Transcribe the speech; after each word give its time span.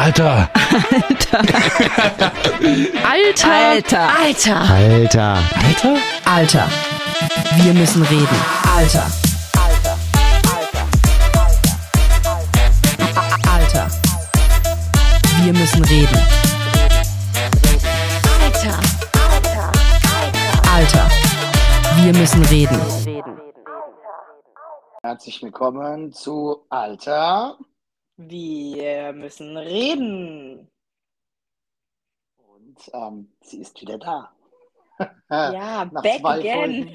Alter. 0.00 0.48
Alter. 3.04 3.50
Alter. 3.52 4.08
Alter. 4.18 4.56
Alter. 4.70 5.38
Alter? 5.62 5.96
Alter. 6.24 6.68
Wir 7.56 7.74
müssen 7.74 8.02
reden. 8.04 8.38
Alter. 8.74 9.06
Alter. 13.52 13.90
Wir 15.42 15.52
müssen 15.52 15.84
reden. 15.84 16.18
Alter. 18.42 18.80
Alter. 20.74 21.08
Wir 21.96 22.14
müssen 22.14 22.42
reden. 22.46 22.80
Herzlich 25.02 25.42
willkommen 25.42 26.10
zu 26.14 26.64
Alter. 26.70 27.58
Wir 28.28 29.14
müssen 29.14 29.56
reden. 29.56 30.70
Und 32.36 32.90
ähm, 32.92 33.32
sie 33.40 33.60
ist 33.62 33.80
wieder 33.80 33.98
da. 33.98 34.32
Ja, 35.30 35.86
Nach 35.86 36.02
back 36.02 36.20
zwei 36.20 36.38
again. 36.40 36.94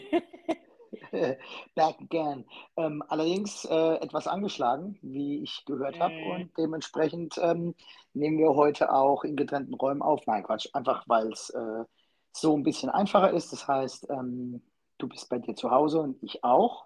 Back 1.75 1.95
again. 2.01 2.45
Ähm, 2.77 3.01
allerdings 3.07 3.65
äh, 3.65 3.95
etwas 3.95 4.27
angeschlagen, 4.27 4.99
wie 5.01 5.41
ich 5.41 5.65
gehört 5.65 5.99
habe. 5.99 6.13
Mhm. 6.13 6.31
Und 6.31 6.57
dementsprechend 6.59 7.39
ähm, 7.41 7.73
nehmen 8.13 8.37
wir 8.37 8.53
heute 8.53 8.93
auch 8.93 9.23
in 9.23 9.35
getrennten 9.35 9.73
Räumen 9.73 10.03
auf. 10.03 10.27
Nein, 10.27 10.43
Quatsch. 10.43 10.67
Einfach 10.73 11.05
weil 11.07 11.31
es 11.31 11.49
äh, 11.49 11.85
so 12.31 12.55
ein 12.55 12.61
bisschen 12.61 12.91
einfacher 12.91 13.31
ist. 13.31 13.51
Das 13.51 13.67
heißt, 13.67 14.11
ähm, 14.11 14.61
du 14.99 15.07
bist 15.07 15.27
bei 15.29 15.39
dir 15.39 15.55
zu 15.55 15.71
Hause 15.71 16.01
und 16.01 16.21
ich 16.21 16.43
auch. 16.43 16.85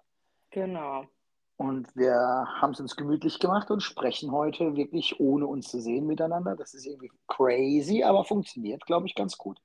Genau. 0.50 1.04
Und 1.60 1.94
wir 1.94 2.14
haben 2.14 2.72
es 2.72 2.80
uns 2.80 2.96
gemütlich 2.96 3.38
gemacht 3.38 3.70
und 3.70 3.82
sprechen 3.82 4.32
heute 4.32 4.76
wirklich 4.76 5.20
ohne 5.20 5.46
uns 5.46 5.68
zu 5.68 5.78
sehen 5.78 6.06
miteinander. 6.06 6.56
Das 6.56 6.72
ist 6.72 6.86
irgendwie 6.86 7.12
crazy, 7.28 8.02
aber 8.02 8.24
funktioniert, 8.24 8.86
glaube 8.86 9.06
ich, 9.06 9.14
ganz 9.14 9.36
gut. 9.36 9.60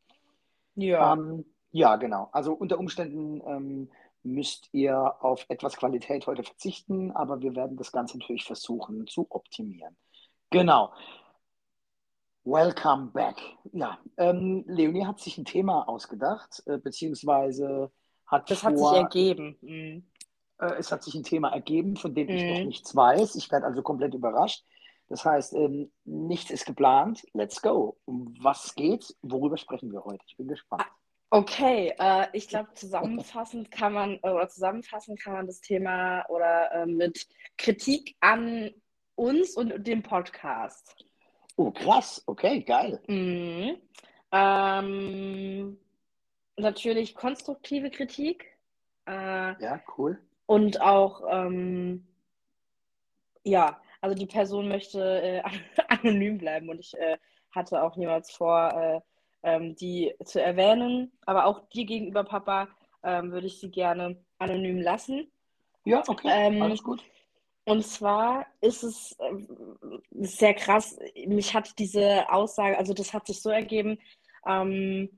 Ja. 0.75 1.13
Ähm, 1.13 1.45
ja, 1.71 1.95
genau. 1.95 2.27
Also 2.33 2.51
unter 2.51 2.79
Umständen 2.79 3.41
ähm, 3.47 3.89
müsst 4.23 4.67
ihr 4.73 5.15
auf 5.23 5.45
etwas 5.47 5.77
Qualität 5.77 6.27
heute 6.27 6.43
verzichten, 6.43 7.11
aber 7.11 7.39
wir 7.39 7.55
werden 7.55 7.77
das 7.77 7.93
Ganze 7.93 8.17
natürlich 8.17 8.43
versuchen 8.43 9.07
zu 9.07 9.27
optimieren. 9.29 9.95
Genau. 10.49 10.91
Welcome 12.43 13.11
back. 13.13 13.37
Ja, 13.71 13.99
ähm, 14.17 14.65
Leonie 14.67 15.05
hat 15.05 15.21
sich 15.21 15.37
ein 15.37 15.45
Thema 15.45 15.87
ausgedacht, 15.87 16.61
äh, 16.65 16.77
beziehungsweise 16.77 17.89
hat 18.27 18.51
das 18.51 18.65
hat 18.65 18.77
vor, 18.77 18.89
sich 18.89 18.97
ergeben. 18.97 19.57
Mhm. 19.61 20.03
Äh, 20.59 20.73
es 20.77 20.91
hat 20.91 21.03
sich 21.03 21.15
ein 21.15 21.23
Thema 21.23 21.49
ergeben, 21.53 21.95
von 21.97 22.13
dem 22.15 22.29
ich 22.29 22.43
Mhm. 22.43 22.49
noch 22.49 22.63
nichts 22.65 22.95
weiß. 22.95 23.35
Ich 23.35 23.51
werde 23.51 23.65
also 23.65 23.81
komplett 23.81 24.13
überrascht. 24.13 24.63
Das 25.07 25.23
heißt, 25.23 25.53
ähm, 25.53 25.91
nichts 26.03 26.49
ist 26.49 26.65
geplant. 26.65 27.25
Let's 27.33 27.61
go. 27.61 27.97
Um 28.05 28.35
was 28.41 28.73
geht's? 28.75 29.15
Worüber 29.21 29.57
sprechen 29.57 29.91
wir 29.91 30.03
heute? 30.03 30.23
Ich 30.27 30.35
bin 30.37 30.47
gespannt. 30.47 30.85
Okay, 31.29 31.93
äh, 31.99 32.27
ich 32.33 32.47
glaube, 32.47 32.69
zusammenfassend 32.75 33.69
kann 33.69 33.93
man, 33.93 34.17
oder 34.19 34.47
zusammenfassend 34.47 35.19
kann 35.21 35.33
man 35.33 35.47
das 35.47 35.59
Thema 35.61 36.23
oder 36.29 36.71
äh, 36.71 36.85
mit 36.85 37.27
Kritik 37.57 38.15
an 38.21 38.71
uns 39.15 39.55
und 39.57 39.85
dem 39.85 40.01
Podcast. 40.01 41.05
Oh, 41.57 41.71
krass. 41.71 42.23
Okay, 42.25 42.61
geil. 42.61 43.01
Mhm. 43.07 43.77
Ähm, 44.31 45.77
natürlich 46.57 47.15
konstruktive 47.15 47.89
Kritik. 47.89 48.45
Äh, 49.07 49.61
Ja, 49.61 49.81
cool. 49.97 50.19
Und 50.45 50.81
auch, 50.81 51.23
ähm, 51.29 52.07
ja, 53.43 53.81
also 54.01 54.15
die 54.15 54.27
Person 54.27 54.67
möchte 54.67 55.21
äh, 55.21 55.43
anonym 55.87 56.37
bleiben 56.37 56.69
und 56.69 56.79
ich 56.79 56.93
äh, 56.97 57.17
hatte 57.51 57.81
auch 57.81 57.95
niemals 57.95 58.31
vor, 58.31 58.73
äh, 58.73 59.01
ähm, 59.43 59.75
die 59.75 60.13
zu 60.23 60.41
erwähnen. 60.41 61.11
Aber 61.25 61.45
auch 61.45 61.67
dir 61.69 61.85
gegenüber, 61.85 62.23
Papa, 62.23 62.67
ähm, 63.03 63.31
würde 63.31 63.47
ich 63.47 63.59
sie 63.59 63.71
gerne 63.71 64.23
anonym 64.39 64.79
lassen. 64.79 65.31
Ja, 65.85 66.03
okay. 66.07 66.27
Ähm, 66.31 66.61
Alles 66.61 66.83
gut. 66.83 67.03
Und 67.65 67.83
zwar 67.83 68.45
ist 68.61 68.83
es 68.83 69.15
ähm, 69.19 69.47
sehr 70.11 70.53
krass. 70.53 70.97
Mich 71.25 71.53
hat 71.53 71.79
diese 71.79 72.29
Aussage, 72.31 72.77
also 72.77 72.93
das 72.93 73.13
hat 73.13 73.25
sich 73.25 73.41
so 73.41 73.49
ergeben, 73.49 73.97
ähm, 74.45 75.17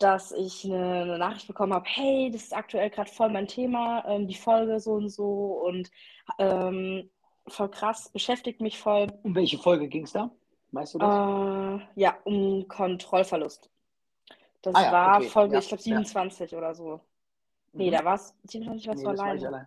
dass 0.00 0.32
ich 0.32 0.64
eine, 0.64 1.02
eine 1.02 1.18
Nachricht 1.18 1.46
bekommen 1.46 1.74
habe, 1.74 1.84
hey, 1.88 2.30
das 2.32 2.44
ist 2.44 2.54
aktuell 2.56 2.90
gerade 2.90 3.10
voll 3.10 3.28
mein 3.28 3.46
Thema, 3.46 4.04
ähm, 4.08 4.26
die 4.26 4.34
Folge 4.34 4.80
so 4.80 4.92
und 4.94 5.10
so 5.10 5.62
und 5.64 5.90
ähm, 6.38 7.08
voll 7.46 7.70
krass, 7.70 8.08
beschäftigt 8.10 8.60
mich 8.60 8.78
voll. 8.78 9.08
Um 9.22 9.34
welche 9.34 9.58
Folge 9.58 9.88
ging 9.88 10.04
es 10.04 10.12
da? 10.12 10.30
Weißt 10.72 10.94
du 10.94 10.98
das? 10.98 11.14
Äh, 11.14 11.86
ja, 12.00 12.16
um 12.24 12.66
Kontrollverlust. 12.66 13.70
Das 14.62 14.74
Ah 14.74 14.82
ja, 14.84 14.92
war 14.92 15.16
okay. 15.18 15.28
Folge, 15.28 15.54
Ja, 15.54 15.58
ich 15.60 15.68
glaube, 15.68 15.82
ja. 15.82 15.96
27 15.96 16.54
oder 16.54 16.74
so. 16.74 17.00
Nee, 17.72 17.88
Mhm. 17.90 17.94
da 17.96 18.04
war 18.04 18.14
es 18.14 18.34
27, 18.44 18.88
was 18.88 18.96
Nee, 18.98 19.04
war 19.04 19.12
das 19.12 19.20
war 19.20 19.26
alleine. 19.28 19.46
allein. 19.48 19.66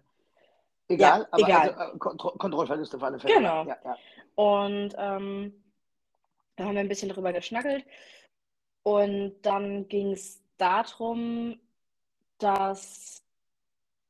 Egal, 0.88 1.20
Ja, 1.22 1.28
aber 1.32 1.44
egal. 1.44 1.70
Also, 1.74 1.94
äh, 1.96 1.98
Kontro 2.00 2.32
Kontrollverluste 2.32 2.98
auf 2.98 3.04
alle 3.04 3.20
Fälle. 3.20 3.36
Genau. 3.36 3.66
Ja, 3.66 3.78
ja. 3.84 3.98
Und 4.36 4.96
ähm, 4.98 5.64
da 6.56 6.66
haben 6.66 6.74
wir 6.74 6.82
ein 6.82 6.88
bisschen 6.90 7.10
drüber 7.10 7.32
geschnackelt. 7.34 7.86
Und 8.84 9.42
dann 9.42 9.88
ging 9.88 10.12
es 10.12 10.42
darum, 10.58 11.60
dass 12.38 13.24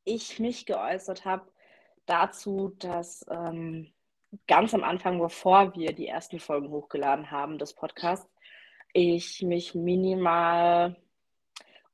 ich 0.04 0.40
mich 0.40 0.66
geäußert 0.66 1.26
habe 1.26 1.48
dazu, 2.06 2.76
dass 2.80 3.26
ähm, 3.30 3.94
ganz 4.48 4.74
am 4.74 4.84
Anfang, 4.84 5.20
bevor 5.20 5.76
wir 5.76 5.94
die 5.94 6.08
ersten 6.08 6.40
Folgen 6.40 6.70
hochgeladen 6.70 7.32
haben 7.32 7.58
des 7.58 7.74
Podcasts, 7.74 8.30
ich 8.94 9.42
mich 9.42 9.74
minimal 9.74 10.96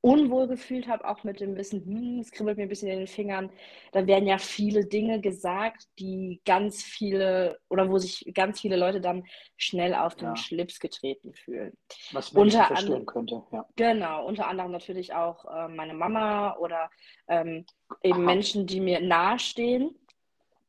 unwohl 0.02 0.46
gefühlt 0.48 0.88
habe, 0.88 1.06
auch 1.06 1.24
mit 1.24 1.40
dem 1.40 1.56
Wissen, 1.56 1.84
hm, 1.84 2.20
es 2.20 2.30
kribbelt 2.32 2.56
mir 2.56 2.62
ein 2.64 2.68
bisschen 2.70 2.88
in 2.88 2.98
den 3.00 3.06
Fingern. 3.06 3.50
Da 3.92 4.06
werden 4.06 4.26
ja 4.26 4.38
viele 4.38 4.86
Dinge 4.86 5.20
gesagt, 5.20 5.88
die 5.98 6.40
ganz 6.46 6.82
viele 6.82 7.58
oder 7.68 7.90
wo 7.90 7.98
sich 7.98 8.24
ganz 8.34 8.60
viele 8.60 8.76
Leute 8.76 9.00
dann 9.02 9.24
schnell 9.56 9.94
auf 9.94 10.14
den 10.14 10.28
Ja. 10.28 10.36
Schlips 10.36 10.80
getreten 10.80 11.34
fühlen. 11.34 11.76
Was 12.12 12.32
Menschen 12.32 12.56
Unter 12.60 12.66
verstehen 12.68 12.86
anderem- 12.94 13.06
könnte. 13.06 13.42
Ja. 13.52 13.66
Genau, 13.76 14.26
unter 14.26 14.48
anderem 14.48 14.72
natürlich 14.72 15.12
auch 15.12 15.44
äh, 15.44 15.68
meine 15.68 15.92
Mama 15.94 16.56
oder 16.56 16.90
ähm, 17.28 17.66
eben 18.02 18.20
Aha. 18.20 18.24
Menschen, 18.26 18.66
die 18.66 18.80
mir 18.80 19.00
nahestehen 19.00 19.94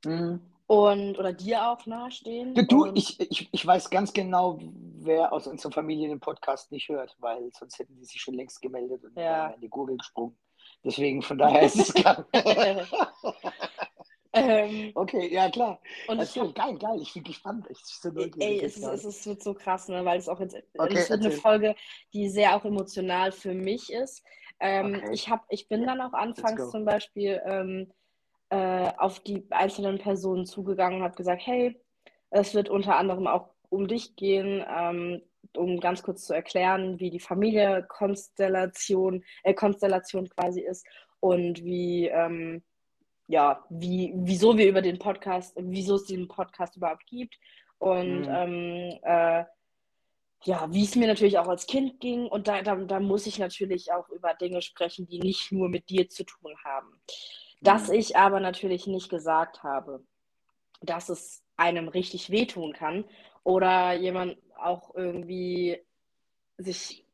Mhm. 0.04 0.42
und 0.68 1.18
oder 1.20 1.32
dir 1.32 1.70
auch 1.70 1.86
nahestehen. 1.86 2.54
Du, 2.56 2.64
du 2.66 2.84
und, 2.86 2.98
ich, 2.98 3.20
ich, 3.20 3.48
ich 3.52 3.66
weiß 3.66 3.90
ganz 3.92 4.12
genau, 4.14 4.60
wer 5.06 5.34
aus 5.34 5.48
unserer 5.48 5.72
Familie 5.72 6.10
den 6.10 6.20
Podcast 6.20 6.72
nicht 6.72 6.90
hört, 6.90 7.16
weil 7.20 7.50
sonst 7.54 7.80
hätten 7.80 7.96
die 7.96 8.06
sich 8.06 8.22
schon 8.22 8.34
längst 8.36 8.62
gemeldet 8.62 9.04
und 9.04 9.18
Ja. 9.18 9.48
in 9.50 9.62
die 9.62 9.70
Gurgel 9.70 9.98
gesprungen. 9.98 10.38
Deswegen, 10.84 11.22
von 11.22 11.38
daher 11.38 11.62
ist 11.62 11.76
es 11.76 11.94
klar. 11.94 12.26
ähm, 14.34 14.92
okay, 14.96 15.32
ja 15.32 15.50
klar. 15.50 15.80
und 16.08 16.20
ist 16.20 16.36
hab, 16.36 16.56
geil, 16.56 16.78
geil. 16.78 17.00
Ich 17.02 17.14
bin 17.14 17.24
gespannt. 17.24 17.68
Ich 17.70 17.82
bin 18.02 18.32
Ey, 18.40 18.62
es, 18.62 18.78
es, 18.78 19.06
ist, 19.06 19.28
wird 19.28 19.44
so 19.44 19.54
krass, 19.54 19.88
ne? 19.90 20.04
weil 20.06 20.18
es 20.18 20.28
auch 20.30 20.40
jetzt, 20.40 20.56
Okay, 20.78 20.94
es 20.94 21.10
wird 21.10 21.20
eine 21.20 21.28
erzähl. 21.30 21.42
Folge, 21.42 21.76
die 22.14 22.30
sehr 22.30 22.56
auch 22.56 22.66
emotional 22.66 23.32
für 23.32 23.54
mich 23.54 23.92
ist. 23.92 24.24
Ähm, 24.60 24.96
Okay. 24.96 25.14
ich, 25.14 25.30
hab, 25.30 25.46
ich 25.50 25.68
bin 25.68 25.86
dann 25.86 26.02
auch 26.02 26.14
anfangs 26.14 26.70
zum 26.72 26.86
Beispiel 26.86 27.42
ähm, 27.46 27.92
äh, 28.50 28.92
auf 28.98 29.20
die 29.20 29.46
einzelnen 29.50 29.98
Personen 30.00 30.46
zugegangen 30.46 30.98
und 31.00 31.04
habe 31.04 31.16
gesagt, 31.16 31.42
hey, 31.46 31.80
es 32.32 32.54
wird 32.56 32.70
unter 32.70 32.96
anderem 32.96 33.28
auch 33.28 33.51
um 33.72 33.88
dich 33.88 34.16
gehen, 34.16 34.64
ähm, 34.70 35.22
um 35.56 35.80
ganz 35.80 36.04
kurz 36.04 36.26
zu 36.26 36.34
erklären, 36.34 37.00
wie 37.00 37.10
die 37.10 37.20
Familienkonstellation 37.20 39.24
äh, 39.44 39.54
Konstellation 39.54 40.30
quasi 40.30 40.62
ist 40.62 40.86
und 41.20 41.64
wie 41.64 42.08
ähm, 42.08 42.64
ja, 43.28 43.64
wie, 43.70 44.12
wieso 44.16 44.58
wir 44.58 44.68
über 44.68 44.82
den 44.82 45.00
Podcast, 45.00 45.56
wieso 45.58 45.96
es 45.96 46.06
diesen 46.06 46.28
Podcast 46.28 46.76
überhaupt 46.76 47.06
gibt 47.08 47.38
und 47.80 48.24
Mhm. 48.24 48.30
ähm, 48.30 49.00
äh, 49.04 49.46
ja, 50.44 50.68
wie 50.72 50.84
es 50.84 50.96
mir 50.96 51.08
natürlich 51.08 51.38
auch 51.38 51.48
als 51.48 51.68
Kind 51.68 52.00
ging. 52.00 52.28
Und 52.28 52.48
da, 52.48 52.62
da, 52.62 52.76
da 52.76 53.00
muss 53.00 53.28
ich 53.28 53.40
natürlich 53.40 53.92
auch 53.94 54.10
über 54.10 54.34
Dinge 54.34 54.62
sprechen, 54.62 55.08
die 55.08 55.20
nicht 55.20 55.52
nur 55.52 55.70
mit 55.70 55.90
dir 55.90 56.10
zu 56.10 56.24
tun 56.26 56.56
haben. 56.66 57.00
Dass 57.62 57.88
Mhm. 57.88 57.94
ich 57.94 58.18
aber 58.18 58.40
natürlich 58.40 58.88
nicht 58.88 59.10
gesagt 59.10 59.64
habe, 59.64 60.04
dass 60.82 61.10
es 61.10 61.44
einem 61.58 61.88
richtig 61.88 62.32
wehtun 62.32 62.74
kann 62.74 63.06
oder 63.44 63.94
jemand 63.94 64.38
auch 64.58 64.94
irgendwie 64.96 65.82
sich 66.58 67.06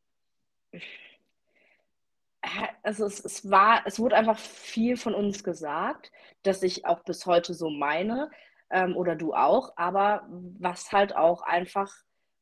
also 2.84 3.06
es, 3.06 3.24
es 3.24 3.50
war, 3.50 3.82
es 3.86 4.00
wurde 4.00 4.16
einfach 4.16 4.38
viel 4.38 4.96
von 4.96 5.14
uns 5.14 5.44
gesagt, 5.44 6.12
dass 6.44 6.64
ich 6.64 6.86
auch 6.86 7.04
bis 7.04 7.26
heute 7.26 7.54
so 7.54 7.70
meine, 7.70 8.32
ähm, 8.70 8.96
oder 8.96 9.16
du 9.16 9.34
auch, 9.34 9.74
aber 9.76 10.26
was 10.30 10.92
halt 10.92 11.16
auch 11.16 11.42
einfach, 11.42 11.94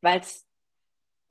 weil 0.02 0.20
es 0.20 0.46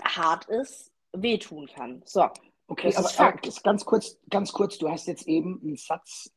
hart 0.03 0.47
ist, 0.47 0.93
wehtun 1.13 1.69
kann. 1.69 2.03
So, 2.05 2.29
Okay, 2.67 2.89
Das 2.89 2.97
aber, 2.97 3.09
ist 3.09 3.21
aber 3.21 3.33
Fakt. 3.33 3.63
ganz 3.63 3.85
kurz, 3.85 4.19
ganz 4.31 4.53
kurz, 4.53 4.79
du 4.79 4.91
hast 4.91 5.07
jetzt 5.07 5.27
eben 5.29 5.61
einen 5.63 5.77
Satz 5.77 6.33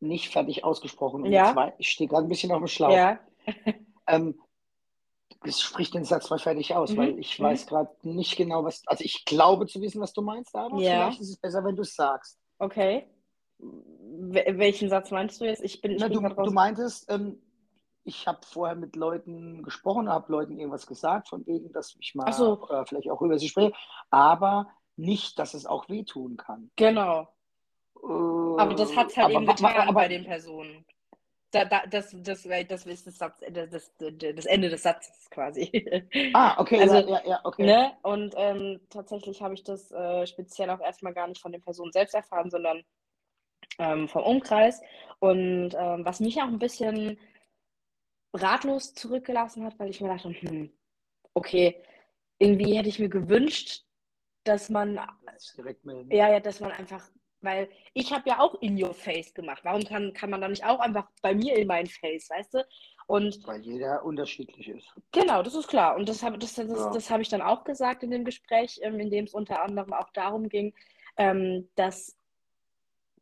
nicht 0.00 0.30
fertig 0.30 0.64
ausgesprochen. 0.64 1.22
Und 1.22 1.32
Ja. 1.32 1.52
zwar, 1.52 1.78
ich 1.78 1.90
stehe 1.90 2.08
gerade 2.08 2.26
ein 2.26 2.28
bisschen 2.28 2.52
auf 2.52 2.58
dem 2.58 2.68
Schlauch. 2.68 2.96
ja, 2.96 3.18
Ähm, 4.06 4.40
sprich 5.46 5.90
den 5.90 6.04
Satz 6.04 6.30
mal 6.30 6.38
fertig 6.38 6.74
aus, 6.74 6.92
Mhm, 6.92 6.96
weil 6.96 7.18
ich 7.18 7.38
mhm. 7.38 7.44
weiß 7.44 7.66
gerade 7.66 7.90
nicht 8.02 8.36
genau, 8.36 8.64
was. 8.64 8.82
Also 8.86 9.04
ich 9.04 9.24
glaube 9.24 9.66
zu 9.66 9.80
wissen, 9.80 10.00
was 10.00 10.12
du 10.12 10.22
meinst, 10.22 10.54
aber 10.54 10.78
Ja. 10.80 10.90
vielleicht 11.06 11.20
ist 11.20 11.30
es 11.30 11.36
besser, 11.38 11.64
wenn 11.64 11.76
du 11.76 11.82
es 11.82 11.94
sagst. 11.94 12.38
Okay. 12.58 13.06
Wel- 13.60 14.58
welchen 14.58 14.88
Satz 14.88 15.10
meinst 15.10 15.40
du 15.40 15.44
jetzt? 15.44 15.62
Ich 15.62 15.80
bin, 15.80 15.92
ich 15.92 16.00
Na, 16.00 16.08
bin 16.08 16.22
du, 16.22 16.42
du 16.44 16.50
meintest, 16.52 17.10
ähm, 17.10 17.40
ich 18.04 18.26
habe 18.26 18.38
vorher 18.42 18.76
mit 18.76 18.96
Leuten 18.96 19.62
gesprochen, 19.62 20.08
habe 20.08 20.30
Leuten 20.32 20.58
irgendwas 20.58 20.86
gesagt, 20.86 21.28
von 21.28 21.46
wegen, 21.46 21.72
dass 21.72 21.94
ich 22.00 22.14
mal 22.14 22.32
so. 22.32 22.68
äh, 22.68 22.84
vielleicht 22.86 23.10
auch 23.10 23.20
über 23.22 23.38
sie 23.38 23.48
spreche, 23.48 23.72
aber 24.10 24.68
nicht, 24.96 25.38
dass 25.38 25.54
es 25.54 25.66
auch 25.66 25.88
wehtun 25.88 26.36
kann. 26.36 26.70
Genau. 26.76 27.28
Aber 28.02 28.74
das 28.74 28.96
hat 28.96 29.10
es 29.10 29.16
halt 29.16 29.26
aber, 29.26 29.34
eben 29.34 29.46
getan 29.46 29.62
wa- 29.74 29.82
aber, 29.82 29.92
bei 29.92 30.08
den 30.08 30.24
Personen. 30.24 30.84
Da, 31.50 31.64
da, 31.64 31.86
das, 31.86 32.10
das, 32.12 32.42
das 32.42 32.86
ist 32.86 33.06
das, 33.06 33.16
Satz, 33.16 33.40
das, 33.50 33.70
das, 33.70 33.92
das 34.34 34.44
Ende 34.44 34.68
des 34.68 34.82
Satzes 34.82 35.30
quasi. 35.30 35.70
Ah, 36.34 36.60
okay, 36.60 36.80
Also, 36.80 36.96
ja, 36.96 37.08
ja, 37.08 37.22
ja, 37.26 37.40
okay. 37.44 37.64
Ne? 37.64 37.92
Und 38.02 38.34
ähm, 38.36 38.80
tatsächlich 38.90 39.40
habe 39.40 39.54
ich 39.54 39.64
das 39.64 39.90
äh, 39.90 40.26
speziell 40.26 40.68
auch 40.70 40.80
erstmal 40.80 41.14
gar 41.14 41.26
nicht 41.26 41.40
von 41.40 41.52
den 41.52 41.62
Personen 41.62 41.92
selbst 41.92 42.14
erfahren, 42.14 42.50
sondern 42.50 42.84
ähm, 43.78 44.08
vom 44.08 44.24
Umkreis. 44.24 44.80
Und 45.20 45.74
ähm, 45.74 46.04
was 46.04 46.20
mich 46.20 46.36
auch 46.42 46.48
ein 46.48 46.58
bisschen 46.58 47.18
ratlos 48.34 48.94
zurückgelassen 48.94 49.64
hat, 49.64 49.78
weil 49.78 49.90
ich 49.90 50.00
mir 50.00 50.08
dachte, 50.08 50.28
hm, 50.28 50.70
okay, 51.34 51.82
irgendwie 52.38 52.76
hätte 52.76 52.88
ich 52.88 52.98
mir 52.98 53.08
gewünscht, 53.08 53.84
dass 54.44 54.68
man 54.68 54.98
melden. 55.84 56.10
ja, 56.10 56.30
ja, 56.30 56.40
dass 56.40 56.60
man 56.60 56.72
einfach, 56.72 57.08
weil 57.40 57.68
ich 57.94 58.12
habe 58.12 58.28
ja 58.28 58.40
auch 58.40 58.54
in 58.60 58.82
your 58.82 58.94
face 58.94 59.32
gemacht. 59.34 59.60
Warum 59.64 59.84
kann, 59.84 60.12
kann 60.12 60.30
man 60.30 60.40
da 60.40 60.48
nicht 60.48 60.64
auch 60.64 60.80
einfach 60.80 61.08
bei 61.22 61.34
mir 61.34 61.56
in 61.56 61.66
mein 61.68 61.86
Face, 61.86 62.28
weißt 62.30 62.54
du? 62.54 62.66
Und 63.06 63.46
Weil 63.46 63.60
jeder 63.62 64.04
unterschiedlich 64.04 64.68
ist. 64.68 64.86
genau, 65.12 65.42
das 65.42 65.54
ist 65.54 65.68
klar. 65.68 65.96
Und 65.96 66.08
das 66.08 66.22
habe 66.22 66.36
das, 66.38 66.54
das, 66.54 66.68
Ja. 66.68 66.90
das 66.90 67.10
habe 67.10 67.22
ich 67.22 67.28
dann 67.28 67.40
auch 67.42 67.64
gesagt 67.64 68.02
in 68.02 68.10
dem 68.10 68.24
Gespräch, 68.24 68.80
ähm, 68.82 69.00
in 69.00 69.10
dem 69.10 69.24
es 69.24 69.32
unter 69.34 69.62
anderem 69.62 69.92
auch 69.94 70.10
darum 70.10 70.48
ging, 70.48 70.74
ähm, 71.16 71.68
dass 71.74 72.16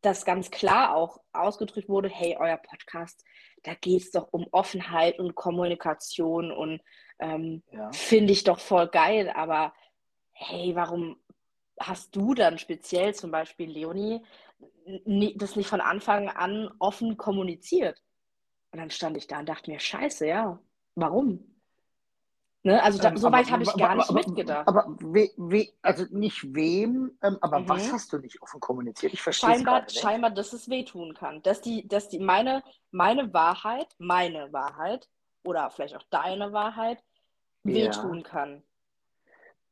das 0.02 0.24
ganz 0.24 0.50
klar 0.50 0.94
auch 0.94 1.20
ausgedrückt 1.32 1.88
wurde, 1.88 2.08
hey, 2.08 2.36
euer 2.38 2.56
Podcast, 2.58 3.24
da 3.62 3.74
geht 3.74 4.02
es 4.02 4.10
doch 4.10 4.28
um 4.32 4.46
Offenheit 4.52 5.18
und 5.18 5.34
Kommunikation 5.34 6.50
und 6.52 6.80
ähm, 7.18 7.62
Ja. 7.72 7.90
finde 7.92 8.32
ich 8.32 8.44
doch 8.44 8.58
voll 8.60 8.88
geil, 8.88 9.30
aber 9.34 9.72
hey, 10.32 10.74
warum 10.74 11.18
hast 11.80 12.14
du 12.16 12.34
dann 12.34 12.58
speziell 12.58 13.14
zum 13.14 13.30
Beispiel, 13.30 13.70
Leonie, 13.70 14.22
das 15.36 15.56
nicht 15.56 15.68
von 15.68 15.80
Anfang 15.80 16.28
an 16.28 16.72
offen 16.78 17.16
kommuniziert? 17.16 18.02
Und 18.72 18.78
dann 18.80 18.90
stand 18.90 19.16
ich 19.16 19.26
da 19.26 19.38
und 19.40 19.48
dachte 19.48 19.70
mir, 19.70 19.78
scheiße, 19.80 20.26
ja, 20.26 20.58
warum? 20.94 21.52
Ne? 22.62 22.82
Also 22.82 22.98
da, 23.00 23.10
Ähm, 23.10 23.16
so 23.16 23.28
aber- 23.28 23.38
weit 23.38 23.50
habe 23.50 23.62
ich 23.62 23.68
aber- 23.68 23.78
gar 23.78 23.94
nicht 23.94 24.10
aber, 24.10 24.18
mitgedacht. 24.18 24.66
Aber 24.66 24.86
we, 25.00 25.30
we, 25.36 25.68
also 25.82 26.04
nicht 26.10 26.52
wem, 26.54 27.16
ähm, 27.22 27.38
aber 27.40 27.60
Mhm. 27.60 27.68
was 27.68 27.92
hast 27.92 28.12
du 28.12 28.18
nicht 28.18 28.42
offen 28.42 28.58
kommuniziert? 28.60 29.12
Ich 29.12 29.22
verstehe 29.22 29.50
es 29.50 29.56
scheinbar, 29.56 29.82
nicht. 29.82 30.00
scheinbar, 30.00 30.30
dass 30.30 30.52
es 30.52 30.68
wehtun 30.68 31.14
kann. 31.14 31.42
Dass 31.42 31.60
die, 31.60 31.86
dass 31.86 32.08
die 32.08 32.18
meine, 32.18 32.64
meine 32.90 33.32
Wahrheit, 33.32 33.94
meine 33.98 34.52
Wahrheit 34.52 35.08
oder 35.44 35.70
vielleicht 35.70 35.94
auch 35.96 36.02
deine 36.10 36.52
Wahrheit 36.52 37.04
Ja. 37.64 37.72
wehtun 37.74 38.24
kann. 38.24 38.64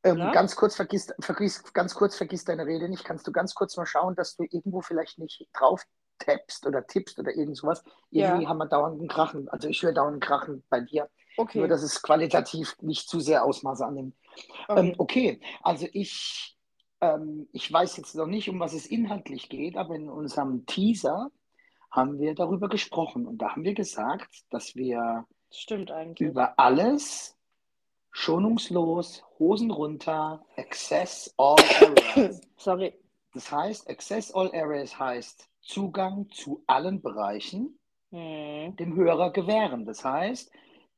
Ähm? 0.05 0.31
Ganz 0.33 0.55
kurz 0.55 0.77
vergiss, 0.77 1.13
vergiss, 1.21 1.63
ganz 1.73 1.95
kurz 1.95 2.17
vergiss 2.17 2.45
deine 2.45 2.67
Rede 2.67 2.89
nicht. 2.89 3.05
Kannst 3.05 3.27
du 3.27 3.33
ganz 3.33 3.55
kurz 3.55 3.77
mal 3.77 3.87
schauen, 3.87 4.15
dass 4.15 4.37
du 4.37 4.45
irgendwo 4.45 4.83
vielleicht 4.83 5.19
nicht 5.19 5.49
drauf 5.53 5.83
tappst 6.19 6.67
oder 6.67 6.87
tippst 6.87 7.19
oder 7.19 7.35
irgend 7.35 7.57
sowas? 7.57 7.83
Irgendwie 8.11 8.43
Ja. 8.45 8.49
haben 8.49 8.59
wir 8.59 8.67
dauernd 8.67 8.99
einen 9.01 9.09
Krachen. 9.09 9.49
Also 9.49 9.69
ich 9.69 9.83
höre 9.83 9.93
dauernd 9.93 10.13
einen 10.13 10.21
Krachen 10.21 10.63
bei 10.69 10.81
dir. 10.81 11.09
Okay. 11.37 11.59
Nur, 11.59 11.69
dass 11.69 11.83
es 11.83 12.03
qualitativ 12.03 12.77
nicht 12.83 13.09
zu 13.09 13.19
sehr 13.19 13.45
Ausmaße 13.45 13.85
annimmt. 13.85 14.15
okay. 14.69 14.81
Ähm, 14.89 14.95
okay, 14.99 15.41
also 15.63 15.89
ich, 15.93 16.57
ähm, 17.01 17.49
ich 17.53 17.73
weiß 17.73 17.97
jetzt 17.97 18.15
noch 18.15 18.27
nicht, 18.27 18.49
um 18.49 18.61
was 18.61 18.73
es 18.73 18.87
inhaltlich 18.87 19.49
geht, 19.49 19.77
aber 19.77 19.97
in 19.97 20.09
unserem 20.09 20.65
Teaser 20.67 21.31
haben 21.91 22.19
wir 22.21 22.35
darüber 22.35 22.69
gesprochen 22.69 23.27
und 23.27 23.39
da 23.39 23.51
haben 23.51 23.65
wir 23.65 23.75
gesagt, 23.75 24.45
dass 24.51 24.75
wir 24.77 25.27
Stimmt 25.51 25.91
eigentlich. 25.91 26.29
über 26.29 26.59
alles 26.59 27.37
schonungslos, 28.13 29.24
Hosen 29.45 29.71
runter, 29.71 30.43
Access 30.57 31.35
All 31.37 31.57
Areas. 31.81 32.41
Sorry. 32.57 32.95
Das 33.35 33.53
heißt, 33.53 33.91
Access 33.91 34.33
All 34.33 34.51
Areas 34.55 34.99
heißt 34.99 35.51
Zugang 35.61 36.31
zu 36.31 36.63
allen 36.67 37.03
Bereichen 37.03 37.79
Hm. 38.11 38.77
dem 38.77 38.95
Hörer 38.95 39.33
gewähren. 39.33 39.85
Das 39.85 40.05
heißt, 40.05 40.51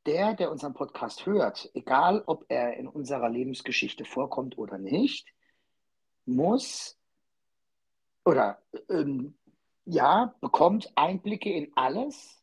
der, 0.04 0.34
der 0.34 0.52
unseren 0.52 0.74
Podcast 0.74 1.26
hört, 1.26 1.70
egal 1.74 2.22
ob 2.26 2.44
er 2.48 2.76
in 2.76 2.86
unserer 2.86 3.28
Lebensgeschichte 3.28 4.04
vorkommt 4.04 4.58
oder 4.58 4.78
nicht, 4.78 5.26
muss 6.26 6.96
oder 8.24 8.58
ähm, 8.90 9.34
ja, 9.86 10.34
bekommt 10.40 10.92
Einblicke 10.94 11.50
in 11.50 11.72
alles, 11.74 12.42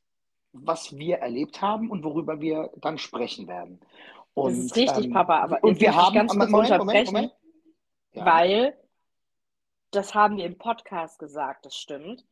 was 0.54 0.98
wir 0.98 1.18
erlebt 1.18 1.62
haben 1.62 1.92
und 1.92 2.04
worüber 2.04 2.42
wir 2.42 2.72
dann 2.78 2.98
sprechen 2.98 3.48
werden. 3.48 3.80
Und, 4.36 4.54
Das 4.54 4.66
ist 4.66 4.76
richtig, 4.76 5.06
ähm, 5.06 5.14
Papa, 5.14 5.40
aber 5.42 5.64
und 5.64 5.80
wir 5.80 5.96
haben 5.96 6.14
ganz 6.16 6.32
kurz 6.36 6.50
Moment, 6.50 6.70
Moment, 6.70 6.82
unterbrechen, 6.82 7.14
Moment. 7.14 7.34
Ja. 8.14 8.26
weil 8.26 8.78
das 9.92 10.16
haben 10.16 10.38
wir 10.38 10.46
im 10.46 10.58
Podcast 10.58 11.20
gesagt, 11.20 11.66
das 11.66 11.76
stimmt. 11.76 12.26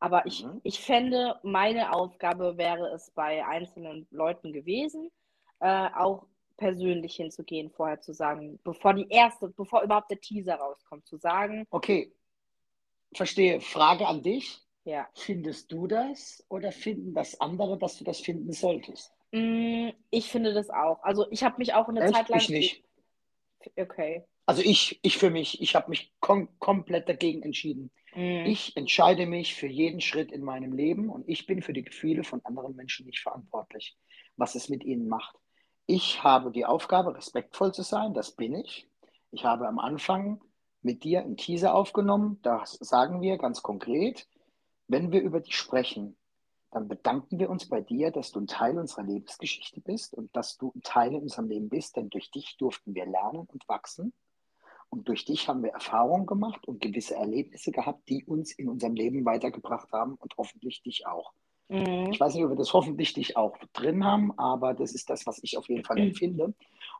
Aber 0.00 0.24
ich, 0.26 0.44
Mhm. 0.44 0.60
ich 0.62 0.78
fände, 0.80 1.40
meine 1.42 1.92
Aufgabe 1.92 2.56
wäre 2.56 2.88
es 2.94 3.10
bei 3.10 3.44
einzelnen 3.44 4.06
Leuten 4.12 4.52
gewesen, 4.52 5.10
äh, 5.58 5.88
auch 5.96 6.26
persönlich 6.56 7.16
hinzugehen, 7.16 7.70
vorher 7.70 8.00
zu 8.00 8.12
sagen, 8.12 8.60
bevor 8.62 8.94
die 8.94 9.08
erste, 9.08 9.48
bevor 9.48 9.82
überhaupt 9.82 10.10
der 10.12 10.20
Teaser 10.20 10.54
rauskommt, 10.56 11.06
zu 11.06 11.16
sagen, 11.16 11.66
Okay, 11.70 12.12
verstehe. 13.14 13.60
Frage 13.60 14.06
an 14.06 14.22
dich. 14.22 14.60
ja, 14.84 15.08
Findest 15.14 15.72
du 15.72 15.88
das 15.88 16.44
oder 16.48 16.70
finden 16.70 17.14
das 17.14 17.40
andere, 17.40 17.76
dass 17.78 17.98
du 17.98 18.04
das 18.04 18.20
finden 18.20 18.52
solltest? 18.52 19.12
Mm, 19.32 19.90
ich 20.10 20.30
finde 20.30 20.54
das 20.54 20.70
auch. 20.70 21.02
Also 21.02 21.26
ich 21.30 21.42
habe 21.42 21.56
mich 21.58 21.74
auch 21.74 21.88
eine 21.88 22.02
Echt? 22.02 22.14
Zeit 22.14 22.28
lang. 22.28 22.40
Ich 22.40 22.48
nicht. 22.48 22.84
Okay. 23.76 24.24
Also 24.46 24.62
ich, 24.62 24.98
ich 25.02 25.18
für 25.18 25.30
mich, 25.30 25.60
ich 25.60 25.74
habe 25.74 25.90
mich 25.90 26.12
kom 26.20 26.48
komplett 26.58 27.08
dagegen 27.08 27.42
entschieden. 27.42 27.90
Mm, 28.14 28.46
Ich 28.46 28.76
entscheide 28.76 29.26
mich 29.26 29.54
für 29.54 29.66
jeden 29.66 30.00
Schritt 30.00 30.32
in 30.32 30.42
meinem 30.42 30.72
Leben 30.72 31.10
und 31.10 31.28
ich 31.28 31.46
bin 31.46 31.62
für 31.62 31.72
die 31.72 31.82
Gefühle 31.82 32.24
von 32.24 32.44
anderen 32.44 32.74
Menschen 32.76 33.06
nicht 33.06 33.20
verantwortlich, 33.20 33.96
was 34.36 34.54
es 34.54 34.68
mit 34.68 34.84
ihnen 34.84 35.08
macht. 35.08 35.36
Ich 35.86 36.22
habe 36.22 36.50
die 36.50 36.64
Aufgabe, 36.64 37.14
respektvoll 37.16 37.72
zu 37.72 37.82
sein, 37.82 38.14
das 38.14 38.36
bin 38.36 38.54
ich. 38.54 38.88
Ich 39.30 39.44
habe 39.44 39.66
am 39.68 39.78
Anfang 39.78 40.40
mit 40.82 41.04
dir 41.04 41.20
einen 41.20 41.36
Teaser 41.36 41.74
aufgenommen, 41.74 42.38
da 42.42 42.62
sagen 42.64 43.20
wir 43.20 43.36
ganz 43.36 43.62
konkret, 43.62 44.26
wenn 44.86 45.12
wir 45.12 45.20
über 45.20 45.40
dich 45.40 45.56
sprechen, 45.56 46.16
dann 46.70 46.88
bedanken 46.88 47.38
wir 47.38 47.50
uns 47.50 47.68
bei 47.68 47.80
dir, 47.80 48.10
dass 48.10 48.32
du 48.32 48.40
ein 48.40 48.46
Teil 48.46 48.78
unserer 48.78 49.02
Lebensgeschichte 49.04 49.80
bist 49.80 50.14
und 50.14 50.34
dass 50.36 50.58
du 50.58 50.72
ein 50.74 50.82
Teil 50.82 51.14
in 51.14 51.22
unserem 51.22 51.48
Leben 51.48 51.68
bist, 51.68 51.96
denn 51.96 52.10
durch 52.10 52.30
dich 52.30 52.56
durften 52.58 52.94
wir 52.94 53.06
lernen 53.06 53.46
und 53.46 53.68
wachsen. 53.68 54.12
Und 54.90 55.08
durch 55.08 55.24
dich 55.24 55.48
haben 55.48 55.62
wir 55.62 55.72
Erfahrungen 55.72 56.26
gemacht 56.26 56.66
und 56.68 56.80
gewisse 56.80 57.14
Erlebnisse 57.14 57.72
gehabt, 57.72 58.08
die 58.08 58.24
uns 58.24 58.52
in 58.52 58.68
unserem 58.68 58.94
Leben 58.94 59.24
weitergebracht 59.24 59.92
haben 59.92 60.14
und 60.16 60.36
hoffentlich 60.38 60.82
dich 60.82 61.06
auch. 61.06 61.32
mm, 61.70 62.12
Ich 62.12 62.20
weiß 62.20 62.34
nicht, 62.34 62.44
ob 62.44 62.50
wir 62.50 62.56
das 62.56 62.72
hoffentlich 62.72 63.14
dich 63.14 63.36
auch 63.36 63.56
drin 63.74 64.04
haben, 64.04 64.36
aber 64.38 64.74
das 64.74 64.92
ist 64.94 65.10
das, 65.10 65.26
was 65.26 65.42
ich 65.42 65.58
auf 65.58 65.68
jeden 65.68 65.84
Fall 65.84 65.98
Mhm. 65.98 66.54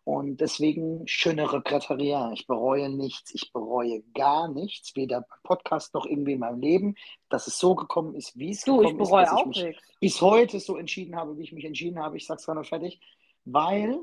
Und 0.08 0.40
deswegen 0.40 1.06
schöne 1.06 1.52
Regretteria. 1.52 2.32
Ich 2.32 2.46
bereue 2.46 2.88
nichts. 2.88 3.34
Ich 3.34 3.52
bereue 3.52 4.00
gar 4.14 4.48
nichts, 4.48 4.96
weder 4.96 5.20
beim 5.20 5.38
Podcast 5.42 5.92
noch 5.92 6.06
irgendwie 6.06 6.32
in 6.32 6.38
meinem 6.38 6.62
Leben, 6.62 6.94
dass 7.28 7.46
es 7.46 7.58
so 7.58 7.74
gekommen 7.74 8.14
ist, 8.14 8.34
wie 8.38 8.52
es 8.52 8.62
du, 8.62 8.80
ich 8.80 8.88
gekommen 8.88 9.02
ist, 9.02 9.08
bereue 9.10 9.24
dass 9.24 9.32
ich 9.32 9.38
auch 9.38 9.46
mich 9.46 9.62
nichts. 9.64 9.82
bis 10.00 10.20
heute 10.22 10.60
so 10.60 10.78
entschieden 10.78 11.14
habe, 11.14 11.36
wie 11.36 11.42
ich 11.42 11.52
mich 11.52 11.66
entschieden 11.66 11.98
habe. 11.98 12.16
Ich 12.16 12.26
sage 12.26 12.38
es 12.38 12.46
gerade 12.46 12.58
noch 12.58 12.66
fertig, 12.66 13.02
weil 13.44 14.02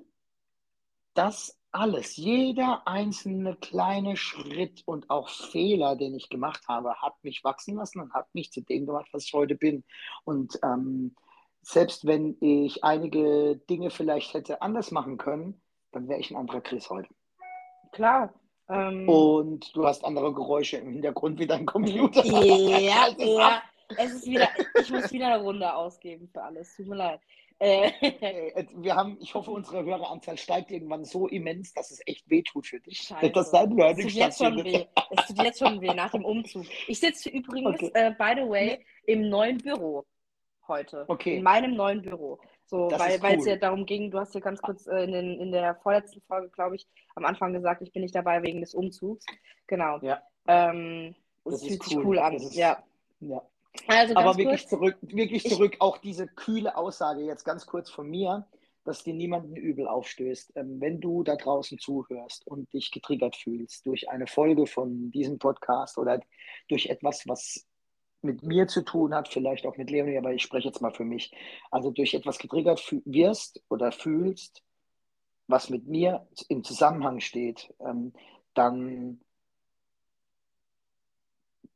das 1.15 1.59
alles, 1.71 2.17
jeder 2.17 2.87
einzelne 2.87 3.55
kleine 3.55 4.15
Schritt 4.15 4.83
und 4.85 5.09
auch 5.09 5.27
Fehler, 5.29 5.95
den 5.95 6.13
ich 6.13 6.29
gemacht 6.29 6.67
habe, 6.67 7.01
hat 7.01 7.15
mich 7.23 7.43
wachsen 7.43 7.77
lassen 7.77 7.99
und 7.99 8.13
hat 8.13 8.27
mich 8.35 8.51
zu 8.51 8.61
dem 8.61 8.85
gemacht, 8.85 9.07
was 9.11 9.25
ich 9.25 9.33
heute 9.33 9.55
bin. 9.55 9.83
Und 10.23 10.59
ähm, 10.61 11.15
selbst 11.63 12.05
wenn 12.05 12.37
ich 12.41 12.83
einige 12.83 13.55
Dinge 13.67 13.89
vielleicht 13.89 14.35
hätte 14.35 14.61
anders 14.61 14.91
machen 14.91 15.17
können, 15.17 15.63
dann 15.95 16.07
wäre 16.09 16.19
ich 16.19 16.29
ein 16.31 16.35
anderer 16.37 16.61
Chris 16.61 16.89
heute. 16.89 17.09
Klar. 17.93 18.33
Ähm, 18.67 19.07
Und 19.07 19.75
du 19.75 19.85
hast 19.85 20.03
andere 20.03 20.33
Geräusche 20.33 20.77
im 20.77 20.89
Hintergrund 20.91 21.39
wie 21.39 21.47
dein 21.47 21.65
Computer. 21.65 22.23
Ja, 22.25 23.07
ja. 23.17 23.61
Es 23.97 24.13
ist 24.15 24.25
wieder, 24.25 24.49
ich 24.81 24.89
muss 24.89 25.11
wieder 25.11 25.27
eine 25.35 25.43
Runde 25.43 25.71
ausgeben 25.71 26.27
für 26.27 26.41
alles. 26.41 26.75
Tut 26.75 26.87
mir 26.87 26.95
leid. 26.95 27.19
Äh, 27.59 27.91
Wir 28.77 28.95
haben, 28.95 29.15
ich 29.21 29.35
hoffe, 29.35 29.51
unsere 29.51 29.85
Höreranzahl 29.85 30.39
steigt 30.39 30.71
irgendwann 30.71 31.05
so 31.05 31.27
immens, 31.27 31.71
dass 31.71 31.91
es 31.91 32.01
echt 32.07 32.27
wehtut 32.27 32.65
für 32.65 32.79
dich. 32.79 32.97
Scheiße. 32.97 33.29
Dass 33.29 33.51
dein 33.51 33.77
es 33.77 33.97
tut 33.97 34.11
jetzt 34.11 34.39
schon 34.39 34.53
stattfindet. 34.53 34.89
weh. 34.95 35.01
Es 35.11 35.27
tut 35.27 35.43
jetzt 35.43 35.59
schon 35.59 35.81
weh 35.81 35.93
nach 35.93 36.09
dem 36.11 36.25
Umzug. 36.25 36.65
Ich 36.87 36.99
sitze 36.99 37.29
übrigens, 37.29 37.75
Okay. 37.83 37.91
äh, 37.93 38.11
by 38.17 38.33
the 38.41 38.49
way, 38.49 38.83
im 39.05 39.29
neuen 39.29 39.59
Büro 39.59 40.03
heute. 40.67 41.05
Okay. 41.07 41.37
In 41.37 41.43
meinem 41.43 41.75
neuen 41.75 42.01
Büro. 42.01 42.39
So, 42.67 42.89
Das 42.89 42.99
weil 42.99 43.21
weil 43.21 43.35
es 43.37 43.43
cool. 43.43 43.49
ja 43.49 43.55
darum 43.57 43.85
ging, 43.85 44.09
du 44.11 44.19
hast 44.19 44.33
ja 44.33 44.39
ganz 44.41 44.61
kurz 44.61 44.87
äh, 44.87 45.03
in, 45.03 45.11
den, 45.11 45.39
in 45.39 45.51
der 45.51 45.75
vorletzten 45.75 46.21
Folge, 46.21 46.49
glaube 46.49 46.75
ich, 46.75 46.87
am 47.15 47.25
Anfang 47.25 47.53
gesagt, 47.53 47.81
ich 47.83 47.91
bin 47.91 48.01
nicht 48.01 48.15
dabei 48.15 48.41
wegen 48.41 48.59
des 48.61 48.73
Umzugs. 48.73 49.25
Genau. 49.67 49.99
Ja. 50.01 50.21
Ähm, 50.47 51.15
Das 51.43 51.63
fühlt 51.65 51.83
sich 51.83 51.97
cool. 51.97 52.05
cool 52.05 52.19
an. 52.19 52.33
Ist- 52.35 52.55
ja. 52.55 52.83
Ja. 53.19 53.41
Also 53.87 54.15
Aber 54.15 54.37
wirklich 54.37 54.61
kurz, 54.61 54.69
zurück, 54.69 54.97
wirklich 55.01 55.45
Ich- 55.45 55.51
zurück, 55.53 55.75
auch 55.79 55.97
diese 55.99 56.27
kühle 56.27 56.75
Aussage 56.77 57.21
jetzt 57.21 57.43
ganz 57.43 57.65
kurz 57.65 57.89
von 57.91 58.09
mir, 58.09 58.47
dass 58.83 59.03
dir 59.03 59.13
niemanden 59.13 59.55
übel 59.55 59.87
aufstößt. 59.87 60.53
Ähm, 60.55 60.79
wenn 60.79 61.01
du 61.01 61.23
da 61.23 61.35
draußen 61.35 61.77
zuhörst 61.79 62.47
und 62.47 62.71
dich 62.73 62.91
getriggert 62.91 63.35
fühlst 63.35 63.85
durch 63.85 64.09
eine 64.09 64.27
Folge 64.27 64.65
von 64.65 65.11
diesem 65.11 65.39
Podcast 65.39 65.97
oder 65.97 66.19
durch 66.69 66.87
etwas, 66.87 67.27
was 67.27 67.65
mit 68.25 68.43
mir 68.43 68.67
zu 68.67 68.83
tun 68.83 69.13
hat, 69.13 69.27
vielleicht 69.27 69.65
auch 69.65 69.77
mit 69.77 69.89
Leonie, 69.89 70.17
aber 70.17 70.33
ich 70.33 70.41
spreche 70.41 70.67
jetzt 70.67 70.81
mal 70.81 70.93
für 70.93 71.05
mich. 71.05 71.33
Also 71.71 71.91
durch 71.91 72.13
etwas 72.13 72.37
getriggert 72.37 72.81
wirst 73.05 73.63
oder 73.69 73.91
fühlst, 73.91 74.63
was 75.47 75.69
mit 75.69 75.87
mir 75.87 76.27
im 76.49 76.63
Zusammenhang 76.63 77.19
steht, 77.19 77.73
ähm, 77.79 78.13
dann 78.53 79.19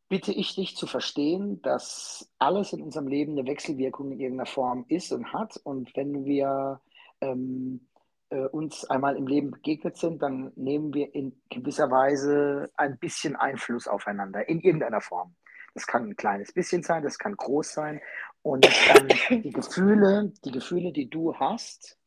bitte 0.09 0.33
ich 0.33 0.55
dich 0.55 0.75
zu 0.75 0.87
verstehen, 0.87 1.61
dass 1.61 2.29
alles 2.39 2.73
in 2.73 2.81
unserem 2.81 3.07
Leben 3.07 3.37
eine 3.37 3.47
Wechselwirkung 3.47 4.11
in 4.11 4.19
irgendeiner 4.19 4.47
Form 4.47 4.85
ist 4.87 5.11
und 5.13 5.31
hat. 5.31 5.57
Und 5.63 5.95
wenn 5.95 6.25
wir 6.25 6.81
ähm, 7.21 7.87
äh, 8.29 8.45
uns 8.47 8.85
einmal 8.85 9.15
im 9.15 9.27
Leben 9.27 9.51
begegnet 9.51 9.97
sind, 9.97 10.21
dann 10.21 10.51
nehmen 10.55 10.93
wir 10.93 11.13
in 11.13 11.39
gewisser 11.49 11.91
Weise 11.91 12.69
ein 12.75 12.97
bisschen 12.97 13.35
Einfluss 13.35 13.87
aufeinander, 13.87 14.49
in 14.49 14.59
irgendeiner 14.59 15.01
Form. 15.01 15.35
Das 15.73 15.87
kann 15.87 16.09
ein 16.09 16.15
kleines 16.15 16.53
bisschen 16.53 16.83
sein, 16.83 17.03
das 17.03 17.19
kann 17.19 17.35
groß 17.35 17.73
sein. 17.73 18.01
Und 18.41 18.65
ähm, 18.65 19.07
die 19.43 19.51
Gefühle, 19.51 20.31
die 20.43 20.51
Gefühle, 20.51 20.91
die 20.91 21.09
du 21.09 21.35
hast, 21.35 21.97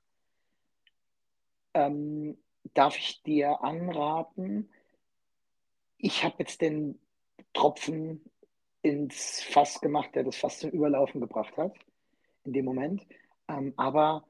ähm, 1.75 2.38
darf 2.75 2.97
ich 2.97 3.23
dir 3.23 3.62
anraten, 3.62 4.71
ich 5.99 6.25
habe 6.25 6.37
jetzt 6.38 6.61
den 6.61 6.99
Tropfen 7.52 8.25
ins 8.83 9.42
Fass 9.42 9.81
gemacht, 9.81 10.11
der 10.14 10.25
das 10.25 10.37
Fass 10.37 10.59
zum 10.59 10.71
Überlaufen 10.71 11.21
gebracht 11.21 11.57
hat, 11.57 11.75
in 12.45 12.52
dem 12.52 12.64
Moment. 12.64 13.07
Ähm, 13.49 13.73
aber 13.76 14.25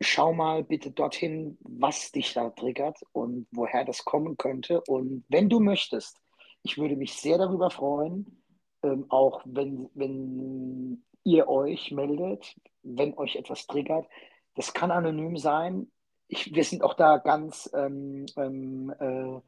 schau 0.00 0.32
mal 0.32 0.62
bitte 0.62 0.90
dorthin, 0.90 1.58
was 1.60 2.12
dich 2.12 2.32
da 2.32 2.50
triggert 2.50 3.00
und 3.12 3.46
woher 3.50 3.84
das 3.84 4.04
kommen 4.04 4.36
könnte. 4.36 4.80
Und 4.82 5.24
wenn 5.28 5.48
du 5.48 5.60
möchtest, 5.60 6.20
ich 6.62 6.78
würde 6.78 6.96
mich 6.96 7.14
sehr 7.14 7.38
darüber 7.38 7.70
freuen, 7.70 8.42
ähm, 8.82 9.06
auch 9.08 9.42
wenn, 9.44 9.88
wenn 9.94 11.04
ihr 11.24 11.48
euch 11.48 11.90
meldet, 11.90 12.56
wenn 12.82 13.16
euch 13.16 13.36
etwas 13.36 13.66
triggert. 13.66 14.06
Das 14.54 14.72
kann 14.72 14.90
anonym 14.90 15.36
sein. 15.36 15.90
Ich, 16.28 16.54
wir 16.54 16.64
sind 16.64 16.82
auch 16.82 16.94
da 16.94 17.18
ganz 17.18 17.70
ähm, 17.74 18.26
ähm, 18.36 18.94
äh, 18.98 19.40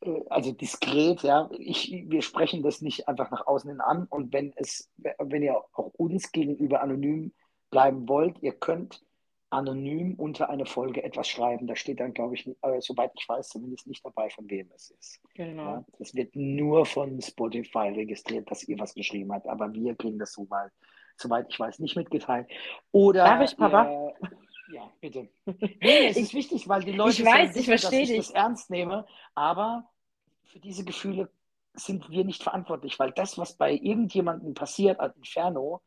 äh, 0.00 0.24
also 0.28 0.52
diskret, 0.52 1.22
ja. 1.22 1.50
Ich, 1.58 1.90
wir 2.06 2.22
sprechen 2.22 2.62
das 2.62 2.80
nicht 2.80 3.08
einfach 3.08 3.30
nach 3.30 3.46
außen 3.46 3.70
hin 3.70 3.80
an. 3.80 4.06
Und 4.08 4.32
wenn 4.32 4.52
es, 4.56 4.90
wenn 5.18 5.42
ihr 5.42 5.56
auch 5.72 5.90
uns 5.94 6.32
gegenüber 6.32 6.82
anonym 6.82 7.32
bleiben 7.70 8.08
wollt, 8.08 8.42
ihr 8.42 8.52
könnt 8.52 9.02
anonym 9.50 10.14
unter 10.14 10.48
eine 10.48 10.64
Folge 10.64 11.02
etwas 11.02 11.28
schreiben. 11.28 11.66
Da 11.66 11.76
steht 11.76 12.00
dann, 12.00 12.14
glaube 12.14 12.36
ich, 12.36 12.46
äh, 12.46 12.80
soweit 12.80 13.12
ich 13.18 13.28
weiß, 13.28 13.48
zumindest 13.48 13.86
nicht 13.86 14.04
dabei, 14.04 14.30
von 14.30 14.48
wem 14.48 14.70
es 14.74 14.90
ist. 14.90 15.20
genau. 15.34 15.64
Ja, 15.64 15.84
es 15.98 16.14
wird 16.14 16.34
nur 16.36 16.86
von 16.86 17.20
Spotify 17.20 17.88
registriert, 17.88 18.50
dass 18.50 18.62
ihr 18.64 18.78
was 18.78 18.94
geschrieben 18.94 19.32
habt, 19.32 19.48
aber 19.48 19.72
wir 19.72 19.94
kriegen 19.96 20.18
das 20.18 20.32
so 20.32 20.44
mal, 20.44 20.70
soweit 21.16 21.46
ich 21.50 21.58
weiß, 21.58 21.80
nicht 21.80 21.96
mitgeteilt. 21.96 22.48
Oder 22.92 23.24
Darf 23.24 23.50
ich, 23.50 23.56
Papa? 23.56 23.90
Ihr, 23.90 24.14
ja, 24.72 24.90
bitte. 25.00 25.28
Nee, 25.82 26.06
es 26.08 26.16
ist 26.16 26.34
wichtig, 26.34 26.68
weil 26.68 26.82
die 26.82 26.92
Leute 26.92 27.22
ich 27.22 27.24
weiß, 27.24 27.52
sollen 27.52 27.62
ich 27.62 27.68
wissen, 27.68 27.90
dass 27.90 27.92
ich 27.92 28.08
dich. 28.08 28.16
das 28.18 28.30
ernst 28.30 28.70
nehme, 28.70 29.04
aber 29.34 29.90
für 30.44 30.60
diese 30.60 30.84
Gefühle 30.84 31.30
sind 31.74 32.08
wir 32.10 32.24
nicht 32.24 32.42
verantwortlich, 32.42 32.98
weil 32.98 33.12
das, 33.12 33.38
was 33.38 33.56
bei 33.56 33.72
irgendjemandem 33.72 34.54
passiert 34.54 35.00
an 35.00 35.12
Inferno, 35.16 35.82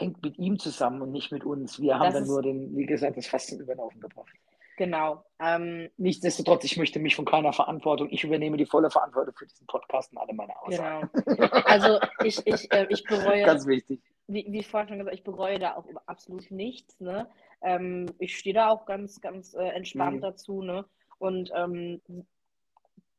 hängt 0.00 0.22
mit 0.22 0.38
ihm 0.38 0.58
zusammen 0.58 1.02
und 1.02 1.12
nicht 1.12 1.32
mit 1.32 1.44
uns. 1.44 1.80
Wir 1.80 1.98
haben 1.98 2.06
Das 2.06 2.14
dann 2.14 2.26
nur 2.26 2.42
den, 2.42 2.76
wie 2.76 2.86
gesagt, 2.86 3.16
das 3.16 3.26
fast 3.26 3.48
zum 3.48 3.60
Überlaufen 3.60 4.00
gebracht. 4.00 4.32
Genau. 4.76 5.24
Ähm, 5.40 5.90
Nichtsdestotrotz, 5.96 6.62
ich 6.64 6.76
möchte 6.76 7.00
mich 7.00 7.16
von 7.16 7.24
keiner 7.24 7.52
Verantwortung, 7.52 8.08
ich 8.10 8.22
übernehme 8.22 8.56
die 8.56 8.66
volle 8.66 8.90
Verantwortung 8.90 9.34
für 9.34 9.46
diesen 9.46 9.66
Podcast 9.66 10.12
und 10.12 10.18
alle 10.18 10.32
meine 10.32 10.56
Aussagen. 10.62 11.10
genau. 11.26 11.46
Also 11.64 11.98
ich, 12.22 12.46
ich, 12.46 12.72
äh, 12.72 12.86
ich 12.88 13.02
bereue, 13.04 13.42
Ganz 13.44 13.66
wichtig. 13.66 14.00
wie, 14.28 14.46
wie 14.48 14.62
vorhin 14.62 14.88
schon 14.88 14.98
gesagt, 14.98 15.16
ich 15.16 15.24
bereue 15.24 15.58
da 15.58 15.74
auch 15.74 15.84
absolut 16.06 16.48
nichts. 16.52 17.00
Ne? 17.00 17.28
Ähm, 17.60 18.06
ich 18.20 18.38
stehe 18.38 18.54
da 18.54 18.68
auch 18.68 18.86
ganz, 18.86 19.20
ganz 19.20 19.54
äh, 19.54 19.64
entspannt 19.68 20.18
Mhm. 20.18 20.22
dazu. 20.22 20.62
Ne? 20.62 20.84
Und 21.18 21.50
ähm, 21.56 22.00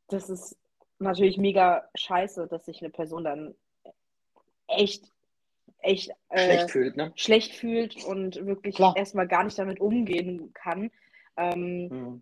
das 0.07 0.29
ist 0.29 0.57
natürlich 0.99 1.37
mega 1.37 1.83
scheiße, 1.95 2.47
dass 2.47 2.65
sich 2.65 2.81
eine 2.81 2.89
Person 2.89 3.25
dann 3.25 3.55
echt, 4.67 5.11
echt 5.81 6.11
äh, 6.29 6.37
Schlecht 6.39 6.71
fühlt, 6.71 6.97
ne? 6.97 7.11
schlecht 7.15 7.53
fühlt 7.55 8.03
und 8.05 8.45
wirklich 8.45 8.75
Klar. 8.75 8.95
erstmal 8.97 9.27
gar 9.27 9.43
nicht 9.43 9.57
damit 9.57 9.79
umgehen 9.79 10.51
kann. 10.53 10.91
Ähm, 11.37 11.87
Mhm. 11.87 12.21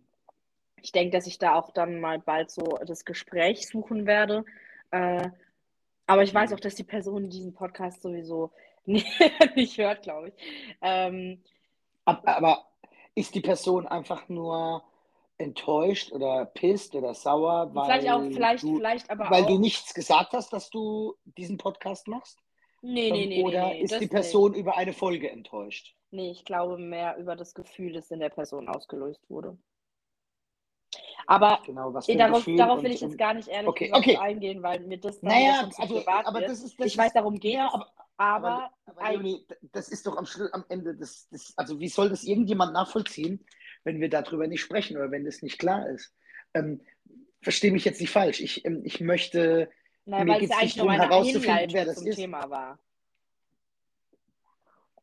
ich 0.81 0.91
denke, 0.91 1.11
dass 1.17 1.27
ich 1.27 1.39
da 1.39 1.55
auch 1.55 1.71
dann 1.71 1.99
mal 1.99 2.19
bald 2.19 2.51
so 2.51 2.63
das 2.85 3.03
Gespräch 3.05 3.67
suchen 3.67 4.05
werde. 4.05 4.45
Äh, 4.91 5.29
aber 6.05 6.23
ich 6.23 6.33
weiß 6.33 6.53
auch, 6.53 6.59
dass 6.59 6.75
die 6.75 6.83
Person 6.83 7.29
diesen 7.29 7.53
Podcast 7.53 8.01
sowieso 8.01 8.51
nicht, 8.85 9.77
hört, 9.77 10.03
glaube 10.03 10.29
ich. 10.29 10.33
Ähm, 10.81 11.41
Ab- 12.05 12.21
Aber 12.25 12.67
ist 13.15 13.35
die 13.35 13.41
Person 13.41 13.85
einfach 13.87 14.29
nur 14.29 14.83
enttäuscht 15.39 16.11
oder 16.13 16.45
pisst 16.45 16.95
oder 16.95 17.13
sauer, 17.13 17.69
weil 17.75 17.85
vielleicht 17.85 18.09
auch, 18.09 18.23
vielleicht, 18.31 18.63
du, 18.63 18.75
vielleicht 18.77 19.09
aber 19.09 19.29
weil 19.29 19.43
auch. 19.43 19.47
du 19.47 19.59
nichts 19.59 19.93
gesagt 19.93 20.31
hast, 20.33 20.53
dass 20.53 20.69
du 20.69 21.15
diesen 21.25 21.57
Podcast 21.57 22.07
machst? 22.07 22.39
Nee, 22.81 23.11
nee, 23.11 23.25
Ähm, 23.25 23.27
nee, 23.27 23.43
oder 23.43 23.61
nee, 23.61 23.73
nee, 23.75 23.81
ist 23.81 23.93
die 23.93 23.99
nicht. 23.99 24.11
Person 24.11 24.53
über 24.53 24.77
eine 24.77 24.93
Folge 24.93 25.29
enttäuscht? 25.29 25.95
Nee, 26.11 26.31
ich 26.31 26.45
glaube 26.45 26.77
mehr 26.77 27.17
über 27.17 27.35
das 27.35 27.53
Gefühl, 27.53 27.93
das 27.93 28.11
in 28.11 28.19
der 28.19 28.29
Person 28.29 28.67
ausgelöst 28.69 29.21
wurde. 29.29 29.57
Aber 31.27 31.59
Genau, 31.65 31.91
darauf, 31.91 32.45
darauf 32.45 32.83
will 32.83 32.91
ich 32.91 33.01
jetzt 33.01 33.17
gar 33.17 33.33
nicht 33.33 33.49
ehrlich 33.49 33.69
Okay, 33.69 33.89
gesagt 33.89 33.97
okay. 33.97 34.17
eingehen, 34.17 34.63
weil 34.63 34.79
mir 34.79 34.97
das 34.97 35.19
dann 35.19 35.29
Naja, 35.29 35.69
zu 35.69 35.81
also, 35.81 35.95
privat 35.99 36.25
aber 36.25 36.41
das 36.41 36.63
ist, 36.63 36.79
das 36.79 36.87
ich 36.87 36.97
weiß, 36.97 37.13
darum 37.13 37.39
geht 37.39 37.55
ja, 37.55 37.67
es, 37.67 37.73
aber, 37.73 37.91
aber, 38.17 38.47
aber, 38.47 38.71
aber 38.85 39.11
Leonie, 39.11 39.45
das 39.73 39.89
ist 39.89 40.07
doch 40.07 40.15
am, 40.15 40.25
Schluss, 40.25 40.51
am 40.53 40.63
Ende 40.69 40.95
das, 40.95 41.27
das, 41.29 41.53
also 41.57 41.79
wie 41.81 41.89
soll 41.89 42.09
das 42.09 42.23
irgendjemand 42.23 42.73
nachvollziehen, 42.73 43.45
wenn 43.83 43.99
wir 43.99 44.09
darüber 44.09 44.47
nicht 44.47 44.61
sprechen 44.61 44.95
oder 44.95 45.11
wenn 45.11 45.25
das 45.25 45.41
nicht 45.41 45.59
klar 45.59 45.89
ist? 45.89 46.13
Ähm, 46.53 46.81
verstehe 47.41 47.71
mich 47.71 47.85
jetzt 47.85 47.99
nicht 47.99 48.11
falsch. 48.11 48.39
Ich, 48.39 48.63
ähm, 48.65 48.81
ich 48.85 49.01
möchte, 49.01 49.69
naja, 50.07 50.23
mir 50.25 50.33
weil 50.33 50.43
es 50.43 50.51
eigentlich 50.51 50.75
nur 50.77 50.85
meine 50.87 51.03
Hinleitung 51.23 51.73
wer 51.73 51.85
das 51.85 51.97
zum 51.97 52.07
ist. 52.07 52.15
Thema 52.15 52.49
war. 52.49 52.79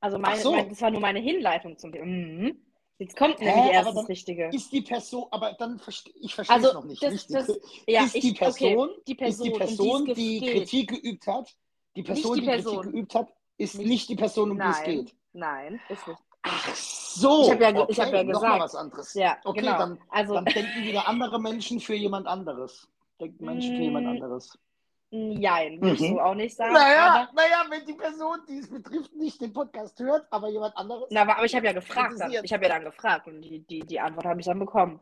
Also 0.01 0.19
meine, 0.19 0.41
so. 0.41 0.53
mein, 0.53 0.69
das 0.69 0.81
war 0.83 0.91
nur 0.91 1.01
meine 1.01 1.21
Hinleitung 1.21 1.79
zum 1.79 1.93
Thema. 1.93 2.05
Mhm. 2.07 2.59
Jetzt 2.99 3.17
kommt 3.17 3.41
Hä, 3.41 3.45
nämlich 3.45 3.73
erst 3.73 3.97
das 3.97 4.09
Richtige. 4.09 4.51
ist 4.53 4.73
die 4.73 4.83
Person, 4.83 5.27
aber 5.31 5.53
dann 5.55 5.79
verste, 5.79 6.11
ich 6.21 6.35
verstehe 6.35 6.55
Also, 6.57 6.69
es 6.69 6.75
noch 6.75 6.85
nicht. 6.85 7.03
das- 7.03 7.27
das- 7.27 7.47
Die- 7.47 7.93
Ja, 7.93 8.05
ist 8.05 8.15
ich, 8.15 8.23
die 8.23 8.33
Person, 8.35 8.91
okay, 8.91 9.01
die 9.09 9.13
ist 9.13 9.19
Person, 9.19 9.45
die 9.47 9.53
um 9.53 9.59
Person, 9.59 10.05
die 10.05 10.11
es 10.13 10.17
die 10.17 10.41
geht. 10.41 10.53
Kritik 10.57 10.89
geübt 11.03 11.27
hat, 11.27 11.57
die 11.97 12.03
Person, 12.03 12.35
die 12.35 12.41
die, 12.41 12.47
Person. 12.47 12.77
Kritik 12.77 12.93
geübt 12.93 13.15
hat, 13.15 13.33
ist 13.57 13.75
Nicht- 13.79 13.89
nicht, 13.89 14.09
die 14.11 14.17
Person, 14.17 14.51
um 14.53 14.59
die 14.59 14.63
es 14.69 14.77
Nein, 14.81 14.85
geht. 15.05 15.15
nein, 15.33 15.81
ist 15.89 16.07
nicht. 16.07 16.21
Ach 16.43 16.75
so. 16.77 17.43
Ich 17.45 17.51
hab 17.51 17.61
ja 17.61 17.69
okay, 17.71 17.87
ich 17.89 18.01
hab 18.01 18.13
ja 18.13 18.23
gesagt. 18.23 18.61
was 18.61 18.75
anderes. 18.75 19.15
Ja, 19.15 19.39
okay, 19.45 19.61
genau. 19.61 19.79
dann, 19.79 19.99
Also, 20.11 20.35
dann 20.35 20.45
denken 20.45 20.85
wieder 20.85 21.09
andere 21.09 21.41
Menschen 21.41 21.81
für 21.81 21.95
jemand 21.95 22.27
anderes. 22.27 22.87
Denken 23.19 23.45
Menschen 23.47 23.75
für 23.77 23.83
jemand 23.83 24.07
Mm, 24.07 24.11
anderes. 24.11 24.59
Nein, 25.15 25.81
würde 25.81 25.95
ich 25.95 26.01
Mhm. 26.01 26.15
so 26.15 26.21
auch 26.21 26.35
nicht 26.35 26.57
sagen. 26.57 26.73
Naja, 26.75 27.07
Aber, 27.07 27.33
naja, 27.35 27.65
wenn 27.71 27.85
die 27.87 27.95
Person, 27.95 28.39
die 28.49 28.59
es 28.59 28.69
betrifft, 28.69 29.15
nicht 29.15 29.41
den 29.41 29.53
Podcast 29.53 29.99
hört, 30.01 30.27
aber 30.31 30.49
jemand 30.49 30.77
anderes. 30.77 31.07
na, 31.11 31.23
aber 31.23 31.37
aber 31.37 31.45
ich 31.47 31.55
habe 31.55 31.67
ja 31.67 31.73
gefragt. 31.73 32.15
Dann, 32.19 32.33
ich 32.43 32.53
habe 32.53 32.65
ja 32.65 32.69
dann 32.71 32.85
gefragt 32.85 33.27
und 33.27 33.41
die, 33.43 33.61
die, 33.61 33.81
die 33.81 34.01
Antwort 34.01 34.27
habe 34.27 34.41
ich 34.41 34.47
dann 34.47 34.59
bekommen. 34.59 35.01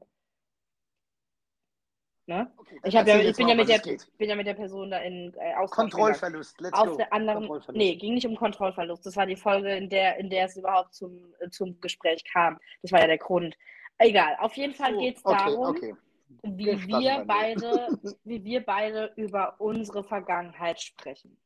Ne? 2.26 2.52
Okay, 2.56 2.80
Ich, 2.84 2.94
ja, 2.94 3.00
ich 3.00 3.36
bin, 3.36 3.46
mal, 3.46 3.50
ja 3.50 3.54
mit 3.56 3.68
der, 3.68 3.78
bin 4.16 4.28
ja 4.28 4.36
mit 4.36 4.46
der 4.46 4.54
Person 4.54 4.90
da 4.92 4.98
in 4.98 5.34
äh, 5.38 5.54
Austausch. 5.54 5.76
Kontrollverlust, 5.90 6.60
let's 6.60 6.78
Auf 6.78 6.90
go. 6.90 6.96
der 6.96 7.12
anderen, 7.12 7.50
nee, 7.72 7.96
ging 7.96 8.14
nicht 8.14 8.26
um 8.26 8.36
Kontrollverlust. 8.36 9.04
Das 9.04 9.16
war 9.16 9.26
die 9.26 9.34
Folge, 9.34 9.74
in 9.74 9.88
der, 9.90 10.18
in 10.18 10.30
der 10.30 10.46
es 10.46 10.56
überhaupt 10.56 10.94
zum, 10.94 11.34
zum 11.50 11.80
Gespräch 11.80 12.22
kam. 12.32 12.60
Das 12.82 12.92
war 12.92 13.00
ja 13.00 13.08
der 13.08 13.18
Grund. 13.18 13.56
Egal, 13.98 14.36
auf 14.38 14.54
jeden 14.54 14.72
Fall 14.74 14.94
So, 14.94 15.00
geht 15.00 15.16
es 15.16 15.24
okay, 15.24 15.36
darum, 15.36 15.66
okay. 15.66 15.94
Wie 16.42 16.66
wir 16.66 17.24
beide, 17.26 17.88
wie 18.24 18.44
wir 18.44 18.64
beide 18.64 19.12
über 19.16 19.60
unsere 19.60 20.04
Vergangenheit 20.04 20.80
sprechen. 20.80 21.36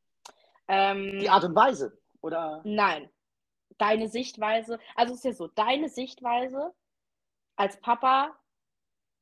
Ähm, 0.68 1.18
Die 1.20 1.28
Art 1.28 1.44
und 1.44 1.54
Weise, 1.54 1.98
oder? 2.20 2.60
Nein. 2.64 3.08
Deine 3.78 4.08
Sichtweise, 4.08 4.78
also 4.94 5.12
es 5.12 5.20
ist 5.20 5.24
ja 5.24 5.32
so, 5.32 5.48
deine 5.48 5.88
Sichtweise 5.88 6.72
als 7.56 7.78
Papa 7.80 8.36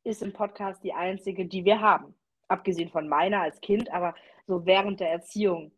ist 0.05 0.23
im 0.23 0.33
Podcast 0.33 0.83
die 0.85 0.93
einzige, 0.93 1.47
die 1.47 1.65
wir 1.65 1.81
haben. 1.81 2.15
Abgesehen 2.49 2.91
von 2.91 3.09
meiner 3.09 3.41
als 3.41 3.61
Kind, 3.61 3.91
aber 3.91 4.15
so 4.47 4.67
während 4.67 5.01
der 5.01 5.11
Erziehung 5.11 5.73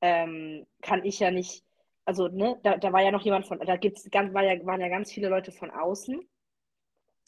ähm, 0.00 0.66
kann 0.80 1.04
ich 1.04 1.18
ja 1.18 1.30
nicht 1.30 1.64
also, 2.04 2.28
ne, 2.28 2.58
da, 2.62 2.76
da 2.76 2.92
war 2.92 3.02
ja 3.02 3.10
noch 3.10 3.22
jemand 3.22 3.46
von, 3.46 3.58
da 3.60 3.76
gibt's 3.76 4.08
ganz, 4.10 4.34
war 4.34 4.42
ja, 4.42 4.64
waren 4.66 4.80
ja 4.80 4.88
ganz 4.88 5.12
viele 5.12 5.28
Leute 5.28 5.52
von 5.52 5.70
außen, 5.70 6.20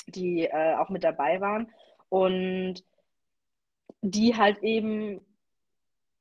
die 0.09 0.47
äh, 0.47 0.75
auch 0.77 0.89
mit 0.89 1.05
dabei 1.05 1.41
waren. 1.41 1.71
Und 2.15 2.85
die 4.03 4.37
halt 4.37 4.63
eben, 4.63 5.21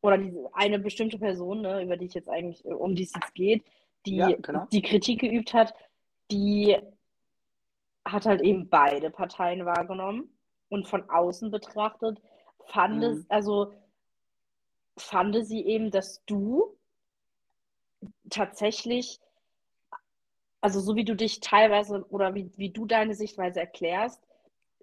oder 0.01 0.17
die, 0.17 0.33
eine 0.53 0.79
bestimmte 0.79 1.19
Person, 1.19 1.61
ne, 1.61 1.83
über 1.83 1.97
die 1.97 2.05
ich 2.05 2.15
jetzt 2.15 2.29
eigentlich, 2.29 2.65
um 2.65 2.95
die 2.95 3.03
es 3.03 3.13
jetzt 3.13 3.35
geht, 3.35 3.63
die 4.07 4.15
Ja, 4.15 4.31
genau. 4.31 4.65
die 4.71 4.81
Kritik 4.81 5.19
geübt 5.21 5.53
hat, 5.53 5.75
die 6.31 6.75
hat 8.05 8.25
halt 8.25 8.41
eben 8.41 8.69
beide 8.69 9.11
Parteien 9.11 9.65
wahrgenommen 9.67 10.35
und 10.69 10.87
von 10.87 11.07
außen 11.11 11.51
betrachtet 11.51 12.19
fand 12.65 13.03
es, 13.03 13.19
Mhm. 13.19 13.25
also 13.29 13.73
fand 14.97 15.45
sie 15.45 15.63
eben, 15.63 15.91
dass 15.91 16.25
du 16.25 16.75
tatsächlich, 18.31 19.19
also 20.59 20.79
so 20.79 20.95
wie 20.95 21.05
du 21.05 21.15
dich 21.15 21.39
teilweise 21.39 22.03
oder 22.09 22.33
wie, 22.33 22.51
wie 22.57 22.71
du 22.71 22.87
deine 22.87 23.13
Sichtweise 23.13 23.59
erklärst, 23.59 24.25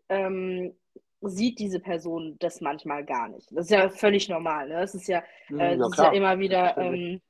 ähm, 0.08 0.76
sieht 1.22 1.58
diese 1.58 1.80
Person 1.80 2.36
das 2.38 2.60
manchmal 2.60 3.04
gar 3.04 3.28
nicht. 3.28 3.50
Das 3.52 3.66
ist 3.66 3.70
ja 3.70 3.88
völlig 3.90 4.28
normal, 4.28 4.68
ne? 4.68 4.74
Das 4.80 4.94
ist 4.94 5.06
ja, 5.08 5.22
Mhm, 5.48 5.58
äh, 5.60 5.76
das 5.76 5.90
ist 5.92 5.98
ja 5.98 6.12
immer 6.12 6.38
wieder, 6.38 6.78
ähm, 6.78 7.20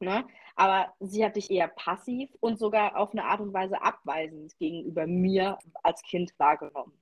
ne? 0.00 0.24
Aber 0.56 0.94
sie 1.00 1.24
hat 1.24 1.36
dich 1.36 1.50
eher 1.50 1.68
passiv 1.68 2.30
und 2.40 2.58
sogar 2.58 2.96
auf 2.96 3.10
eine 3.12 3.24
Art 3.24 3.40
und 3.40 3.52
Weise 3.52 3.80
abweisend 3.82 4.56
gegenüber 4.58 5.06
mir 5.06 5.58
als 5.82 6.02
Kind 6.02 6.32
wahrgenommen. 6.38 6.92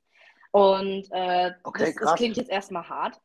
Und 0.50 1.08
äh, 1.12 1.52
Okay, 1.64 1.84
das, 1.84 1.94
das 1.94 2.14
klingt 2.16 2.36
jetzt 2.36 2.50
erstmal 2.50 2.88
hart, 2.88 3.20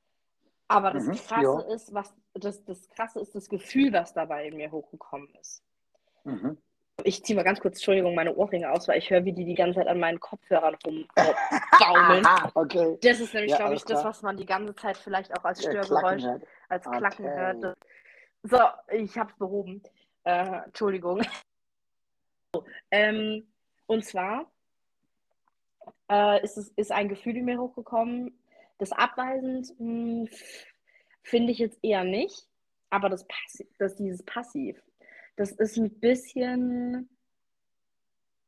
aber 0.67 0.91
das 0.91 1.05
Mhm, 1.05 1.13
Krasse 1.13 1.43
ja. 1.43 1.59
ist, 1.74 1.93
was 1.93 2.13
das, 2.33 2.63
das 2.65 2.89
Krasse 2.89 3.19
ist 3.19 3.33
das 3.36 3.50
Gefühl, 3.50 3.91
was 3.93 4.13
dabei 4.13 4.47
in 4.47 4.57
mir 4.57 4.71
hochgekommen 4.71 5.29
ist. 5.41 5.63
Mhm. 6.25 6.57
Ich 7.04 7.24
ziehe 7.24 7.36
mal 7.36 7.44
ganz 7.44 7.60
kurz, 7.60 7.75
Entschuldigung, 7.75 8.16
meine 8.16 8.36
Ohrringe 8.36 8.72
aus, 8.72 8.88
weil 8.88 8.98
ich 8.98 9.10
höre, 9.10 9.24
wie 9.24 9.32
die 9.34 9.46
die 9.46 9.54
ganze 9.54 9.80
Zeit 9.80 9.88
an 9.88 10.00
meinen 10.00 10.20
Kopfhörern 10.20 10.75
rumbaumeln. 10.86 11.08
Aha, 12.25 12.51
okay. 12.56 12.98
Das 13.01 13.20
ist 13.20 13.34
nämlich, 13.34 13.51
Ja, 13.51 13.58
glaube 13.58 13.75
ich, 13.75 13.84
das, 13.84 14.01
klar. 14.01 14.06
was 14.06 14.22
man 14.24 14.36
die 14.36 14.46
ganze 14.46 14.75
Zeit 14.75 14.98
vielleicht 14.98 15.38
auch 15.38 15.46
als 15.46 15.63
Ja, 15.63 15.70
Störgeräusch, 15.70 16.24
Klacken 16.24 16.42
hört. 16.42 16.44
als 16.70 16.84
Klacken 16.86 17.25
Okay. 17.25 17.36
hört. 17.38 17.77
So, 18.44 18.60
ich 18.96 19.18
habe 19.18 19.32
es 19.32 19.38
behoben. 19.38 19.84
Äh, 20.24 20.63
Entschuldigung. 20.66 21.22
So, 22.54 22.66
ähm, 22.92 23.48
und 23.86 24.04
zwar 24.04 24.51
äh, 26.10 26.44
ist, 26.44 26.58
es, 26.58 26.70
ist 26.70 26.92
ein 26.92 27.10
Gefühl 27.10 27.38
in 27.38 27.46
mir 27.46 27.60
hochgekommen, 27.60 28.38
das 28.80 28.92
abweisend 28.92 29.74
mh, 29.80 30.30
finde 31.24 31.51
ich 31.51 31.60
jetzt 31.60 31.77
eher 31.84 32.04
nicht, 32.04 32.48
aber 32.89 33.10
das, 33.10 33.25
Passi 33.27 33.68
das 33.77 33.96
dieses 33.96 34.24
Passiv, 34.24 34.82
das 35.38 35.51
ist 35.51 35.77
ein 35.77 36.00
bisschen, 36.00 37.10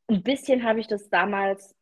ein 0.07 0.23
bisschen 0.23 0.63
habe 0.63 0.79
ich 0.79 0.87
das 0.87 1.09
damals 1.09 1.75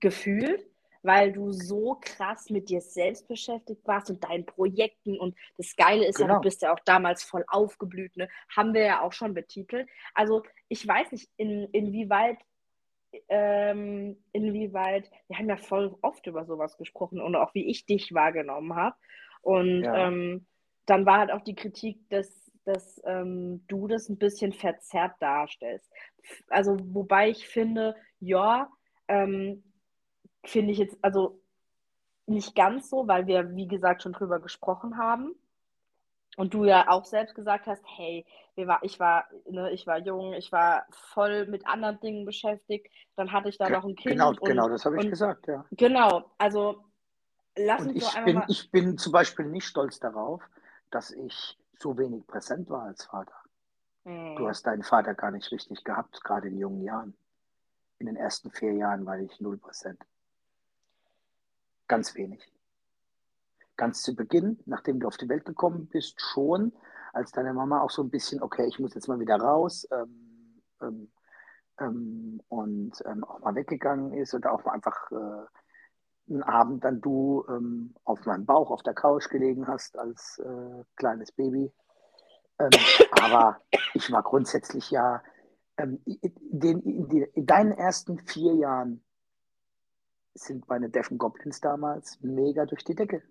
gefühlt, 0.00 0.64
weil 1.02 1.32
du 1.32 1.52
so 1.52 1.98
krass 2.00 2.48
mit 2.48 2.70
dir 2.70 2.80
selbst 2.80 3.28
beschäftigt 3.28 3.86
warst 3.86 4.08
und 4.08 4.24
deinen 4.24 4.46
Projekten 4.46 5.18
und 5.18 5.36
das 5.58 5.76
Geile 5.76 6.06
ist 6.06 6.18
ja, 6.18 6.26
Genau. 6.26 6.38
du 6.38 6.42
bist 6.42 6.62
ja 6.62 6.72
auch 6.72 6.80
damals 6.86 7.22
voll 7.22 7.44
aufgeblüht, 7.48 8.16
ne? 8.16 8.28
Haben 8.56 8.72
wir 8.72 8.82
ja 8.82 9.02
auch 9.02 9.12
schon 9.12 9.34
betitelt. 9.34 9.88
Also 10.14 10.42
ich 10.68 10.86
weiß 10.86 11.12
nicht, 11.12 11.28
in, 11.36 11.68
inwieweit, 11.72 12.38
ähm, 13.28 14.16
inwieweit, 14.32 15.10
wir 15.28 15.36
haben 15.38 15.48
ja 15.48 15.56
voll 15.56 15.94
oft 16.00 16.26
über 16.26 16.46
sowas 16.46 16.78
gesprochen 16.78 17.20
und 17.20 17.36
auch 17.36 17.54
wie 17.54 17.66
ich 17.68 17.84
dich 17.86 18.14
wahrgenommen 18.14 18.74
habe. 18.74 18.96
Und 19.42 19.82
Ja. 19.82 20.08
ähm, 20.08 20.46
dann 20.86 21.04
war 21.06 21.18
halt 21.18 21.32
auch 21.32 21.42
die 21.42 21.54
Kritik, 21.54 21.98
dass, 22.08 22.43
dass 22.64 23.00
ähm, 23.04 23.64
du 23.68 23.86
das 23.88 24.08
ein 24.08 24.18
bisschen 24.18 24.52
verzerrt 24.52 25.14
darstellst. 25.20 25.90
Also 26.48 26.76
wobei 26.94 27.30
ich 27.30 27.46
finde, 27.46 27.94
ja, 28.20 28.68
ähm, 29.08 29.62
finde 30.44 30.72
ich 30.72 30.78
jetzt, 30.78 30.96
also 31.02 31.40
nicht 32.26 32.54
ganz 32.54 32.88
so, 32.88 33.06
weil 33.06 33.26
wir, 33.26 33.54
wie 33.54 33.68
gesagt, 33.68 34.02
schon 34.02 34.12
drüber 34.12 34.40
gesprochen 34.40 34.96
haben. 34.96 35.34
Und 36.36 36.52
du 36.52 36.64
ja 36.64 36.88
auch 36.88 37.04
selbst 37.04 37.36
gesagt 37.36 37.66
hast, 37.68 37.84
hey, 37.96 38.26
wir 38.56 38.66
war, 38.66 38.82
ich 38.82 38.98
war, 38.98 39.28
ne, 39.48 39.70
ich 39.70 39.86
war 39.86 39.98
jung, 39.98 40.32
ich 40.32 40.50
war 40.50 40.84
voll 40.90 41.46
mit 41.46 41.64
anderen 41.66 42.00
Dingen 42.00 42.24
beschäftigt, 42.24 42.88
dann 43.14 43.30
hatte 43.30 43.48
ich 43.50 43.56
da 43.58 43.68
Ge- 43.68 43.76
noch 43.76 43.84
ein 43.84 43.94
Kind 43.94 44.14
Genau, 44.14 44.28
und, 44.30 44.40
genau, 44.44 44.68
das 44.68 44.84
habe 44.84 44.96
ich 44.96 45.04
und 45.04 45.10
gesagt, 45.10 45.46
ja. 45.46 45.64
genau, 45.70 46.24
also 46.38 46.82
lass 47.56 47.82
Und 47.82 47.90
uns 47.90 48.02
ich 48.02 48.16
einfach 48.16 48.24
bin, 48.24 48.34
mal. 48.34 48.46
ich 48.48 48.70
bin 48.72 48.98
zum 48.98 49.12
Beispiel 49.12 49.46
nicht 49.46 49.66
stolz 49.66 50.00
darauf, 50.00 50.42
dass 50.90 51.12
ich 51.12 51.56
so 51.80 51.98
wenig 51.98 52.26
präsent 52.26 52.70
war 52.70 52.84
als 52.84 53.04
Vater. 53.04 53.34
Du 54.36 54.46
Hm, 54.46 54.48
hast 54.48 54.66
deinen 54.66 54.82
Vater 54.82 55.14
gar 55.14 55.30
nicht 55.30 55.50
richtig 55.52 55.84
gehabt, 55.84 56.22
gerade 56.24 56.48
in 56.48 56.58
jungen 56.58 56.82
Jahren. 56.82 57.16
In 57.98 58.06
den 58.06 58.16
ersten 58.16 58.50
vier 58.50 58.72
Jahren 58.74 59.06
war 59.06 59.18
ich 59.18 59.40
null 59.40 59.58
Prozent. 59.58 60.04
Ganz 61.88 62.14
wenig. 62.14 62.52
Ganz 63.76 64.02
zu 64.02 64.14
Beginn, 64.14 64.60
nachdem 64.66 65.00
du 65.00 65.08
auf 65.08 65.16
die 65.16 65.28
Welt 65.28 65.44
gekommen 65.44 65.88
bist, 65.88 66.20
schon, 66.20 66.72
als 67.12 67.32
deine 67.32 67.54
Mama 67.54 67.80
auch 67.82 67.90
so 67.90 68.02
ein 68.02 68.10
bisschen, 68.10 68.42
okay, 68.42 68.66
ich 68.66 68.78
muss 68.78 68.94
jetzt 68.94 69.08
mal 69.08 69.20
wieder 69.20 69.36
raus 69.36 69.88
ähm, 69.92 70.62
ähm, 70.82 71.12
ähm, 71.80 72.42
und 72.48 73.02
ähm, 73.06 73.24
auch 73.24 73.40
mal 73.40 73.54
weggegangen 73.54 74.12
ist 74.14 74.34
oder 74.34 74.52
auch 74.52 74.64
mal 74.64 74.72
einfach 74.72 75.10
äh, 75.12 75.46
einen 76.28 76.42
Abend 76.42 76.84
dann 76.84 77.00
du 77.00 77.44
ähm, 77.48 77.94
auf 78.04 78.24
meinem 78.26 78.46
Bauch 78.46 78.70
auf 78.70 78.82
der 78.82 78.94
Couch 78.94 79.28
gelegen 79.28 79.66
hast 79.66 79.98
als 79.98 80.38
äh, 80.38 80.84
kleines 80.96 81.32
Baby. 81.32 81.72
Ähm, 82.58 82.70
aber 83.22 83.60
ich 83.94 84.10
war 84.10 84.22
grundsätzlich 84.22 84.90
ja 84.90 85.22
ähm, 85.76 86.00
in, 86.04 86.20
den, 86.32 86.80
in, 86.82 87.08
den, 87.08 87.22
in 87.34 87.46
deinen 87.46 87.72
ersten 87.72 88.18
vier 88.18 88.54
Jahren 88.54 89.02
sind 90.34 90.68
meine 90.68 90.90
Deffen 90.90 91.18
Goblins 91.18 91.60
damals 91.60 92.18
mega 92.20 92.66
durch 92.66 92.84
die 92.84 92.94
Decke. 92.94 93.22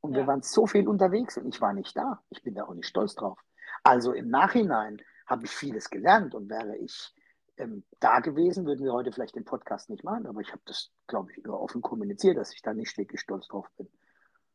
Und 0.00 0.12
wir 0.12 0.22
ja, 0.22 0.26
waren 0.26 0.42
so 0.42 0.66
viel 0.66 0.88
unterwegs 0.88 1.36
und 1.36 1.48
ich 1.48 1.60
war 1.60 1.72
nicht 1.72 1.96
da. 1.96 2.22
Ich 2.30 2.42
bin 2.42 2.54
da 2.54 2.64
auch 2.64 2.74
nicht 2.74 2.88
stolz 2.88 3.14
drauf. 3.14 3.38
Also 3.82 4.12
im 4.12 4.28
Nachhinein 4.28 5.00
habe 5.26 5.44
ich 5.44 5.50
vieles 5.50 5.90
gelernt 5.90 6.34
und 6.34 6.48
wäre 6.50 6.76
ich 6.76 7.14
ähm, 7.56 7.84
da 8.00 8.20
gewesen, 8.20 8.66
würden 8.66 8.84
wir 8.84 8.92
heute 8.92 9.12
vielleicht 9.12 9.36
den 9.36 9.44
Podcast 9.44 9.90
nicht 9.90 10.04
machen, 10.04 10.26
aber 10.26 10.40
ich 10.40 10.50
habe 10.52 10.62
das, 10.66 10.90
glaube 11.06 11.32
ich, 11.32 11.44
nur 11.44 11.60
offen 11.60 11.82
kommuniziert, 11.82 12.36
dass 12.36 12.52
ich 12.52 12.62
da 12.62 12.74
nicht 12.74 12.96
wirklich 12.98 13.20
stolz 13.20 13.48
drauf 13.48 13.68
bin. 13.76 13.88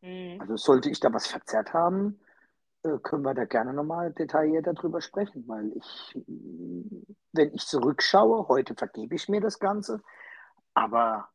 hm, 0.01 0.41
Also 0.41 0.57
sollte 0.57 0.89
ich 0.89 0.99
da 0.99 1.13
was 1.13 1.27
verzerrt 1.27 1.73
haben, 1.73 2.19
äh, 2.83 2.97
können 3.03 3.23
wir 3.23 3.33
da 3.33 3.45
gerne 3.45 3.73
nochmal 3.73 4.13
detaillierter 4.13 4.73
drüber 4.73 5.01
sprechen, 5.01 5.47
weil 5.47 5.71
ich, 5.77 6.17
mm, 6.27 7.03
wenn 7.33 7.53
ich 7.53 7.65
zurückschaue, 7.67 8.47
heute 8.47 8.75
vergebe 8.75 9.15
ich 9.15 9.29
mir 9.29 9.41
das 9.41 9.59
Ganze, 9.59 10.01
aber 10.73 11.29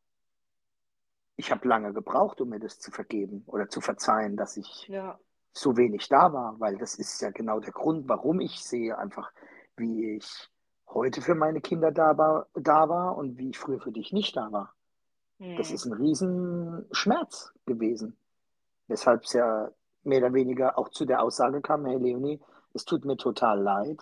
ich 1.37 1.51
habe 1.51 1.69
lange 1.69 1.93
gebraucht, 1.93 2.41
um 2.41 2.49
mir 2.51 2.61
das 2.61 2.79
zu 2.79 2.91
vergeben 2.91 3.43
oder 3.47 3.69
zu 3.69 3.81
verzeihen, 3.81 4.37
dass 4.37 4.57
ich 4.57 4.89
ja, 4.89 5.19
so 5.53 5.77
wenig 5.77 6.09
da 6.09 6.33
war, 6.33 6.59
weil 6.61 6.79
das 6.79 6.97
ist 6.97 7.21
ja 7.23 7.31
genau 7.31 7.61
der 7.61 7.73
Grund, 7.73 8.09
warum 8.09 8.41
ich 8.41 8.65
sehe 8.65 8.97
einfach, 8.99 9.33
wie 9.77 10.17
ich 10.17 10.51
heute 10.95 11.21
für 11.21 11.35
meine 11.35 11.61
Kinder 11.61 11.91
da 11.91 12.17
war, 12.17 12.49
da 12.55 12.89
war 12.89 13.17
und 13.17 13.37
wie 13.37 13.51
ich 13.51 13.59
früher 13.59 13.81
für 13.81 13.93
dich 13.93 14.13
nicht 14.13 14.37
da 14.37 14.51
war. 14.53 14.75
Das 15.39 15.69
hm, 15.69 15.75
ist 15.75 15.85
ein 15.85 15.93
Riesenschmerz 15.93 17.53
gewesen, 17.67 18.17
weshalb 18.87 19.25
es 19.25 19.33
ja 19.33 19.71
mehr 20.05 20.19
oder 20.19 20.33
weniger 20.33 20.79
auch 20.79 20.89
zu 20.89 21.05
der 21.05 21.23
Aussage 21.23 21.61
kam, 21.61 21.85
hey 21.87 21.99
Leonie, 21.99 22.41
es 22.73 22.85
tut 22.85 23.05
mir 23.05 23.17
total 23.17 23.61
leid, 23.61 24.01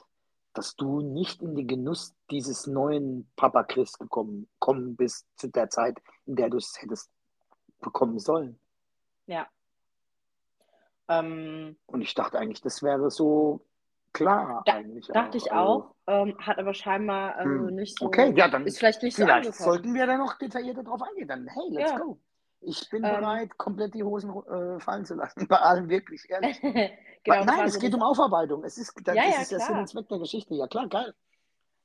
dass 0.53 0.77
du 0.77 1.01
nicht 1.01 1.43
in 1.43 1.55
den 1.55 1.67
Genuss 1.67 2.15
dieses 2.31 2.67
neuen 2.67 3.31
Papa 3.37 3.65
Chris 3.65 3.99
gekommen, 3.99 4.49
gekommen 4.61 4.97
bist 4.97 5.27
zu 5.37 5.49
der 5.49 5.71
Zeit, 5.71 6.01
in 6.27 6.37
der 6.37 6.51
du 6.51 6.59
es 6.59 6.81
hättest 6.81 7.11
bekommen 7.81 8.19
sollen. 8.19 8.59
ja. 9.27 9.49
Ähm, 11.09 11.77
Und 11.87 12.03
ich 12.03 12.15
dachte 12.15 12.39
eigentlich, 12.39 12.61
das 12.61 12.83
wäre 12.83 13.11
so 13.11 13.65
klar 14.13 14.65
da, 14.65 14.75
eigentlich 14.75 15.11
dachte 15.13 15.39
auch. 15.39 15.39
ich 15.39 15.53
Also, 15.53 15.53
auch, 15.53 15.95
ähm, 16.07 16.37
hat 16.39 16.59
aber 16.59 16.75
scheinbar 16.75 17.37
also 17.37 17.69
hm, 17.69 17.75
nicht 17.75 18.01
okay, 18.01 18.33
so, 18.33 18.33
ja, 18.37 18.49
dann 18.49 18.67
ist 18.67 18.79
vielleicht 18.79 19.03
nicht 19.03 19.17
so 19.17 19.25
vielleicht 19.25 19.47
angekommen. 19.47 19.55
sollten 19.65 19.95
wir 19.95 20.07
da 20.07 20.17
noch 20.19 20.39
detaillierter 20.39 20.85
drauf 20.85 21.03
eingehen. 21.03 21.29
Dann, 21.29 21.47
hey, 21.49 21.69
let's 21.71 21.93
Ja, 21.93 21.97
go. 21.97 22.21
Ich 22.61 22.89
bin 22.91 23.05
ähm, 23.05 23.11
bereit, 23.11 23.59
komplett 23.59 23.95
die 23.95 24.05
Hosen 24.05 24.31
äh, 24.31 24.81
fallen 24.81 25.05
zu 25.05 25.15
lassen. 25.15 25.47
Bei 25.49 25.59
allem 25.59 25.89
wirklich, 25.89 26.29
ehrlich. 26.31 26.63
Weil, 27.27 27.41
genau, 27.41 27.45
das 27.45 27.57
nein, 27.57 27.67
es 27.67 27.79
geht 27.79 27.93
das, 27.93 27.99
um 27.99 28.03
Aufarbeitung. 28.03 28.65
Es 28.65 28.79
ist, 28.79 28.95
das 29.05 29.15
ja, 29.17 29.25
ist 29.25 29.39
ja, 29.39 29.43
es 29.43 29.49
der 29.49 29.61
Sinn 29.61 29.79
und. 29.79 29.87
Zweck 29.87 30.09
der 30.09 30.19
Geschichte. 30.19 30.55
Ja, 30.55 30.67
klar, 30.67 30.89
geil. 30.89 31.15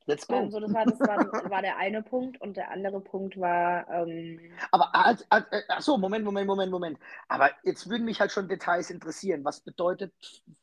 Let's 0.08 0.26
go. 0.28 0.50
so, 0.50 0.60
das 0.62 0.74
war, 0.74 0.86
das 0.86 1.00
war, 1.06 1.18
war 1.52 1.62
der 1.62 1.78
eine 1.78 2.02
Punkt 2.02 2.40
und 2.42 2.58
der 2.58 2.72
andere 2.72 3.02
Punkt 3.02 3.38
war, 3.40 3.88
ähm, 3.90 4.40
Aber, 4.72 4.96
als, 4.96 5.26
als, 5.30 5.46
äh, 5.52 5.62
ach 5.70 5.82
so, 5.82 5.98
Moment, 5.98 6.26
Moment, 6.26 6.48
Moment, 6.48 6.72
Moment. 6.72 7.00
Aber 7.28 7.52
jetzt 7.64 7.90
würden 7.90 8.06
mich 8.06 8.22
halt 8.22 8.32
schon 8.32 8.48
Details 8.48 8.90
interessieren. 8.90 9.44
Was 9.46 9.62
bedeutet 9.62 10.14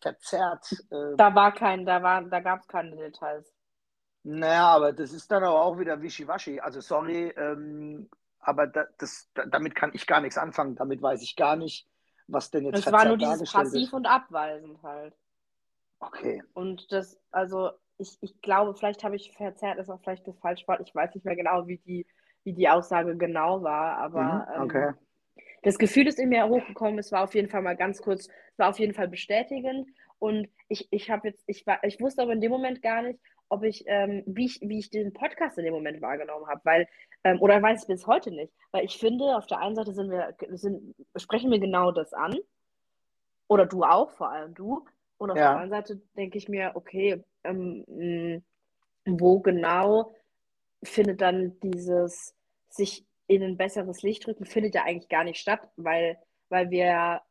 verzerrt? 0.01 0.73
Äh, 0.91 1.17
da 1.17 1.35
war 1.35 1.53
kein, 1.53 1.85
da 1.87 2.03
war, 2.03 2.23
da 2.25 2.41
gab 2.41 2.61
es 2.61 2.69
keine 2.69 2.97
Details. 2.97 3.53
naja, 4.23 4.69
aber 4.69 4.93
das 4.93 5.13
ist 5.13 5.31
dann 5.31 5.45
aber 5.45 5.63
auch 5.63 5.79
wieder 5.79 6.01
wischiwaschi. 6.01 6.61
Also, 6.61 6.81
sorry, 6.81 7.29
ähm, 7.37 8.09
aber 8.41 8.67
da, 8.67 8.87
das, 8.99 9.31
da, 9.35 9.47
damit 9.47 9.75
kann 9.75 9.91
ich 9.95 10.07
gar 10.07 10.21
nichts 10.21 10.39
anfangen. 10.39 10.77
Damit 10.77 11.03
weiß 11.03 11.23
ich 11.23 11.37
gar 11.37 11.57
nicht, 11.57 11.89
was 12.27 12.51
denn 12.51 12.65
jetzt 12.65 12.87
Es 12.87 12.91
war 12.93 13.05
nur 13.05 13.19
dieses 13.19 13.45
Passiv 13.45 13.89
ist. 13.89 13.93
und 13.93 14.07
Abweisend 14.07 14.83
halt. 14.83 15.15
Okay. 16.01 16.43
Und 16.55 16.91
das, 16.93 17.21
also, 17.31 17.73
ich, 17.99 18.17
ich 18.21 18.41
glaube, 18.43 18.75
vielleicht 18.75 19.05
habe 19.05 19.17
ich 19.17 19.33
verzerrt, 19.33 19.79
ist 19.79 19.91
auch 19.91 20.01
vielleicht 20.01 20.27
das 20.27 20.39
falsche 20.39 20.67
Wort. 20.69 20.81
Ich 20.87 20.95
weiß 20.95 21.15
nicht 21.15 21.25
mehr 21.25 21.37
genau, 21.37 21.67
wie 21.67 21.79
die, 21.79 22.07
wie 22.45 22.53
die 22.53 22.69
Aussage 22.69 23.17
genau 23.17 23.63
war, 23.63 23.97
aber 23.99 24.47
Mhm, 24.55 24.63
okay. 24.63 24.89
ähm, 24.89 24.99
das 25.63 25.79
Gefühl 25.79 26.07
ist 26.07 26.19
in 26.19 26.29
mir 26.29 26.49
hochgekommen, 26.49 26.99
es 26.99 27.13
war 27.13 27.25
auf 27.25 27.35
jeden 27.35 27.49
Fall 27.49 27.63
mal 27.63 27.77
ganz 27.77 28.01
kurz, 28.03 28.27
es 28.27 28.59
war 28.59 28.69
auf 28.71 28.79
jeden 28.79 28.95
Fall 28.95 29.09
bestätigend. 29.09 29.89
Und 30.19 30.49
ich, 30.69 30.89
ich 30.91 31.11
habe 31.11 31.29
jetzt, 31.29 31.43
ich 31.47 31.67
war, 31.67 31.83
ich 31.85 32.01
wusste 32.01 32.23
aber 32.23 32.33
in 32.33 32.41
dem 32.41 32.51
Moment 32.53 32.83
gar 32.83 33.03
nicht, 33.03 33.19
ob 33.49 33.63
ich, 33.65 33.85
ähm, 33.87 34.23
wie 34.27 34.47
ich, 34.47 34.61
wie 34.63 34.79
ich 34.79 34.91
den 34.91 35.13
Podcast 35.13 35.59
in 35.59 35.65
dem 35.65 35.75
Moment 35.75 36.01
wahrgenommen 36.03 36.47
habe, 36.47 36.61
weil, 36.65 36.89
ähm, 37.25 37.41
oder 37.41 37.61
weiß 37.63 37.83
ich 37.83 37.89
bis 37.89 38.07
heute 38.07 38.31
nicht. 38.31 38.53
Weil 38.73 38.85
ich 38.85 38.99
finde, 38.99 39.37
auf 39.37 39.47
der 39.47 39.59
einen 39.59 39.77
Seite 39.77 39.93
sind 39.93 40.11
wir, 40.11 40.35
sind, 40.53 40.95
sprechen 41.17 41.51
wir 41.51 41.59
genau 41.61 41.93
das 41.93 42.13
an. 42.13 42.37
Oder 43.49 43.67
du 43.67 43.85
auch, 43.85 44.11
vor 44.13 44.31
allem 44.31 44.55
du. 44.55 44.85
Und 45.19 45.31
auf 45.31 45.37
der 45.37 45.47
Ja. 45.47 45.53
anderen 45.53 45.71
Seite 45.71 46.01
denke 46.17 46.39
ich 46.39 46.49
mir, 46.49 46.73
okay, 46.75 47.23
ähm, 47.45 48.43
wo 49.07 49.41
genau 49.41 50.15
findet 50.83 51.21
dann 51.21 51.59
dieses 51.61 52.35
sich 52.69 53.07
in 53.27 53.43
ein 53.43 53.57
besseres 53.57 54.03
Licht 54.03 54.27
rücken, 54.27 54.45
findet 54.45 54.75
ja 54.75 54.85
eigentlich 54.85 55.09
gar 55.09 55.25
nicht 55.25 55.41
statt, 55.41 55.61
weil, 55.77 56.19
weil 56.49 56.71
wir, 56.71 57.23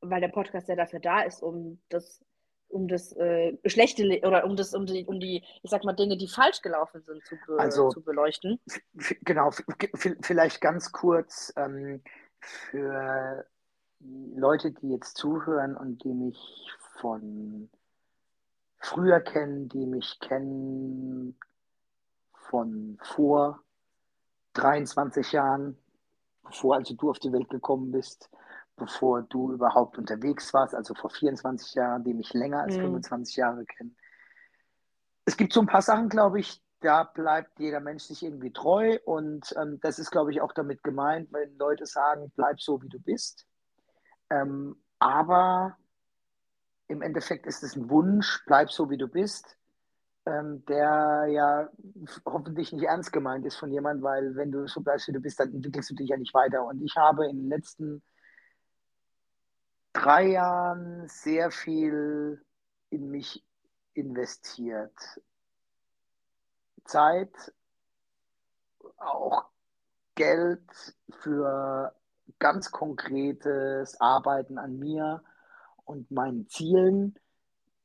weil 0.00 0.20
der 0.20 0.28
Podcast 0.28 0.68
ja 0.68 0.76
dafür 0.76 1.00
da 1.00 1.22
ist, 1.22 1.42
um 1.42 1.80
das, 1.90 2.24
um 2.68 2.88
das 2.88 3.12
äh, 3.16 3.56
schlechte 3.66 4.04
Le- 4.04 4.26
oder 4.26 4.44
um 4.44 4.56
das, 4.56 4.74
um 4.74 4.86
die, 4.86 5.04
um 5.04 5.20
die, 5.20 5.42
ich 5.62 5.70
sag 5.70 5.84
mal, 5.84 5.92
Dinge, 5.92 6.16
die 6.16 6.28
falsch 6.28 6.62
gelaufen 6.62 7.02
sind, 7.02 7.22
zu, 7.26 7.36
be 7.46 7.58
Also- 7.58 7.90
zu 7.90 8.02
beleuchten. 8.02 8.60
Genau, 9.22 9.50
vielleicht 10.22 10.60
ganz 10.60 10.92
kurz 10.92 11.52
ähm, 11.56 12.02
für 12.40 13.44
Leute, 14.00 14.72
die 14.72 14.90
jetzt 14.90 15.16
zuhören 15.16 15.76
und 15.76 16.02
die 16.02 16.14
mich 16.14 16.38
von 17.00 17.68
früher 18.82 19.20
kennen, 19.20 19.68
die 19.68 19.86
mich 19.86 20.18
kennen 20.20 21.38
von 22.34 22.98
vor 23.02 23.62
23 24.54 25.32
Jahren, 25.32 25.78
bevor 26.42 26.76
also 26.76 26.94
du 26.94 27.10
auf 27.10 27.18
die 27.18 27.32
Welt 27.32 27.48
gekommen 27.48 27.92
bist, 27.92 28.30
bevor 28.76 29.22
du 29.22 29.52
überhaupt 29.52 29.98
unterwegs 29.98 30.52
warst, 30.52 30.74
also 30.74 30.94
vor 30.94 31.10
24 31.10 31.74
Jahren, 31.74 32.04
die 32.04 32.14
mich 32.14 32.34
länger 32.34 32.62
als 32.62 32.76
Mhm. 32.76 32.80
25 32.80 33.36
Jahre 33.36 33.64
kennen. 33.64 33.96
Es 35.24 35.36
gibt 35.36 35.52
so 35.52 35.60
ein 35.60 35.66
paar 35.66 35.82
Sachen, 35.82 36.08
glaube 36.08 36.40
ich, 36.40 36.60
da 36.80 37.04
bleibt 37.04 37.60
jeder 37.60 37.78
Mensch 37.80 38.02
sich 38.04 38.24
irgendwie 38.24 38.52
treu 38.52 38.98
und 39.04 39.54
ähm, 39.56 39.78
das 39.80 40.00
ist, 40.00 40.10
glaube 40.10 40.32
ich, 40.32 40.40
auch 40.40 40.52
damit 40.52 40.82
gemeint, 40.82 41.32
wenn 41.32 41.56
Leute 41.56 41.86
sagen, 41.86 42.32
bleib 42.34 42.60
so, 42.60 42.82
wie 42.82 42.88
du 42.88 42.98
bist. 42.98 43.46
Ähm, 44.30 44.82
aber 44.98 45.76
im 46.88 47.02
Endeffekt 47.02 47.46
ist 47.46 47.62
es 47.62 47.76
ein 47.76 47.88
Wunsch, 47.90 48.42
bleib 48.46 48.70
so, 48.70 48.90
wie 48.90 48.98
du 48.98 49.08
bist, 49.08 49.56
ähm, 50.26 50.64
der 50.66 51.26
ja 51.30 51.68
hoffentlich 52.26 52.72
nicht 52.72 52.84
ernst 52.84 53.12
gemeint 53.12 53.44
ist 53.46 53.56
von 53.56 53.72
jemand, 53.72 54.02
weil 54.02 54.36
wenn 54.36 54.52
du 54.52 54.66
so 54.68 54.80
bleibst, 54.80 55.08
wie 55.08 55.12
du 55.12 55.20
bist, 55.20 55.40
dann 55.40 55.54
entwickelst 55.54 55.90
du 55.90 55.94
dich 55.94 56.08
ja 56.08 56.16
nicht 56.16 56.34
weiter. 56.34 56.64
Und 56.64 56.82
ich 56.82 56.96
habe 56.96 57.26
in 57.28 57.38
den 57.38 57.48
letzten 57.48 58.02
drei 59.92 60.28
Jahren 60.28 61.08
sehr 61.08 61.50
viel 61.50 62.44
in 62.90 63.10
mich 63.10 63.44
investiert. 63.94 64.94
Zeit, 66.84 67.52
auch 68.96 69.44
Geld 70.14 70.62
für 71.20 71.94
ganz 72.38 72.70
konkretes 72.70 74.00
Arbeiten 74.00 74.58
an 74.58 74.78
mir 74.78 75.22
und 75.84 76.10
meinen 76.10 76.48
Zielen 76.48 77.14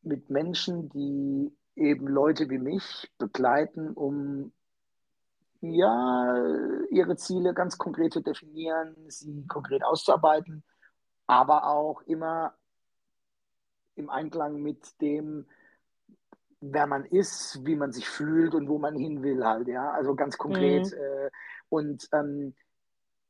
mit 0.02 0.30
Menschen, 0.30 0.90
die 0.90 1.52
eben 1.76 2.08
Leute 2.08 2.50
wie 2.50 2.58
mich 2.58 3.12
begleiten, 3.18 3.94
um 3.94 4.52
ja, 5.62 6.36
ihre 6.90 7.16
Ziele 7.16 7.54
ganz 7.54 7.78
konkret 7.78 8.14
zu 8.14 8.22
definieren, 8.22 8.96
sie 9.08 9.46
konkret 9.48 9.84
auszuarbeiten, 9.84 10.64
aber 11.26 11.68
auch 11.68 12.02
immer 12.04 12.54
im 13.96 14.10
Einklang 14.10 14.62
mit 14.62 15.02
dem, 15.02 15.48
wer 16.62 16.88
man 16.88 17.06
ist, 17.06 17.66
wie 17.66 17.76
man 17.76 17.92
sich 17.92 18.08
fühlt 18.08 18.54
und 18.54 18.70
wo 18.70 18.78
man 18.78 18.96
hin 18.96 19.24
will 19.24 19.44
halt, 19.46 19.68
ja, 19.68 19.92
also 19.92 20.16
ganz 20.16 20.38
konkret. 20.38 20.86
Mhm. 20.92 20.98
Äh, 20.98 21.30
und 21.70 22.08
ähm, 22.14 22.56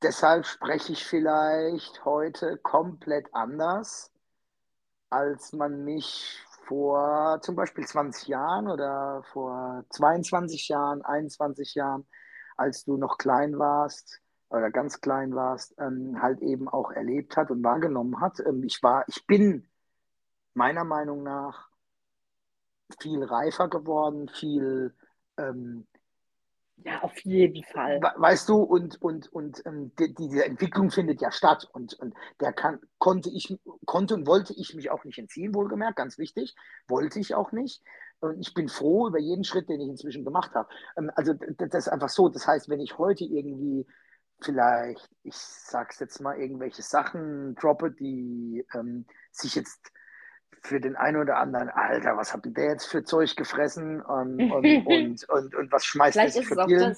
deshalb 0.02 0.46
spreche 0.46 0.94
ich 0.94 1.06
vielleicht 1.06 2.06
heute 2.06 2.58
komplett 2.58 3.34
anders, 3.34 4.12
als 5.10 5.54
man 5.54 5.84
mich 5.84 6.44
vor 6.68 7.40
zum 7.42 7.56
Beispiel 7.56 7.86
20 7.88 8.28
Jahren 8.28 8.68
oder 8.68 9.24
vor 9.32 9.86
22 9.90 10.68
Jahren, 10.68 11.02
21 11.04 11.76
Jahren, 11.76 12.06
als 12.58 12.84
du 12.86 12.98
noch 12.98 13.18
klein 13.18 13.58
warst 13.58 14.22
oder 14.50 14.72
ganz 14.72 15.02
klein 15.02 15.36
warst, 15.36 15.76
ähm, 15.80 16.22
halt 16.22 16.42
eben 16.42 16.68
auch 16.70 16.92
erlebt 16.92 17.38
hat 17.38 17.52
und 17.52 17.64
wahrgenommen 17.64 18.20
hat. 18.22 18.40
Ähm, 18.42 18.64
ich 18.64 18.82
war, 18.84 19.06
ich 19.08 19.26
bin 19.28 19.68
meiner 20.54 20.84
Meinung 20.84 21.24
nach 21.24 21.70
viel 23.00 23.24
reifer 23.24 23.70
geworden, 23.70 24.30
viel 24.30 24.94
ähm, 25.38 25.88
Ja, 26.86 27.02
auf 27.02 27.18
jeden 27.22 27.64
Fall. 27.64 28.02
We- 28.02 28.14
Weißt 28.22 28.48
du, 28.50 28.58
und, 28.62 29.02
und, 29.02 29.32
und 29.34 29.62
ähm, 29.66 29.92
die, 30.00 30.14
diese 30.14 30.46
Entwicklung 30.46 30.92
findet 30.92 31.22
ja 31.22 31.32
statt 31.32 31.68
und, 31.74 31.96
und 31.96 32.14
der 32.40 32.54
kann, 32.54 32.80
konnte 33.00 33.30
ich, 33.30 33.58
konnte 33.86 34.14
und 34.14 34.28
wollte 34.28 34.54
ich 34.54 34.74
mich 34.76 34.90
auch 34.92 35.04
nicht 35.04 35.18
entziehen, 35.18 35.54
wohlgemerkt, 35.56 35.98
ganz 35.98 36.18
wichtig, 36.18 36.56
wollte 36.88 37.20
ich 37.20 37.34
auch 37.36 37.52
nicht. 37.52 37.82
Und 38.20 38.40
ich 38.40 38.54
bin 38.54 38.70
froh 38.70 39.08
über 39.08 39.20
jeden 39.20 39.44
Schritt, 39.44 39.70
den 39.70 39.82
ich 39.82 39.90
inzwischen 39.90 40.24
gemacht 40.24 40.54
habe. 40.54 40.70
Ähm, 40.98 41.12
also 41.16 41.34
das 41.34 41.74
ist 41.74 41.90
einfach 41.90 42.10
so. 42.10 42.30
Das 42.30 42.48
heißt, 42.48 42.70
wenn 42.70 42.80
ich 42.80 42.98
heute 42.98 43.26
irgendwie 43.26 43.86
vielleicht, 44.42 45.10
ich 45.24 45.36
sag's 45.36 46.00
jetzt 46.00 46.22
mal, 46.22 46.40
irgendwelche 46.40 46.84
Sachen 46.84 47.56
droppe, 47.56 47.92
die 47.92 48.66
ähm, 48.74 49.06
sich 49.32 49.56
jetzt 49.56 49.92
für 50.62 50.80
den 50.80 50.96
einen 50.96 51.18
oder 51.22 51.38
anderen, 51.38 51.70
Alter, 51.70 52.18
was 52.18 52.34
hat 52.34 52.46
denn 52.46 52.54
der 52.54 52.66
jetzt 52.72 52.86
für 52.88 53.04
Zeug 53.04 53.36
gefressen 53.36 54.02
und, 54.02 54.40
und, 54.52 54.86
und, 54.86 55.30
und, 55.30 55.56
und 55.56 55.72
was 55.72 55.86
schmeißt 55.86 56.14
Vielleicht 56.18 56.34
sich 56.36 56.48
für. 56.48 56.96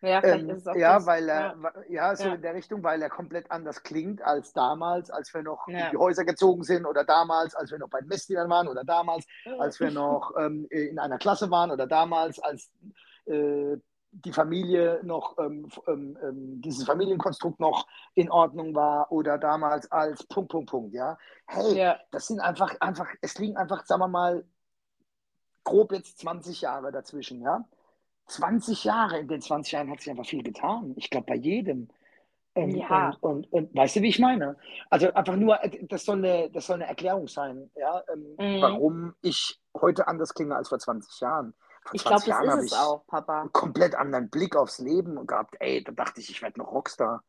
Ja, 0.00 0.22
Ähm, 0.22 0.48
ist 0.50 0.58
es 0.58 0.66
auch 0.68 0.76
ja, 0.76 0.94
das. 0.94 1.06
weil 1.06 1.28
er, 1.28 1.40
Ja. 1.40 1.54
wa- 1.62 1.72
ja, 1.88 2.14
so 2.14 2.28
Ja. 2.28 2.34
in 2.34 2.42
der 2.42 2.54
Richtung, 2.54 2.84
weil 2.84 3.02
er 3.02 3.10
komplett 3.10 3.50
anders 3.50 3.82
klingt 3.82 4.22
als 4.22 4.52
damals, 4.52 5.10
als 5.10 5.34
wir 5.34 5.42
noch 5.42 5.66
Ja. 5.66 5.86
in 5.86 5.90
die 5.90 5.96
Häuser 5.96 6.24
gezogen 6.24 6.62
sind 6.62 6.86
oder 6.86 7.02
damals, 7.02 7.56
als 7.56 7.72
wir 7.72 7.78
noch 7.78 7.88
bei 7.88 7.98
den 7.98 8.06
Messdienern 8.08 8.48
waren 8.48 8.68
oder 8.68 8.84
damals, 8.84 9.26
als 9.58 9.80
wir 9.80 9.90
noch 9.90 10.34
ähm, 10.38 10.66
in 10.70 11.00
einer 11.00 11.18
Klasse 11.18 11.50
waren 11.50 11.72
oder 11.72 11.88
damals, 11.88 12.38
als 12.38 12.70
äh, 13.26 13.76
die 14.10 14.32
Familie 14.32 15.00
noch, 15.02 15.36
ähm, 15.38 15.68
ähm, 15.86 16.18
ähm, 16.22 16.62
dieses 16.62 16.84
Familienkonstrukt 16.84 17.60
noch 17.60 17.86
in 18.14 18.30
Ordnung 18.30 18.74
war 18.74 19.12
oder 19.12 19.38
damals 19.38 19.90
als 19.92 20.26
Punkt, 20.26 20.50
Punkt, 20.50 20.70
Punkt, 20.70 20.94
ja. 20.94 21.18
Hey, 21.46 21.76
Ja. 21.76 21.98
das 22.10 22.26
sind 22.26 22.40
einfach, 22.40 22.74
einfach, 22.80 23.06
es 23.20 23.38
liegen 23.38 23.56
einfach, 23.56 23.84
sagen 23.84 24.00
wir 24.00 24.08
mal, 24.08 24.44
grob 25.64 25.92
jetzt 25.92 26.18
20 26.18 26.62
Jahre 26.62 26.90
dazwischen, 26.92 27.42
ja. 27.42 27.64
20 28.26 28.84
Jahre, 28.84 29.18
in 29.18 29.28
den 29.28 29.40
20 29.40 29.72
Jahren 29.72 29.90
hat 29.90 30.00
sich 30.00 30.10
einfach 30.10 30.26
viel 30.26 30.42
getan. 30.42 30.94
Ich 30.96 31.10
glaube, 31.10 31.26
bei 31.26 31.36
jedem. 31.36 31.88
Ähm, 32.54 32.70
Ja. 32.70 33.10
und, 33.20 33.46
und, 33.46 33.52
und 33.52 33.74
weißt 33.76 33.96
du, 33.96 34.02
wie 34.02 34.08
ich 34.08 34.18
meine? 34.18 34.56
Also 34.90 35.12
einfach 35.12 35.36
nur, 35.36 35.62
äh, 35.62 35.84
das 35.86 36.04
soll 36.04 36.16
eine, 36.18 36.50
das 36.50 36.66
soll 36.66 36.76
eine 36.76 36.86
Erklärung 36.86 37.28
sein, 37.28 37.70
ja, 37.76 38.02
ähm, 38.12 38.36
Mhm. 38.38 38.60
warum 38.62 39.14
ich 39.22 39.60
heute 39.78 40.08
anders 40.08 40.34
klinge 40.34 40.56
als 40.56 40.68
vor 40.70 40.78
20 40.78 41.20
Jahren. 41.20 41.54
Ich 41.92 42.02
glaube, 42.02 42.22
20 42.22 42.28
Jahren 42.28 42.44
das 42.46 42.52
habe 42.54 42.64
ist 42.64 42.72
es 42.72 42.78
auch, 42.78 43.06
Papa. 43.06 43.40
einen 43.42 43.52
komplett 43.52 43.94
anderen 43.94 44.30
Blick 44.30 44.56
aufs 44.56 44.78
Leben 44.78 45.26
gehabt. 45.26 45.56
Ey, 45.60 45.82
da 45.84 45.92
dachte 45.92 46.20
ich, 46.20 46.30
ich 46.30 46.42
werde 46.42 46.58
noch 46.60 46.72
Rockstar. 46.72 47.22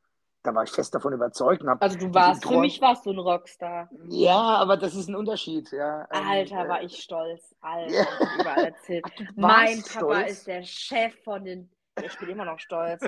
Da 0.44 0.56
war 0.56 0.64
ich 0.64 0.72
fest 0.72 0.96
davon 0.96 1.12
überzeugt. 1.12 1.62
Und 1.64 1.70
hab 1.70 1.82
Also 1.82 1.98
du 1.98 2.14
warst, 2.14 2.46
für 2.46 2.60
mich 2.60 2.80
warst 2.82 3.06
du 3.06 3.12
ein 3.12 3.20
Rockstar. 3.20 3.90
Ja, 4.08 4.38
aber 4.40 4.78
das 4.78 4.96
ist 4.96 5.10
ein 5.10 5.16
Unterschied, 5.16 5.70
ja. 5.72 6.08
Ähm, 6.14 6.28
Alter, 6.28 6.66
äh, 6.66 6.70
war 6.70 6.82
ich 6.82 6.96
stolz. 7.04 7.54
Alter, 7.60 7.94
Ja. 7.94 8.06
überall 8.40 8.64
erzählt. 8.66 9.06
Mein 9.36 9.82
Papa 9.82 9.90
stolz? 10.00 10.32
ist 10.32 10.48
der 10.48 10.64
Chef 10.64 11.14
von 11.24 11.44
den. 11.44 11.70
Ich 12.02 12.18
bin 12.18 12.30
immer 12.30 12.46
noch 12.46 12.60
stolz. 12.60 13.02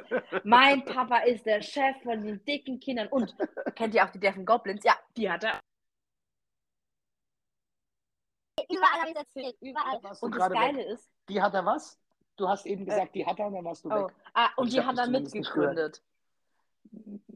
Mein 0.43 0.83
Papa 0.83 1.19
ist 1.19 1.45
der 1.45 1.61
Chef 1.61 1.95
von 2.03 2.21
den 2.21 2.43
dicken 2.43 2.81
Kindern. 2.81 3.07
Und 3.07 3.33
kennt 3.75 3.95
ihr 3.95 4.03
auch 4.05 4.09
die 4.09 4.19
Deffen 4.19 4.45
Goblins? 4.45 4.83
Ja, 4.83 4.95
die 5.15 5.31
hat 5.31 5.45
er. 5.45 5.53
Überall 8.69 8.99
habe 9.01 9.09
ich 9.09 9.15
es 9.15 9.21
erzählt. 9.21 9.55
Überall. 9.61 10.03
Warst 10.03 10.21
du 10.21 10.25
Und 10.27 10.35
das 10.35 10.49
Geile 10.51 10.77
weg? 10.79 10.87
ist, 10.87 11.09
Die 11.29 11.41
hat 11.41 11.53
er 11.53 11.65
was? 11.65 11.97
Du 12.37 12.47
hast 12.47 12.65
eben 12.65 12.85
gesagt, 12.85 13.13
die 13.15 13.25
hat 13.25 13.37
er 13.39 13.47
und 13.47 13.53
dann 13.53 13.65
warst 13.65 13.85
du 13.85 13.89
oh, 13.91 14.07
weg. 14.07 14.15
ah, 14.33 14.49
Ich 14.51 14.57
und 14.57 14.73
die 14.73 14.79
hab 14.79 14.85
hat 14.87 14.97
er 14.97 15.07
mitgegründet. 15.07 16.01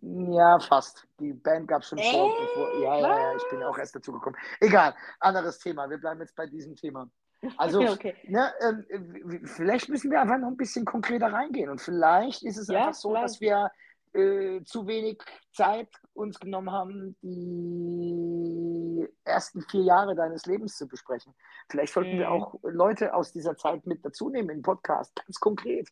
Ja, 0.01 0.59
fast. 0.59 1.07
Die 1.19 1.33
Band 1.33 1.67
gab 1.67 1.81
es 1.81 1.89
schon 1.89 1.99
vor, 1.99 2.27
Echt? 2.29 2.39
bevor. 2.39 2.81
Ja, 2.81 2.99
ja, 2.99 3.19
ja, 3.31 3.35
ich 3.37 3.49
bin 3.49 3.63
auch 3.63 3.77
erst 3.77 3.95
dazu 3.95 4.11
gekommen. 4.11 4.35
Egal, 4.59 4.95
anderes 5.19 5.59
Thema. 5.59 5.89
Wir 5.89 5.97
bleiben 5.97 6.19
jetzt 6.21 6.35
bei 6.35 6.45
diesem 6.47 6.75
Thema. 6.75 7.09
Also, 7.57 7.81
okay. 7.89 8.15
ne, 8.27 8.51
ähm, 8.61 9.41
vielleicht 9.45 9.89
müssen 9.89 10.11
wir 10.11 10.21
einfach 10.21 10.37
noch 10.37 10.47
ein 10.49 10.57
bisschen 10.57 10.85
konkreter 10.85 11.31
reingehen. 11.31 11.69
Und 11.69 11.79
vielleicht 11.81 12.43
ist 12.43 12.57
es 12.57 12.67
Ja, 12.67 12.79
einfach 12.87 12.93
so, 12.95 13.13
dass 13.13 13.39
wir 13.39 13.71
äh, 14.15 14.63
zu 14.63 14.87
wenig 14.87 15.21
Zeit 15.51 15.89
uns 16.13 16.39
genommen 16.39 16.71
haben, 16.71 17.15
die 17.21 19.07
ersten 19.23 19.61
vier 19.61 19.83
Jahre 19.83 20.15
deines 20.15 20.45
Lebens 20.45 20.77
zu 20.77 20.87
besprechen. 20.87 21.33
Vielleicht 21.69 21.93
sollten 21.93 22.17
wir 22.17 22.27
Mhm. 22.29 22.33
auch 22.33 22.55
Leute 22.63 23.13
aus 23.13 23.31
dieser 23.31 23.55
Zeit 23.57 23.85
mit 23.85 24.03
dazu 24.05 24.29
nehmen 24.29 24.49
in 24.49 24.57
den 24.57 24.63
Podcast, 24.63 25.15
ganz 25.15 25.39
konkret. 25.39 25.89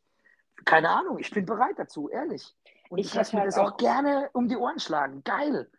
Keine 0.65 0.89
Ahnung, 0.89 1.19
ich 1.19 1.31
bin 1.31 1.45
bereit 1.45 1.77
dazu, 1.77 2.09
ehrlich. 2.09 2.55
Und 2.89 2.99
Ich 2.99 3.07
ich, 3.07 3.13
lasse 3.15 3.35
mir 3.35 3.41
halt 3.41 3.49
das 3.51 3.57
auch 3.57 3.73
auch- 3.73 3.77
gerne 3.77 4.29
um 4.33 4.47
die 4.47 4.55
Ohren 4.57 4.79
schlagen. 4.79 5.23
Geil. 5.23 5.69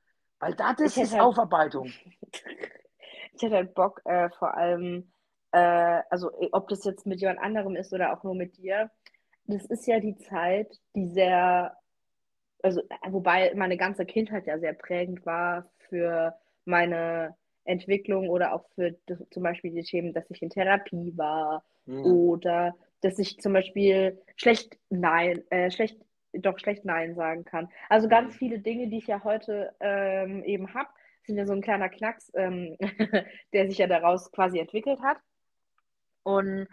Weil 0.41 0.55
da, 0.55 0.75
das 0.75 0.97
ist 0.97 1.13
halt- 1.13 1.23
Aufarbeitung. 1.23 1.91
Ich 3.37 3.43
hätte 3.43 3.57
halt 3.57 3.75
Bock, 3.75 4.01
äh, 4.05 4.31
vor 4.39 4.55
allem, 4.57 5.11
äh, 5.51 6.03
also 6.09 6.31
eh, 6.41 6.51
ob 6.53 6.69
das 6.69 6.85
jetzt 6.85 7.05
mit 7.05 7.21
jemand 7.21 7.41
anderem 7.41 7.75
ist 7.75 7.93
oder 7.93 8.13
auch 8.17 8.23
nur 8.23 8.37
mit 8.37 8.57
dir, 8.59 8.93
das 9.47 9.65
ist 9.67 9.87
ja 9.89 9.99
die 9.99 10.17
Zeit, 10.17 10.79
die 10.95 11.09
sehr, 11.09 11.77
also 12.65 12.83
wobei 13.09 13.53
meine 13.55 13.77
ganze 13.77 14.07
Kindheit 14.07 14.47
ja 14.47 14.59
sehr 14.59 14.73
prägend 14.73 15.27
war 15.27 15.71
für 15.89 16.35
meine 16.65 17.37
Entwicklung 17.65 18.29
oder 18.29 18.55
auch 18.55 18.65
für 18.75 18.97
zum 19.31 19.43
Beispiel 19.43 19.73
die 19.73 19.83
Themen, 19.83 20.13
dass 20.15 20.31
ich 20.31 20.43
in 20.43 20.51
Therapie 20.51 21.13
war 21.17 21.65
Mhm. 21.87 22.03
oder 22.03 22.75
dass 23.03 23.19
ich 23.19 23.39
zum 23.41 23.53
Beispiel 23.53 24.19
schlecht 24.37 24.79
Nein, 24.91 25.43
äh, 25.51 25.71
schlecht, 25.71 25.99
doch 26.33 26.59
schlecht 26.59 26.85
Nein 26.85 27.15
sagen 27.15 27.45
kann. 27.45 27.69
Also 27.89 28.09
ganz 28.09 28.35
Mhm. 28.35 28.39
viele 28.39 28.59
Dinge, 28.61 28.89
die 28.89 28.99
ich 28.99 29.07
ja 29.07 29.23
heute 29.25 29.75
ähm, 29.81 30.43
eben 30.45 30.75
habe, 30.75 30.89
sind 31.27 31.37
ja 31.39 31.47
so 31.47 31.53
ein 31.53 31.63
kleiner 31.63 31.89
Knacks, 31.91 32.33
ähm, 32.35 32.77
der 33.53 33.69
sich 33.69 33.79
ja 33.79 33.87
daraus 33.87 34.33
quasi 34.33 34.59
entwickelt 34.59 35.01
hat. 35.03 35.19
Und 36.23 36.69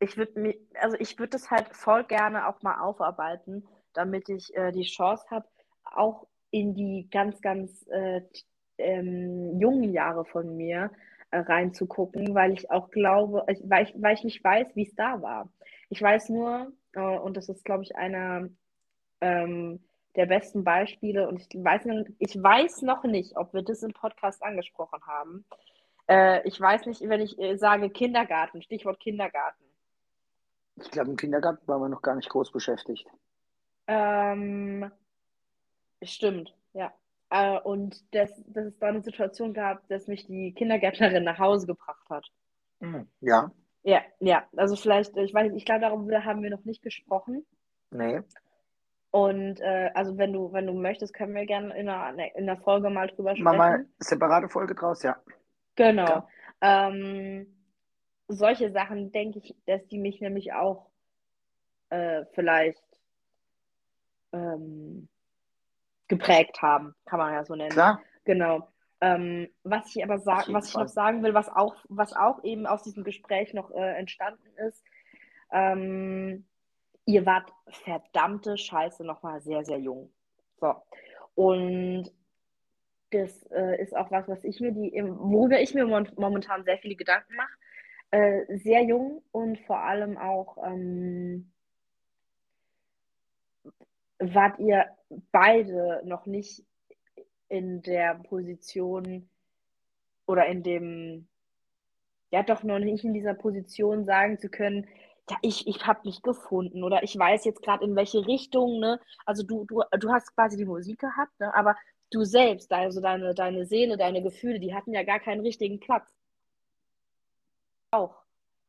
ich 0.00 0.16
würde 0.16 0.38
mir, 0.40 0.54
also 0.80 0.96
ich 1.00 1.18
würde 1.18 1.30
das 1.30 1.50
halt 1.50 1.68
voll 1.74 2.04
gerne 2.04 2.46
auch 2.48 2.62
mal 2.62 2.80
aufarbeiten, 2.80 3.66
damit 3.98 4.28
ich 4.28 4.56
äh, 4.56 4.70
die 4.70 4.84
Chance 4.84 5.26
habe, 5.28 5.48
auch 5.82 6.24
in 6.52 6.72
die 6.74 7.08
ganz, 7.10 7.40
ganz 7.40 7.84
äh, 7.88 8.20
ähm, 8.78 9.58
jungen 9.58 9.92
Jahre 9.92 10.24
von 10.24 10.56
mir 10.56 10.92
äh, 11.32 11.38
reinzugucken, 11.38 12.32
weil 12.32 12.52
ich 12.52 12.70
auch 12.70 12.90
glaube, 12.90 13.44
weil, 13.64 13.82
ich, 13.82 13.94
weil 14.00 14.14
ich 14.14 14.22
nicht 14.22 14.44
weiß, 14.44 14.76
wie 14.76 14.86
es 14.86 14.94
da 14.94 15.20
war. 15.20 15.48
Ich 15.90 16.00
weiß 16.00 16.28
nur, 16.28 16.72
äh, 16.92 17.00
und 17.00 17.36
das 17.36 17.48
ist, 17.48 17.64
glaube 17.64 17.82
ich, 17.82 17.96
einer 17.96 18.48
ähm, 19.20 19.80
der 20.14 20.26
besten 20.26 20.62
Beispiele, 20.62 21.26
und 21.28 21.40
ich 21.40 21.48
weiß, 21.52 21.86
ich 22.20 22.40
weiß 22.40 22.82
noch 22.82 23.02
nicht, 23.02 23.36
ob 23.36 23.52
wir 23.52 23.62
das 23.62 23.82
im 23.82 23.92
Podcast 23.92 24.44
angesprochen 24.44 25.00
haben. 25.08 25.44
Äh, 26.08 26.46
ich 26.46 26.60
weiß 26.60 26.86
nicht, 26.86 27.00
wenn 27.02 27.20
ich 27.20 27.36
äh, 27.40 27.56
sage 27.56 27.90
Kindergarten, 27.90 28.62
Stichwort 28.62 29.00
Kindergarten. 29.00 29.64
Ich 30.76 30.90
glaube, 30.92 31.10
im 31.10 31.16
Kindergarten 31.16 31.66
waren 31.66 31.80
wir 31.80 31.88
noch 31.88 32.02
gar 32.02 32.14
nicht 32.14 32.28
groß 32.28 32.52
beschäftigt. 32.52 33.08
Ähm, 33.88 34.90
stimmt, 36.02 36.54
ja. 36.74 36.92
Äh, 37.30 37.58
und 37.60 38.02
dass, 38.14 38.30
dass 38.46 38.66
es 38.66 38.78
da 38.78 38.86
eine 38.88 39.02
Situation 39.02 39.52
gab, 39.54 39.86
dass 39.88 40.06
mich 40.06 40.26
die 40.26 40.52
Kindergärtnerin 40.52 41.24
nach 41.24 41.38
Hause 41.38 41.66
gebracht 41.66 42.08
hat. 42.08 42.26
Mhm. 42.80 43.08
Ja, 43.20 43.50
Ja, 43.82 44.02
ja, 44.20 44.46
also 44.56 44.76
vielleicht, 44.76 45.16
ich 45.16 45.34
weiß 45.34 45.50
nicht, 45.50 45.58
ich 45.60 45.64
glaube, 45.64 45.80
darüber 45.80 46.24
haben 46.24 46.42
wir 46.42 46.50
noch 46.50 46.64
nicht 46.64 46.82
gesprochen. 46.82 47.44
nee. 47.90 48.20
Und 49.10 49.58
äh, 49.60 49.90
also 49.94 50.18
wenn 50.18 50.34
du, 50.34 50.52
wenn 50.52 50.66
du 50.66 50.74
möchtest, 50.74 51.14
können 51.14 51.34
wir 51.34 51.46
gerne 51.46 51.74
in 51.78 51.88
einer, 51.88 52.36
in 52.36 52.44
der 52.44 52.58
Folge 52.58 52.90
mal 52.90 53.08
drüber 53.08 53.30
Machen 53.30 53.42
wir 53.44 53.52
mal 53.54 53.72
sprechen. 53.78 53.92
separate 54.00 54.48
Folge 54.50 54.74
draus, 54.74 55.02
ja. 55.02 55.16
Genau. 55.76 56.04
Klar. 56.04 56.28
Ähm, 56.60 57.46
solche 58.28 58.70
Sachen 58.70 59.10
denke 59.10 59.38
ich, 59.38 59.54
dass 59.64 59.86
die 59.88 59.96
mich 59.98 60.20
nämlich 60.20 60.52
auch 60.52 60.90
äh, 61.88 62.26
vielleicht 62.34 62.82
ähm, 64.32 65.08
geprägt 66.08 66.60
haben, 66.62 66.94
kann 67.04 67.18
man 67.18 67.32
ja 67.34 67.44
so 67.44 67.54
nennen. 67.54 67.70
Klar. 67.70 68.00
Genau. 68.24 68.68
Ähm, 69.00 69.48
was 69.62 69.94
ich 69.94 70.02
aber 70.02 70.16
Auf 70.16 70.22
sag, 70.22 70.46
jeden 70.46 70.54
was 70.54 70.68
ich 70.68 70.74
noch 70.74 70.80
Fall. 70.80 70.88
sagen 70.88 71.22
will, 71.22 71.34
was 71.34 71.48
auch, 71.48 71.76
was 71.88 72.14
auch 72.14 72.42
eben 72.42 72.66
aus 72.66 72.82
diesem 72.82 73.04
Gespräch 73.04 73.54
noch 73.54 73.70
äh, 73.70 73.94
entstanden 73.96 74.48
ist, 74.56 74.84
ähm, 75.52 76.44
ihr 77.06 77.24
wart 77.24 77.52
verdammte 77.84 78.58
Scheiße 78.58 79.04
nochmal 79.04 79.40
sehr, 79.40 79.64
sehr 79.64 79.78
jung. 79.78 80.10
So. 80.60 80.74
Und 81.34 82.10
das 83.10 83.42
äh, 83.52 83.80
ist 83.80 83.96
auch 83.96 84.10
was, 84.10 84.28
was 84.28 84.44
ich 84.44 84.60
mir 84.60 84.72
die, 84.72 84.92
worüber 85.04 85.60
ich 85.60 85.74
mir 85.74 85.86
momentan 85.86 86.64
sehr 86.64 86.78
viele 86.78 86.96
Gedanken 86.96 87.34
mache. 87.36 87.52
Äh, 88.10 88.58
sehr 88.58 88.82
jung 88.82 89.22
und 89.32 89.58
vor 89.60 89.80
allem 89.80 90.16
auch 90.18 90.58
ähm, 90.66 91.52
wart 94.18 94.58
ihr 94.58 94.86
beide 95.32 96.02
noch 96.04 96.26
nicht 96.26 96.64
in 97.48 97.82
der 97.82 98.14
Position 98.14 99.28
oder 100.26 100.46
in 100.46 100.62
dem, 100.62 101.28
ja 102.30 102.42
doch 102.42 102.62
noch 102.62 102.78
nicht 102.78 103.04
in 103.04 103.14
dieser 103.14 103.34
Position 103.34 104.04
sagen 104.04 104.38
zu 104.38 104.48
können, 104.48 104.86
ja, 105.30 105.36
ich, 105.42 105.66
ich 105.66 105.86
habe 105.86 106.00
mich 106.04 106.22
gefunden 106.22 106.82
oder 106.82 107.02
ich 107.02 107.18
weiß 107.18 107.44
jetzt 107.44 107.62
gerade 107.62 107.84
in 107.84 107.96
welche 107.96 108.26
Richtung, 108.26 108.80
ne? 108.80 108.98
Also 109.26 109.42
du, 109.42 109.64
du, 109.64 109.82
du 109.98 110.10
hast 110.10 110.34
quasi 110.34 110.56
die 110.56 110.64
Musik 110.64 111.00
gehabt, 111.00 111.38
ne? 111.38 111.54
Aber 111.54 111.76
du 112.10 112.24
selbst, 112.24 112.72
also 112.72 113.00
deine, 113.00 113.34
deine 113.34 113.66
Seele, 113.66 113.96
deine 113.96 114.22
Gefühle, 114.22 114.58
die 114.58 114.74
hatten 114.74 114.94
ja 114.94 115.02
gar 115.02 115.20
keinen 115.20 115.42
richtigen 115.42 115.80
Platz. 115.80 116.10
Auch. 117.90 118.14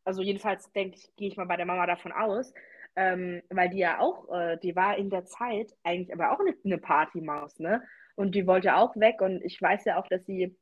Also 0.04 0.22
jedenfalls 0.22 0.72
denke 0.74 0.98
ich, 0.98 1.16
gehe 1.16 1.30
ich 1.30 1.38
mal 1.38 1.46
bei 1.46 1.58
der 1.58 1.66
Mama 1.66 1.86
davon 1.86 2.12
aus, 2.12 2.54
ähm, 2.95 3.41
weil 3.49 3.69
die 3.69 3.80
ja 3.80 3.99
auch, 3.99 4.30
äh, 4.34 4.58
die 4.58 4.75
war 4.75 4.97
in 4.97 5.10
der 5.10 5.25
Zeit 5.25 5.75
eigentlich 5.84 6.13
aber 6.13 6.32
auch 6.32 6.39
eine, 6.39 6.56
eine 6.63 6.78
Partymaus, 6.78 7.60
ne? 7.60 7.82
Und 8.15 8.36
die 8.36 8.45
wollte 8.47 8.75
auch 8.75 8.95
weg 8.97 9.21
und 9.21 9.41
ich 9.43 9.62
weiß 9.62 9.86
ja 9.86 9.97
auch, 9.97 10.08
dass 10.08 10.25
sie, 10.25 10.56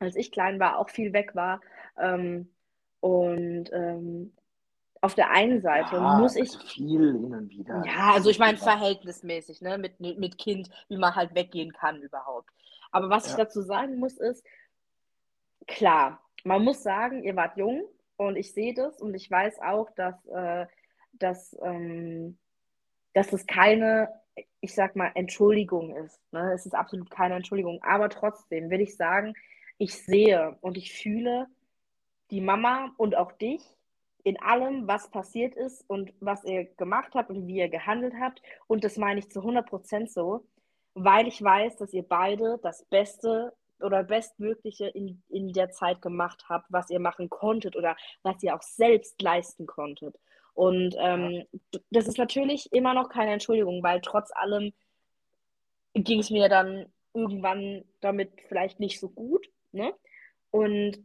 als 0.00 0.16
ich 0.16 0.32
klein 0.32 0.58
war, 0.58 0.78
auch 0.78 0.90
viel 0.90 1.12
weg 1.12 1.34
war. 1.34 1.60
Ähm, 1.96 2.52
und 3.00 3.70
ähm, 3.72 4.32
auf 5.00 5.14
der 5.14 5.30
einen 5.30 5.60
Seite 5.60 5.94
Ja, 5.96 6.00
muss 6.18 6.34
ich, 6.34 6.52
also 6.54 6.66
viel 6.66 7.12
hin 7.12 7.34
und 7.34 7.50
wieder. 7.50 7.84
ja, 7.86 8.12
also 8.14 8.30
ich 8.30 8.38
meine 8.40 8.58
verhältnismäßig, 8.58 9.60
ne, 9.60 9.78
mit, 9.78 10.00
mit 10.00 10.38
Kind, 10.38 10.68
wie 10.88 10.96
man 10.96 11.14
halt 11.14 11.34
weggehen 11.36 11.72
kann 11.72 12.02
überhaupt. 12.02 12.50
Aber 12.90 13.08
was 13.10 13.26
ich 13.26 13.32
Ja. 13.32 13.44
dazu 13.44 13.62
sagen 13.62 13.98
muss, 13.98 14.18
ist, 14.18 14.44
klar, 15.66 16.20
man 16.44 16.64
muss 16.64 16.82
sagen, 16.82 17.22
ihr 17.22 17.36
wart 17.36 17.56
jung 17.56 17.84
und 18.16 18.36
ich 18.36 18.52
sehe 18.52 18.74
das 18.74 19.00
und 19.00 19.14
ich 19.14 19.30
weiß 19.30 19.60
auch, 19.60 19.90
dass, 19.94 20.16
äh, 20.26 20.66
dass, 21.18 21.56
ähm, 21.62 22.38
dass 23.14 23.32
es 23.32 23.46
keine, 23.46 24.08
ich 24.60 24.74
sag 24.74 24.96
mal, 24.96 25.10
Entschuldigung 25.14 25.94
ist. 25.96 26.20
Ne? 26.32 26.52
Es 26.52 26.66
ist 26.66 26.74
absolut 26.74 27.10
keine 27.10 27.34
Entschuldigung. 27.34 27.82
Aber 27.82 28.08
trotzdem 28.08 28.70
will 28.70 28.80
ich 28.80 28.96
sagen, 28.96 29.34
ich 29.78 29.94
sehe 29.94 30.56
und 30.60 30.76
ich 30.76 30.92
fühle 30.92 31.46
die 32.30 32.40
Mama 32.40 32.92
und 32.96 33.16
auch 33.16 33.32
dich 33.32 33.62
in 34.24 34.38
allem, 34.40 34.86
was 34.86 35.10
passiert 35.10 35.54
ist 35.54 35.88
und 35.88 36.12
was 36.20 36.44
ihr 36.44 36.64
gemacht 36.76 37.14
habt 37.14 37.30
und 37.30 37.46
wie 37.46 37.56
ihr 37.56 37.68
gehandelt 37.68 38.14
habt. 38.20 38.42
Und 38.66 38.84
das 38.84 38.96
meine 38.96 39.20
ich 39.20 39.30
zu 39.30 39.40
100% 39.40 40.08
so, 40.08 40.44
weil 40.94 41.26
ich 41.26 41.42
weiß, 41.42 41.76
dass 41.76 41.94
ihr 41.94 42.02
beide 42.02 42.58
das 42.62 42.84
Beste 42.84 43.54
oder 43.80 44.02
Bestmögliche 44.02 44.88
in, 44.88 45.22
in 45.28 45.52
der 45.52 45.70
Zeit 45.70 46.02
gemacht 46.02 46.46
habt, 46.48 46.66
was 46.70 46.90
ihr 46.90 47.00
machen 47.00 47.30
konntet 47.30 47.76
oder 47.76 47.96
was 48.22 48.42
ihr 48.42 48.54
auch 48.54 48.62
selbst 48.62 49.22
leisten 49.22 49.66
konntet. 49.66 50.18
Und 50.58 50.96
ähm, 50.98 51.44
das 51.92 52.08
ist 52.08 52.18
natürlich 52.18 52.72
immer 52.72 52.92
noch 52.92 53.10
keine 53.10 53.30
Entschuldigung, 53.30 53.80
weil 53.84 54.00
trotz 54.00 54.32
allem 54.32 54.72
ging 55.94 56.18
es 56.18 56.30
mir 56.30 56.48
dann 56.48 56.86
irgendwann 57.14 57.84
damit 58.00 58.32
vielleicht 58.48 58.80
nicht 58.80 58.98
so 58.98 59.08
gut. 59.08 59.48
Ne? 59.70 59.94
Und 60.50 60.98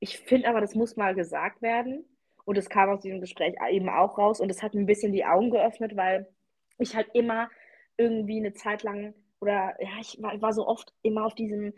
ich 0.00 0.18
finde 0.18 0.50
aber, 0.50 0.60
das 0.60 0.74
muss 0.74 0.96
mal 0.96 1.14
gesagt 1.14 1.62
werden. 1.62 2.04
Und 2.44 2.58
es 2.58 2.68
kam 2.68 2.90
aus 2.90 3.00
diesem 3.00 3.22
Gespräch 3.22 3.54
eben 3.70 3.88
auch 3.88 4.18
raus. 4.18 4.38
Und 4.38 4.50
es 4.50 4.62
hat 4.62 4.74
mir 4.74 4.80
ein 4.80 4.86
bisschen 4.86 5.14
die 5.14 5.24
Augen 5.24 5.48
geöffnet, 5.48 5.96
weil 5.96 6.28
ich 6.76 6.94
halt 6.94 7.08
immer 7.14 7.48
irgendwie 7.96 8.36
eine 8.36 8.52
Zeit 8.52 8.82
lang 8.82 9.14
oder 9.40 9.76
ja, 9.80 9.98
ich 9.98 10.20
war, 10.20 10.38
war 10.42 10.52
so 10.52 10.66
oft 10.66 10.92
immer 11.00 11.24
auf 11.24 11.34
diesem, 11.34 11.72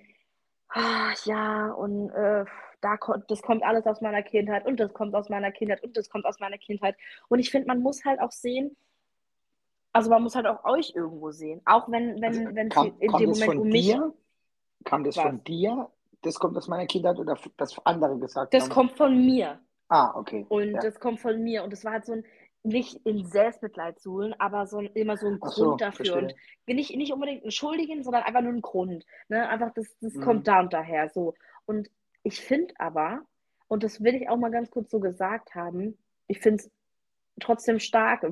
ah, 0.71 1.15
ja, 1.25 1.71
und 1.71 2.11
äh, 2.11 2.45
da 2.81 2.97
das 3.29 3.43
kommt 3.43 3.63
alles 3.63 3.87
aus 3.87 4.01
meiner 4.01 4.23
Kindheit 4.23 4.67
und 4.67 4.81
das 4.81 4.93
kommt 4.95 5.15
aus 5.15 5.29
meiner 5.29 5.51
Kindheit 5.53 5.83
und 5.83 5.97
das 5.97 6.09
kommt 6.09 6.25
aus 6.27 6.41
meiner 6.41 6.59
Kindheit. 6.59 6.97
Und 7.29 7.39
ich 7.39 7.51
finde, 7.51 7.69
man 7.69 7.81
muss 7.81 8.05
halt 8.05 8.21
auch 8.21 8.33
sehen, 8.33 8.77
also 9.93 10.11
man 10.11 10.23
muss 10.23 10.35
halt 10.35 10.47
auch 10.47 10.65
euch 10.65 10.93
irgendwo 10.95 11.31
sehen. 11.33 11.61
Auch 11.65 11.91
wenn, 11.91 12.21
wenn, 12.21 12.25
Also, 12.25 12.55
wenn 12.55 12.69
kam, 12.69 12.95
in 13.01 13.11
kam 13.11 13.21
dem 13.21 13.31
das 13.31 13.41
Moment 13.41 13.53
von 13.55 13.59
um 13.63 13.69
mich. 13.69 13.87
dir? 13.87 14.15
Kam 14.85 15.05
das 15.05 15.17
Was? 15.17 15.25
von 15.25 15.45
dir? 15.45 15.91
Das 16.23 16.39
kommt 16.39 16.57
aus 16.57 16.69
meiner 16.69 16.87
Kindheit 16.87 17.19
oder 17.19 17.37
das 17.57 17.77
andere 17.85 18.19
gesagt 18.19 18.55
Das 18.55 18.65
haben? 18.65 18.71
kommt 18.71 18.93
von 18.93 19.17
mir. 19.27 19.59
Ah, 19.89 20.13
okay. 20.17 20.47
Und 20.49 20.75
ja. 20.75 20.81
das 20.81 21.01
kommt 21.01 21.21
von 21.21 21.43
mir. 21.43 21.65
Und 21.65 21.73
das 21.73 21.85
war 21.85 21.93
halt 21.93 22.05
so 22.07 22.13
ein, 22.13 22.25
nicht 22.63 22.95
in 23.07 23.25
Selbstmitleid 23.27 23.99
suhlen, 24.01 24.35
aber 24.39 24.67
so 24.67 24.79
ein, 24.79 24.87
immer 24.95 25.17
so 25.17 25.27
ein 25.27 25.41
Grund 25.41 25.55
so, 25.55 25.77
dafür. 25.77 26.05
verstehe. 26.07 26.37
Und 26.69 26.75
nicht, 26.77 26.95
nicht 26.97 27.13
unbedingt 27.13 27.45
ein 27.45 27.51
Schuldigen, 27.51 28.05
sondern 28.05 28.23
einfach 28.23 28.43
nur 28.43 28.53
ein 28.53 28.61
Grund. 28.63 29.05
Ne? 29.29 29.49
Einfach, 29.49 29.73
das, 29.75 29.97
das 30.01 30.15
Mhm. 30.15 30.21
kommt 30.21 30.47
da 30.49 30.61
und 30.61 30.73
daher. 30.73 31.09
So. 31.09 31.35
Und 31.65 31.91
ich 32.23 32.41
finde 32.41 32.75
aber, 32.79 33.23
und 33.69 33.83
das 33.83 34.03
will 34.03 34.15
ich 34.15 34.29
auch 34.29 34.37
mal 34.37 34.51
ganz 34.51 34.71
kurz 34.71 34.91
so 34.91 35.01
gesagt 35.01 35.55
haben, 35.55 35.97
ich 36.27 36.41
finde 36.41 36.65
es 36.65 36.71
trotzdem 37.41 37.79
stark, 37.79 38.23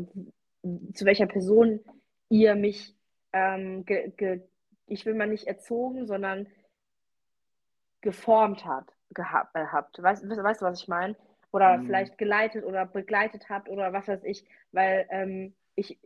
zu 0.92 1.04
welcher 1.04 1.26
Person 1.26 1.80
ihr 2.28 2.54
mich 2.54 2.94
ähm, 3.32 3.84
ge, 3.84 4.12
ge, 4.16 4.42
ich 4.86 5.06
will 5.06 5.14
mal 5.14 5.28
nicht 5.28 5.46
erzogen, 5.46 6.06
sondern 6.06 6.46
geformt 8.00 8.64
hat, 8.64 8.92
gehabt, 9.10 9.54
äh, 9.54 9.66
habt. 9.66 10.02
Weißt, 10.02 10.28
weißt 10.28 10.60
du, 10.60 10.66
was 10.66 10.80
ich 10.80 10.88
meine? 10.88 11.16
Oder 11.50 11.78
Mhm. 11.78 11.86
vielleicht 11.86 12.18
geleitet 12.18 12.64
oder 12.64 12.86
begleitet 12.86 13.48
habt 13.48 13.68
oder 13.68 13.92
was 13.92 14.08
weiß 14.08 14.24
ich, 14.24 14.44
weil 14.72 15.06
ähm, 15.10 15.54
ich, 15.74 15.98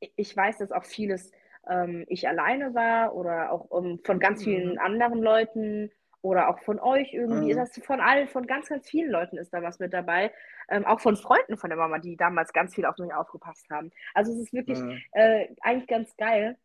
ich 0.00 0.36
weiß, 0.36 0.58
dass 0.58 0.72
auch 0.72 0.84
vieles 0.84 1.32
ähm, 1.68 2.04
ich 2.08 2.28
alleine 2.28 2.74
war 2.74 3.14
oder 3.14 3.52
auch 3.52 3.70
ähm, 3.76 4.00
von 4.04 4.18
ganz 4.18 4.42
vielen 4.44 4.72
Mhm. 4.72 4.78
anderen 4.78 5.22
Leuten 5.22 5.90
oder 6.26 6.48
auch 6.48 6.58
von 6.60 6.80
euch 6.80 7.12
irgendwie. 7.14 7.52
Mhm. 7.52 7.56
Das 7.56 7.78
von 7.84 8.00
allen, 8.00 8.28
von 8.28 8.46
ganz, 8.46 8.68
ganz 8.68 8.88
vielen 8.88 9.10
Leuten 9.10 9.36
ist 9.38 9.52
da 9.52 9.62
was 9.62 9.78
mit 9.78 9.92
dabei. 9.92 10.32
Ähm, 10.68 10.84
auch 10.84 11.00
von 11.00 11.16
Freunden 11.16 11.56
von 11.56 11.70
der 11.70 11.78
Mama, 11.78 11.98
die 11.98 12.16
damals 12.16 12.52
ganz 12.52 12.74
viel 12.74 12.84
auf 12.86 12.98
mich 12.98 13.12
aufgepasst 13.14 13.68
haben. 13.70 13.92
Also 14.14 14.32
es 14.32 14.38
ist 14.40 14.52
wirklich 14.52 14.78
Mhm. 14.78 15.02
äh, 15.12 15.48
eigentlich 15.60 15.88
ganz 15.88 16.16
geil. 16.16 16.58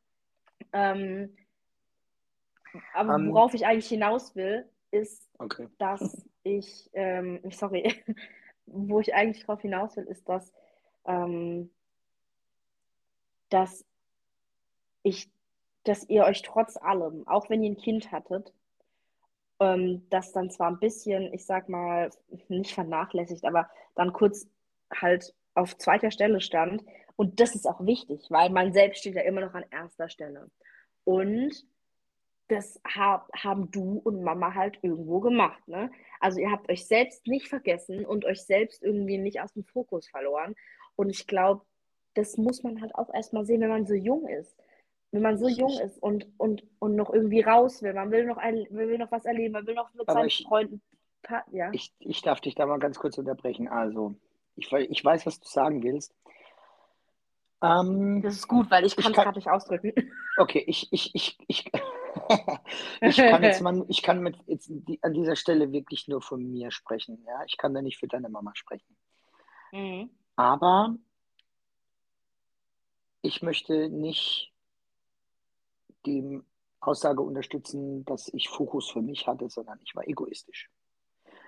Ähm, 0.74 1.36
aber 2.93 3.15
Ähm, 3.15 3.34
worauf 3.34 3.54
ich 3.54 3.65
eigentlich 3.65 3.88
hinaus 3.89 4.36
will, 4.36 4.67
ist, 4.91 5.30
Okay. 5.38 5.67
dass 5.78 6.26
ich, 6.43 6.89
ähm, 6.93 7.39
sorry, 7.52 8.04
wo 8.65 9.00
ich 9.00 9.13
eigentlich 9.13 9.45
drauf 9.45 9.62
hinaus 9.62 9.95
will, 9.97 10.06
ist, 10.06 10.28
dass, 10.28 10.52
ähm, 11.06 11.69
dass 13.50 13.86
ich, 15.04 15.30
dass 15.84 16.08
ihr 16.10 16.24
euch 16.26 16.41
trotz 16.41 16.78
allem, 16.78 17.28
auch 17.28 17.50
wenn 17.50 17.63
ihr 17.63 17.71
ein 17.71 17.78
Kind 17.78 18.12
hattet, 18.12 18.54
ähm, 19.62 20.08
das 20.10 20.34
dann 20.34 20.50
zwar 20.50 20.69
ein 20.69 20.80
bisschen, 20.80 21.32
ich 21.34 21.45
sag 21.45 21.69
mal, 21.69 22.10
nicht 22.50 22.74
vernachlässigt, 22.74 23.45
aber 23.45 23.69
dann 23.95 24.12
kurz 24.12 24.50
halt 24.93 25.34
auf 25.54 25.78
zweiter 25.78 26.12
Stelle 26.12 26.41
stand. 26.41 26.84
Und 27.15 27.39
das 27.39 27.56
ist 27.56 27.67
auch 27.67 27.86
wichtig, 27.86 28.26
weil 28.30 28.50
man 28.50 28.74
selbst 28.74 29.00
steht 29.00 29.15
ja 29.15 29.21
immer 29.21 29.41
noch 29.41 29.54
an 29.54 29.65
erster 29.69 30.10
Stelle. 30.10 30.50
Und 31.04 31.65
das 32.47 32.82
hab, 32.84 33.32
haben 33.34 33.69
du 33.71 34.02
und 34.04 34.24
Mama 34.24 34.54
halt 34.56 34.80
irgendwo 34.82 35.19
gemacht, 35.19 35.65
ne? 35.67 35.89
Also 36.19 36.39
ihr 36.39 36.52
habt 36.52 36.69
euch 36.69 36.86
selbst 36.86 37.26
nicht 37.28 37.47
vergessen 37.47 38.06
und 38.06 38.26
euch 38.26 38.41
selbst 38.41 38.84
irgendwie 38.84 39.17
nicht 39.17 39.39
aus 39.41 39.54
dem 39.54 39.63
Fokus 39.63 40.10
verloren. 40.10 40.56
Und 40.95 41.10
ich 41.10 41.28
glaube, 41.28 41.62
das 42.15 42.36
muss 42.36 42.63
man 42.63 42.82
halt 42.82 42.93
auch 42.95 43.13
erstmal 43.13 43.45
sehen, 43.45 43.62
wenn 43.62 43.69
man 43.69 43.86
so 43.86 43.93
jung 43.93 44.28
ist. 44.28 44.58
Wenn 45.12 45.21
man 45.24 45.38
so 45.38 45.47
jung 45.50 45.78
ist 45.80 45.97
und, 46.02 46.26
und, 46.38 46.63
und 46.80 46.95
noch 46.95 47.10
irgendwie 47.13 47.41
raus 47.41 47.82
will. 47.82 47.93
Man 47.93 48.12
will 48.12 48.26
noch, 48.26 48.38
ein, 48.38 48.65
will 48.69 48.97
noch 48.97 49.12
was 49.12 49.26
erleben, 49.26 49.52
man 49.54 49.67
will 49.67 49.76
noch 49.76 49.93
mit 49.93 50.08
Aber 50.08 50.19
seinen 50.19 50.28
ich- 50.28 50.45
Freunden. 50.47 50.82
Ja. 51.52 51.69
Ich, 51.74 51.93
ich 52.00 52.21
darf 52.21 52.41
dich 52.41 52.56
da 52.56 52.65
mal 52.65 52.80
ganz 52.80 52.97
kurz 52.97 53.17
unterbrechen. 53.17 53.67
Also, 53.67 54.15
ich, 54.56 54.71
ich 54.71 55.04
weiß, 55.06 55.26
was 55.26 55.39
du 55.39 55.47
sagen 55.47 55.84
willst. 55.84 56.15
Ähm, 57.62 58.21
Das 58.24 58.34
ist 58.36 58.47
gut, 58.47 58.71
weil 58.71 58.86
ich 58.86 58.97
Ich 58.97 59.04
kann 59.04 59.12
es 59.13 59.17
gerade 59.19 59.38
nicht 59.38 59.50
ausdrücken. 59.50 59.93
okay, 60.38 60.63
ich, 60.65 60.91
ich, 60.91 61.13
ich, 61.13 61.38
ich, 61.47 61.65
ich 63.02 63.17
kann 63.17 63.43
jetzt 63.43 63.62
mal, 63.62 63.86
ich 63.88 64.02
kann 64.02 64.21
mit 64.24 64.36
jetzt 64.47 64.71
an 65.02 65.13
dieser 65.13 65.36
Stelle 65.36 65.71
wirklich 65.71 66.08
nur 66.08 66.21
von 66.21 66.41
mir 66.52 66.71
sprechen. 66.71 67.24
Ja, 67.28 67.43
ich 67.45 67.58
kann 67.58 67.74
da 67.74 67.82
nicht 67.84 68.00
für 68.00 68.08
deine 68.08 68.30
Mama 68.30 68.52
sprechen. 68.56 68.95
Mhm. 69.74 70.10
Aber 70.38 70.95
ich 73.21 73.41
möchte 73.43 73.89
nicht 73.89 74.50
die 76.05 76.41
Aussage 76.79 77.21
unterstützen, 77.21 78.03
dass 78.05 78.27
ich 78.33 78.49
Fokus 78.49 78.89
für 78.89 79.01
mich 79.01 79.27
hatte, 79.27 79.49
sondern 79.49 79.79
ich 79.83 79.95
war 79.95 80.07
egoistisch. 80.07 80.69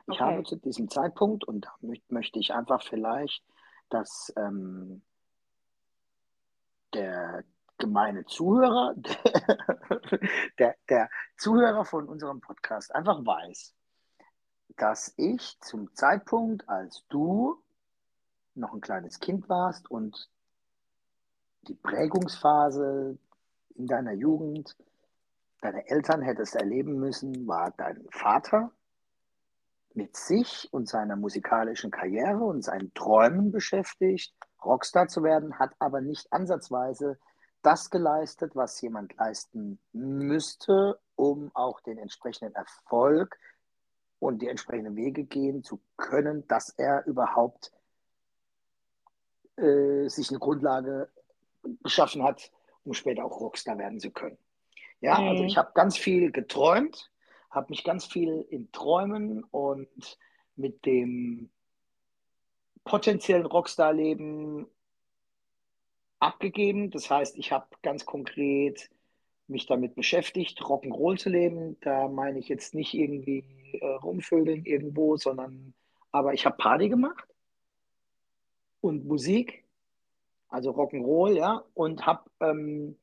Ich 0.08 0.16
Okay. 0.16 0.20
habe 0.20 0.44
zu 0.44 0.58
diesem 0.58 0.90
Zeitpunkt, 0.90 1.44
und 1.46 1.66
da 1.66 1.74
mö- 1.82 2.02
möchte 2.10 2.38
ich 2.40 2.54
einfach 2.54 2.84
vielleicht, 2.84 3.44
dass 3.90 4.34
ähm, 4.36 5.02
der 6.94 7.44
gemeine 7.78 8.26
Zuhörer, 8.26 8.94
der, 10.60 10.76
der 10.90 11.10
Zuhörer 11.38 11.86
von 11.86 12.08
unserem 12.08 12.40
Podcast 12.42 12.94
einfach 12.94 13.26
weiß, 13.26 13.74
dass 14.78 15.14
ich 15.18 15.60
zum 15.62 15.94
Zeitpunkt, 15.96 16.68
als 16.70 17.06
du 17.10 17.62
noch 18.56 18.74
ein 18.74 18.82
kleines 18.82 19.20
Kind 19.20 19.50
warst 19.50 19.90
und 19.90 20.30
die 21.64 21.76
Prägungsphase 21.76 23.18
in 23.76 23.88
deiner 23.88 24.14
Jugend 24.14 24.76
deine 25.62 25.88
Eltern 25.90 26.22
hättest 26.22 26.56
erleben 26.56 27.00
müssen, 27.00 27.48
war 27.48 27.72
dein 27.72 28.06
Vater 28.12 28.72
mit 29.94 30.18
sich 30.18 30.68
und 30.72 30.90
seiner 30.90 31.16
musikalischen 31.16 31.92
Karriere 31.92 32.44
und 32.44 32.64
seinen 32.64 32.94
Träumen 32.94 33.52
beschäftigt, 33.52 34.34
Rockstar 34.64 35.08
zu 35.08 35.24
werden, 35.24 35.60
hat 35.60 35.72
aber 35.80 36.02
nicht 36.02 36.32
ansatzweise 36.32 37.20
das 37.62 37.90
geleistet, 37.90 38.56
was 38.56 38.82
jemand 38.82 39.16
leisten 39.16 39.80
müsste, 39.94 41.00
um 41.16 41.52
auch 41.54 41.80
den 41.80 41.98
entsprechenden 41.98 42.56
Erfolg 42.56 43.38
und 44.20 44.42
die 44.42 44.50
entsprechenden 44.50 44.96
Wege 44.96 45.24
gehen 45.24 45.64
zu 45.64 45.80
können, 45.96 46.46
dass 46.48 46.70
er 46.70 47.06
überhaupt 47.06 47.72
äh, 49.56 50.08
sich 50.10 50.30
eine 50.30 50.40
Grundlage 50.40 51.10
geschaffen 51.84 52.24
hat, 52.24 52.52
um 52.84 52.94
später 52.94 53.26
auch 53.26 53.40
Rockstar 53.40 53.78
werden 53.78 54.00
zu 54.00 54.12
können. 54.12 54.38
Ja, 55.02 55.20
Mhm. 55.20 55.28
also 55.30 55.44
ich 55.44 55.58
habe 55.58 55.72
ganz 55.74 55.98
viel 55.98 56.32
geträumt, 56.32 57.12
habe 57.50 57.68
mich 57.70 57.84
ganz 57.84 58.06
viel 58.06 58.46
in 58.50 58.72
Träumen 58.72 59.44
und 59.46 60.18
mit 60.56 60.86
dem 60.86 61.50
potenziellen 62.84 63.46
Rockstar-Leben 63.46 64.68
abgegeben. 66.20 66.90
Das 66.90 67.10
heißt, 67.10 67.38
ich 67.38 67.52
habe 67.52 67.68
ganz 67.82 68.06
konkret 68.06 68.90
mich 69.48 69.66
damit 69.66 69.96
beschäftigt, 69.96 70.62
Rock'n'Roll 70.62 71.18
zu 71.18 71.30
leben. 71.30 71.78
Da 71.82 72.08
meine 72.08 72.40
ich 72.40 72.48
jetzt 72.48 72.74
nicht 72.74 72.94
irgendwie 72.94 73.44
äh, 73.82 73.86
rumvögeln 73.96 74.66
irgendwo, 74.66 75.18
sondern 75.18 75.74
aber 76.12 76.34
ich 76.34 76.46
habe 76.46 76.58
Party 76.58 76.90
gemacht 76.90 77.28
und 78.82 79.06
Musik, 79.06 79.63
also 80.54 80.72
Rock'n'Roll, 80.72 81.36
ja, 81.36 81.64
und 81.74 82.06
habe 82.06 82.30
ähm, 82.40 83.00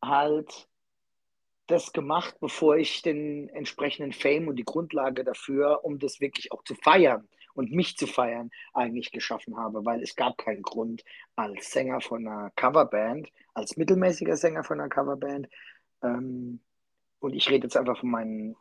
halt 0.00 0.68
das 1.66 1.92
gemacht, 1.92 2.36
bevor 2.40 2.76
ich 2.76 3.02
den 3.02 3.48
entsprechenden 3.48 4.12
Fame 4.12 4.46
und 4.46 4.56
die 4.56 4.64
Grundlage 4.64 5.24
dafür, 5.24 5.84
um 5.84 5.98
das 5.98 6.20
wirklich 6.20 6.52
auch 6.52 6.62
zu 6.62 6.76
feiern 6.76 7.28
und 7.54 7.72
mich 7.72 7.96
zu 7.96 8.06
feiern, 8.06 8.50
eigentlich 8.72 9.10
geschaffen 9.10 9.56
habe, 9.56 9.84
weil 9.84 10.00
es 10.00 10.14
gab 10.14 10.38
keinen 10.38 10.62
Grund 10.62 11.02
als 11.34 11.72
Sänger 11.72 12.00
von 12.00 12.26
einer 12.26 12.52
Coverband, 12.54 13.32
als 13.52 13.76
mittelmäßiger 13.76 14.36
Sänger 14.36 14.62
von 14.62 14.78
einer 14.78 14.88
Coverband, 14.88 15.48
ähm, 16.02 16.60
und 17.18 17.34
ich 17.34 17.50
rede 17.50 17.64
jetzt 17.64 17.76
einfach 17.76 17.98
von 17.98 18.10
meinen 18.10 18.56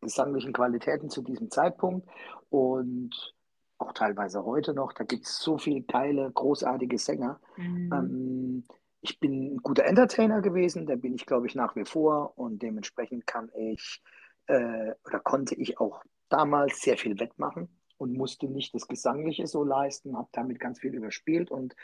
gesanglichen 0.00 0.54
Qualitäten 0.54 1.10
zu 1.10 1.20
diesem 1.20 1.50
Zeitpunkt. 1.50 2.08
Und 2.48 3.34
auch 3.78 3.92
teilweise 3.92 4.44
heute 4.44 4.74
noch, 4.74 4.92
da 4.92 5.04
gibt 5.04 5.26
es 5.26 5.38
so 5.38 5.58
viele 5.58 5.82
geile, 5.82 6.30
großartige 6.30 6.98
Sänger. 6.98 7.40
Mhm. 7.56 7.92
Ähm, 7.92 8.64
ich 9.00 9.20
bin 9.20 9.54
ein 9.54 9.56
guter 9.58 9.84
Entertainer 9.84 10.40
gewesen, 10.42 10.86
da 10.86 10.96
bin 10.96 11.14
ich, 11.14 11.26
glaube 11.26 11.46
ich, 11.46 11.54
nach 11.54 11.76
wie 11.76 11.84
vor 11.84 12.36
und 12.36 12.62
dementsprechend 12.62 13.26
kann 13.26 13.50
ich 13.56 14.02
äh, 14.46 14.92
oder 15.04 15.20
konnte 15.20 15.54
ich 15.54 15.78
auch 15.78 16.02
damals 16.28 16.80
sehr 16.80 16.98
viel 16.98 17.18
wettmachen 17.20 17.68
und 17.96 18.12
musste 18.12 18.46
nicht 18.46 18.74
das 18.74 18.88
Gesangliche 18.88 19.46
so 19.46 19.64
leisten, 19.64 20.16
habe 20.16 20.28
damit 20.32 20.58
ganz 20.60 20.80
viel 20.80 20.94
überspielt 20.94 21.50
und 21.50 21.74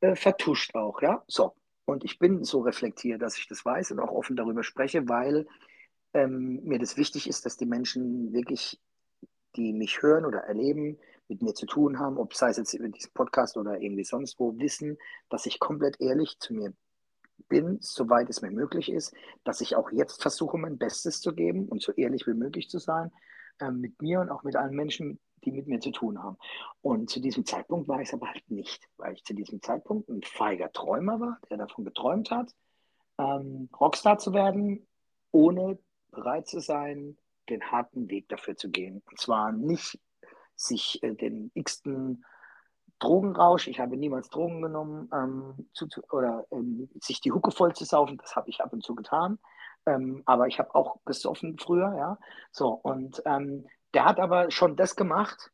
äh, 0.00 0.16
vertuscht 0.16 0.74
auch, 0.74 1.02
ja. 1.02 1.22
So. 1.26 1.54
Und 1.84 2.04
ich 2.04 2.18
bin 2.18 2.44
so 2.44 2.60
reflektiert, 2.60 3.20
dass 3.22 3.36
ich 3.36 3.48
das 3.48 3.64
weiß 3.64 3.90
und 3.90 4.00
auch 4.00 4.12
offen 4.12 4.36
darüber 4.36 4.62
spreche, 4.62 5.08
weil 5.08 5.46
ähm, 6.14 6.60
mir 6.64 6.78
das 6.78 6.96
wichtig 6.96 7.28
ist, 7.28 7.44
dass 7.44 7.56
die 7.56 7.66
Menschen 7.66 8.32
wirklich, 8.32 8.80
die 9.56 9.72
mich 9.72 10.00
hören 10.00 10.24
oder 10.24 10.40
erleben, 10.40 10.98
mit 11.28 11.42
mir 11.42 11.54
zu 11.54 11.66
tun 11.66 11.98
haben, 11.98 12.18
ob 12.18 12.34
sei 12.34 12.50
es 12.50 12.56
jetzt 12.56 12.74
über 12.74 12.88
diesen 12.88 13.12
Podcast 13.12 13.56
oder 13.56 13.80
irgendwie 13.80 14.04
sonst 14.04 14.38
wo, 14.38 14.58
wissen, 14.58 14.98
dass 15.28 15.46
ich 15.46 15.58
komplett 15.58 16.00
ehrlich 16.00 16.38
zu 16.38 16.54
mir 16.54 16.72
bin, 17.48 17.78
soweit 17.80 18.28
es 18.30 18.42
mir 18.42 18.50
möglich 18.50 18.90
ist, 18.90 19.14
dass 19.44 19.60
ich 19.60 19.76
auch 19.76 19.90
jetzt 19.90 20.22
versuche, 20.22 20.58
mein 20.58 20.78
Bestes 20.78 21.20
zu 21.20 21.34
geben 21.34 21.68
und 21.68 21.82
so 21.82 21.92
ehrlich 21.92 22.26
wie 22.26 22.34
möglich 22.34 22.68
zu 22.68 22.78
sein, 22.78 23.10
äh, 23.58 23.70
mit 23.70 24.00
mir 24.00 24.20
und 24.20 24.30
auch 24.30 24.42
mit 24.42 24.56
allen 24.56 24.74
Menschen, 24.74 25.18
die 25.44 25.52
mit 25.52 25.66
mir 25.66 25.80
zu 25.80 25.90
tun 25.90 26.22
haben. 26.22 26.36
Und 26.82 27.10
zu 27.10 27.20
diesem 27.20 27.44
Zeitpunkt 27.44 27.88
war 27.88 28.00
ich 28.00 28.08
es 28.08 28.14
aber 28.14 28.28
halt 28.28 28.48
nicht, 28.50 28.88
weil 28.96 29.14
ich 29.14 29.24
zu 29.24 29.34
diesem 29.34 29.60
Zeitpunkt 29.60 30.08
ein 30.08 30.22
feiger 30.22 30.70
Träumer 30.72 31.20
war, 31.20 31.38
der 31.50 31.58
davon 31.58 31.84
geträumt 31.84 32.30
hat, 32.30 32.54
ähm, 33.18 33.68
Rockstar 33.78 34.18
zu 34.18 34.32
werden, 34.32 34.86
ohne 35.30 35.78
bereit 36.10 36.46
zu 36.46 36.60
sein, 36.60 37.16
den 37.48 37.62
harten 37.72 38.08
Weg 38.08 38.28
dafür 38.28 38.56
zu 38.56 38.70
gehen. 38.70 39.02
Und 39.10 39.18
zwar 39.18 39.52
nicht 39.52 39.98
sich 40.62 41.02
äh, 41.02 41.14
den 41.14 41.50
x-ten 41.54 42.24
Drogenrausch, 42.98 43.66
ich 43.66 43.80
habe 43.80 43.96
niemals 43.96 44.30
Drogen 44.30 44.62
genommen, 44.62 45.10
ähm, 45.12 45.68
zu, 45.74 45.88
oder 46.10 46.46
ähm, 46.52 46.88
sich 47.00 47.20
die 47.20 47.32
Hucke 47.32 47.50
voll 47.50 47.74
zu 47.74 47.84
saufen, 47.84 48.18
das 48.18 48.36
habe 48.36 48.48
ich 48.48 48.60
ab 48.60 48.72
und 48.72 48.84
zu 48.84 48.94
getan. 48.94 49.38
Ähm, 49.86 50.22
aber 50.26 50.46
ich 50.46 50.60
habe 50.60 50.74
auch 50.74 50.98
gesoffen 51.04 51.58
früher, 51.58 51.94
ja. 51.96 52.18
So, 52.52 52.68
und 52.68 53.20
ähm, 53.26 53.66
der 53.94 54.04
hat 54.04 54.20
aber 54.20 54.50
schon 54.50 54.76
das 54.76 54.94
gemacht, 54.94 55.50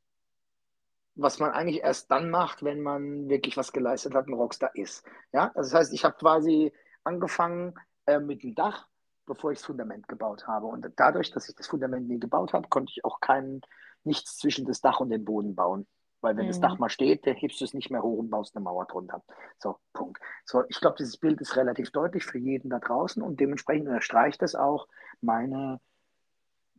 was 1.15 1.41
man 1.41 1.51
eigentlich 1.51 1.83
erst 1.83 2.11
dann 2.11 2.31
macht, 2.31 2.63
wenn 2.63 2.81
man 2.83 3.29
wirklich 3.29 3.57
was 3.57 3.73
geleistet 3.73 4.15
hat, 4.15 4.29
ein 4.29 4.35
Rockstar 4.35 4.71
ist. 4.75 5.05
Ja, 5.33 5.51
das 5.55 5.75
heißt, 5.75 5.93
ich 5.93 6.05
habe 6.05 6.17
quasi 6.17 6.73
angefangen, 7.03 7.75
äh, 8.07 8.21
mit 8.21 8.43
dem 8.43 8.55
Dach, 8.55 8.87
bevor 9.27 9.53
ich 9.53 9.59
das 9.59 9.67
Fundament 9.67 10.09
gebaut 10.09 10.47
habe. 10.47 10.67
Und 10.67 10.91
dadurch, 10.97 11.31
dass 11.31 11.49
ich 11.49 11.55
das 11.57 11.67
Fundament 11.67 12.09
nie 12.09 12.21
gebaut 12.21 12.53
habe, 12.53 12.69
konnte 12.69 12.93
ich 12.95 13.05
auch 13.05 13.21
kein, 13.21 13.61
nichts 14.05 14.37
zwischen 14.39 14.65
das 14.67 14.81
Dach 14.81 15.01
und 15.01 15.11
den 15.11 15.25
Boden 15.25 15.55
bauen. 15.55 15.87
Weil 16.21 16.37
wenn 16.37 16.49
das 16.49 16.59
Mhm. 16.59 16.63
Dach 16.63 16.79
mal 16.79 16.89
steht, 16.89 17.27
dann 17.27 17.37
hebst 17.37 17.61
du 17.61 17.65
es 17.65 17.75
nicht 17.75 17.91
mehr 17.91 18.03
hoch 18.03 18.19
und 18.19 18.31
baust 18.31 18.57
eine 18.57 18.65
Mauer 18.65 18.87
drunter. 18.87 19.23
So, 19.59 19.77
Punkt. 19.93 20.21
So, 20.45 20.65
ich 20.69 20.81
glaube, 20.81 20.97
dieses 20.99 21.17
Bild 21.17 21.41
ist 21.41 21.57
relativ 21.57 21.91
deutlich 21.93 22.25
für 22.25 22.39
jeden 22.39 22.71
da 22.71 22.81
draußen 22.81 23.23
und 23.23 23.39
dementsprechend 23.39 23.87
unterstreicht 23.87 24.43
es 24.43 24.55
auch 24.55 24.89
meine 25.21 25.81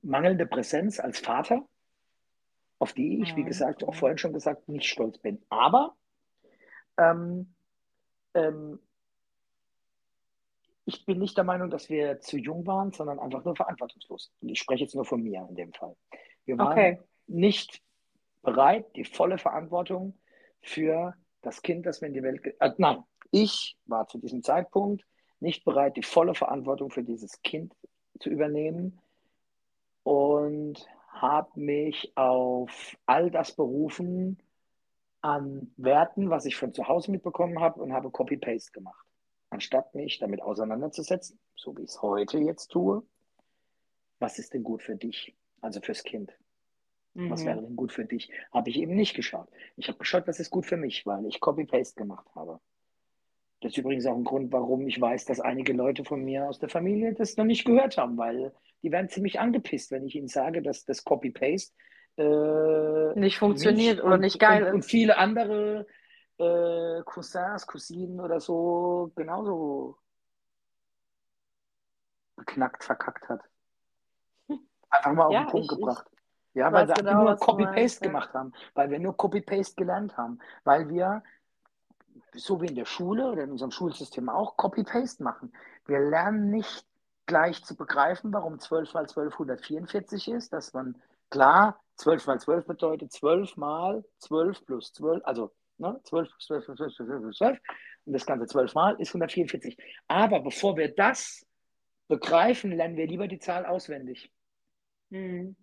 mangelnde 0.02 0.46
Präsenz 0.46 1.00
als 1.00 1.20
Vater, 1.20 1.66
auf 2.80 2.94
die 2.94 3.22
ich, 3.22 3.36
wie 3.36 3.44
Mhm. 3.44 3.48
gesagt, 3.48 3.84
auch 3.84 3.96
vorhin 3.96 4.18
schon 4.18 4.34
gesagt, 4.34 4.68
nicht 4.68 4.90
stolz 4.90 5.18
bin. 5.20 5.42
Aber 5.50 5.96
ähm, 6.98 7.54
ähm, 8.34 8.80
ich 10.86 11.06
bin 11.06 11.20
nicht 11.20 11.38
der 11.38 11.44
Meinung, 11.44 11.70
dass 11.70 11.90
wir 11.90 12.20
zu 12.20 12.38
jung 12.38 12.66
waren, 12.66 12.92
sondern 12.92 13.20
einfach 13.20 13.46
nur 13.46 13.56
verantwortungslos. 13.56 14.32
Ich 14.42 14.60
spreche 14.60 14.84
jetzt 14.84 14.96
nur 14.96 15.06
von 15.06 15.22
mir 15.22 15.46
in 15.50 15.56
dem 15.56 15.72
Fall. 15.74 15.96
Wir 16.46 16.58
waren 16.58 16.72
Okay. 16.72 17.00
Nicht 17.30 17.82
bereit, 18.42 18.96
die 18.96 19.06
volle 19.06 19.38
Verantwortung 19.38 20.18
für 20.62 21.16
das 21.42 21.62
Kind, 21.62 21.86
das 21.86 22.02
wir 22.02 22.08
in 22.08 22.14
die 22.14 22.24
Welt. 22.24 22.46
Äh, 22.60 22.72
nein, 22.78 23.04
ich 23.32 23.78
war 23.86 24.08
zu 24.08 24.18
diesem 24.18 24.44
Zeitpunkt 24.44 25.06
nicht 25.40 25.64
bereit, 25.64 25.96
die 25.96 26.04
volle 26.04 26.36
Verantwortung 26.36 26.92
für 26.92 27.04
dieses 27.04 27.42
Kind 27.42 27.74
zu 28.20 28.30
übernehmen 28.30 29.00
und 30.04 30.86
habe 31.10 31.60
mich 31.60 32.12
auf 32.16 32.98
all 33.06 33.32
das 33.32 33.56
berufen 33.56 34.42
an 35.22 35.74
Werten, 35.78 36.30
was 36.30 36.46
ich 36.46 36.56
von 36.56 36.74
zu 36.74 36.88
Hause 36.88 37.12
mitbekommen 37.12 37.60
habe 37.60 37.82
und 37.82 37.94
habe 37.94 38.10
Copy-Paste 38.10 38.72
gemacht. 38.72 39.06
Anstatt 39.50 39.94
mich 39.96 40.20
damit 40.20 40.42
auseinanderzusetzen, 40.42 41.40
so 41.56 41.76
wie 41.78 41.84
ich 41.84 41.90
es 41.90 42.02
heute 42.02 42.38
jetzt 42.38 42.68
tue, 42.68 43.04
was 44.20 44.40
ist 44.40 44.54
denn 44.54 44.64
gut 44.64 44.84
für 44.84 44.96
dich, 44.96 45.36
also 45.62 45.82
fürs 45.82 46.04
Kind? 46.04 46.39
Was 47.28 47.42
Mhm. 47.42 47.46
wäre 47.46 47.62
denn 47.62 47.76
gut 47.76 47.92
für 47.92 48.06
dich? 48.06 48.32
Habe 48.52 48.70
ich 48.70 48.78
eben 48.80 48.96
nicht 48.96 49.16
geschaut. 49.16 49.48
Ich 49.78 49.88
habe 49.88 50.00
geschaut, 50.00 50.28
was 50.28 50.40
ist 50.40 50.50
gut 50.50 50.66
für 50.66 50.78
mich, 50.78 51.06
weil 51.06 51.26
ich 51.26 51.40
Copy-Paste 51.40 51.96
gemacht 51.96 52.28
habe. 52.36 52.60
Das 53.62 53.74
ist 53.74 53.78
übrigens 53.78 54.06
auch 54.06 54.16
ein 54.16 54.24
Grund, 54.24 54.52
warum 54.54 54.88
ich 54.88 55.00
weiß, 55.00 55.26
dass 55.26 55.40
einige 55.42 55.74
Leute 55.74 56.06
von 56.06 56.24
mir 56.24 56.48
aus 56.48 56.60
der 56.60 56.70
Familie 56.70 57.14
das 57.14 57.36
noch 57.38 57.46
nicht 57.46 57.66
gehört 57.66 57.98
haben, 57.98 58.18
weil 58.18 58.54
die 58.84 58.92
werden 58.92 59.10
ziemlich 59.10 59.40
angepisst, 59.40 59.92
wenn 59.92 60.06
ich 60.06 60.16
ihnen 60.16 60.30
sage, 60.30 60.62
dass 60.62 60.86
das 60.86 61.04
Copy-Paste 61.04 61.74
äh, 62.18 63.16
Nicht 63.16 63.38
funktioniert 63.38 63.98
mich 63.98 64.04
oder 64.04 64.16
und, 64.16 64.22
nicht 64.22 64.40
geil 64.40 64.64
und, 64.64 64.74
und 64.74 64.80
ist. 64.80 64.90
viele 64.90 65.18
andere 65.18 65.88
äh, 66.38 67.02
Cousins, 67.04 67.68
Cousinen 67.68 68.22
oder 68.22 68.40
so 68.40 69.12
genauso 69.16 69.98
beknackt, 72.38 72.84
verkackt 72.84 73.28
hat. 73.30 73.42
Einfach 74.90 75.14
mal 75.14 75.26
auf 75.26 75.34
Ja, 75.34 75.42
den 75.42 75.48
Punkt 75.48 75.66
ich 75.66 75.70
gebracht. 75.70 76.09
Ja, 76.60 76.74
weil 76.74 76.90
wir 76.90 76.96
genau, 76.96 77.24
nur 77.24 77.38
Copy-Paste 77.38 78.02
gemacht 78.02 78.34
haben, 78.34 78.52
weil 78.74 78.90
wir 78.90 79.00
nur 79.00 79.16
Copy-Paste 79.16 79.76
gelernt 79.76 80.18
haben, 80.18 80.40
weil 80.66 80.90
wir, 80.90 81.24
so 82.34 82.62
wie 82.62 82.68
in 82.68 82.76
der 82.76 82.86
Schule 82.86 83.32
oder 83.32 83.44
in 83.44 83.52
unserem 83.52 83.72
Schulsystem 83.72 84.28
auch, 84.28 84.58
Copy-Paste 84.58 85.24
machen. 85.24 85.54
Wir 85.86 86.00
lernen 86.00 86.50
nicht 86.50 86.86
gleich 87.28 87.64
zu 87.64 87.78
begreifen, 87.78 88.34
warum 88.34 88.60
12 88.60 88.94
mal 88.94 89.08
12 89.08 89.34
144 89.34 90.28
ist, 90.28 90.52
dass 90.52 90.74
man, 90.74 91.02
klar, 91.30 91.80
12 91.96 92.28
mal 92.28 92.40
12 92.42 92.66
bedeutet 92.66 93.14
12 93.14 93.56
mal 93.56 94.04
12 94.18 94.66
plus 94.66 94.92
12, 94.92 95.26
also 95.26 95.52
ne, 95.78 95.98
12 96.04 96.30
plus 96.30 96.46
12 96.46 96.66
plus 96.66 96.78
12 96.78 96.96
plus 96.96 97.08
12 97.08 97.22
plus 97.22 97.38
12 97.38 97.60
und 98.06 98.14
das 98.14 98.26
Ganze 98.26 98.48
12 98.48 98.74
mal 98.74 98.96
ist 99.00 99.10
144. 99.10 99.78
Aber 100.10 100.42
bevor 100.42 100.76
wir 100.76 100.94
das 100.94 101.46
begreifen, 102.10 102.72
lernen 102.74 102.98
wir 102.98 103.08
lieber 103.08 103.30
die 103.30 103.40
Zahl 103.40 103.66
auswendig. 103.66 104.30
Mhm. 105.10 105.56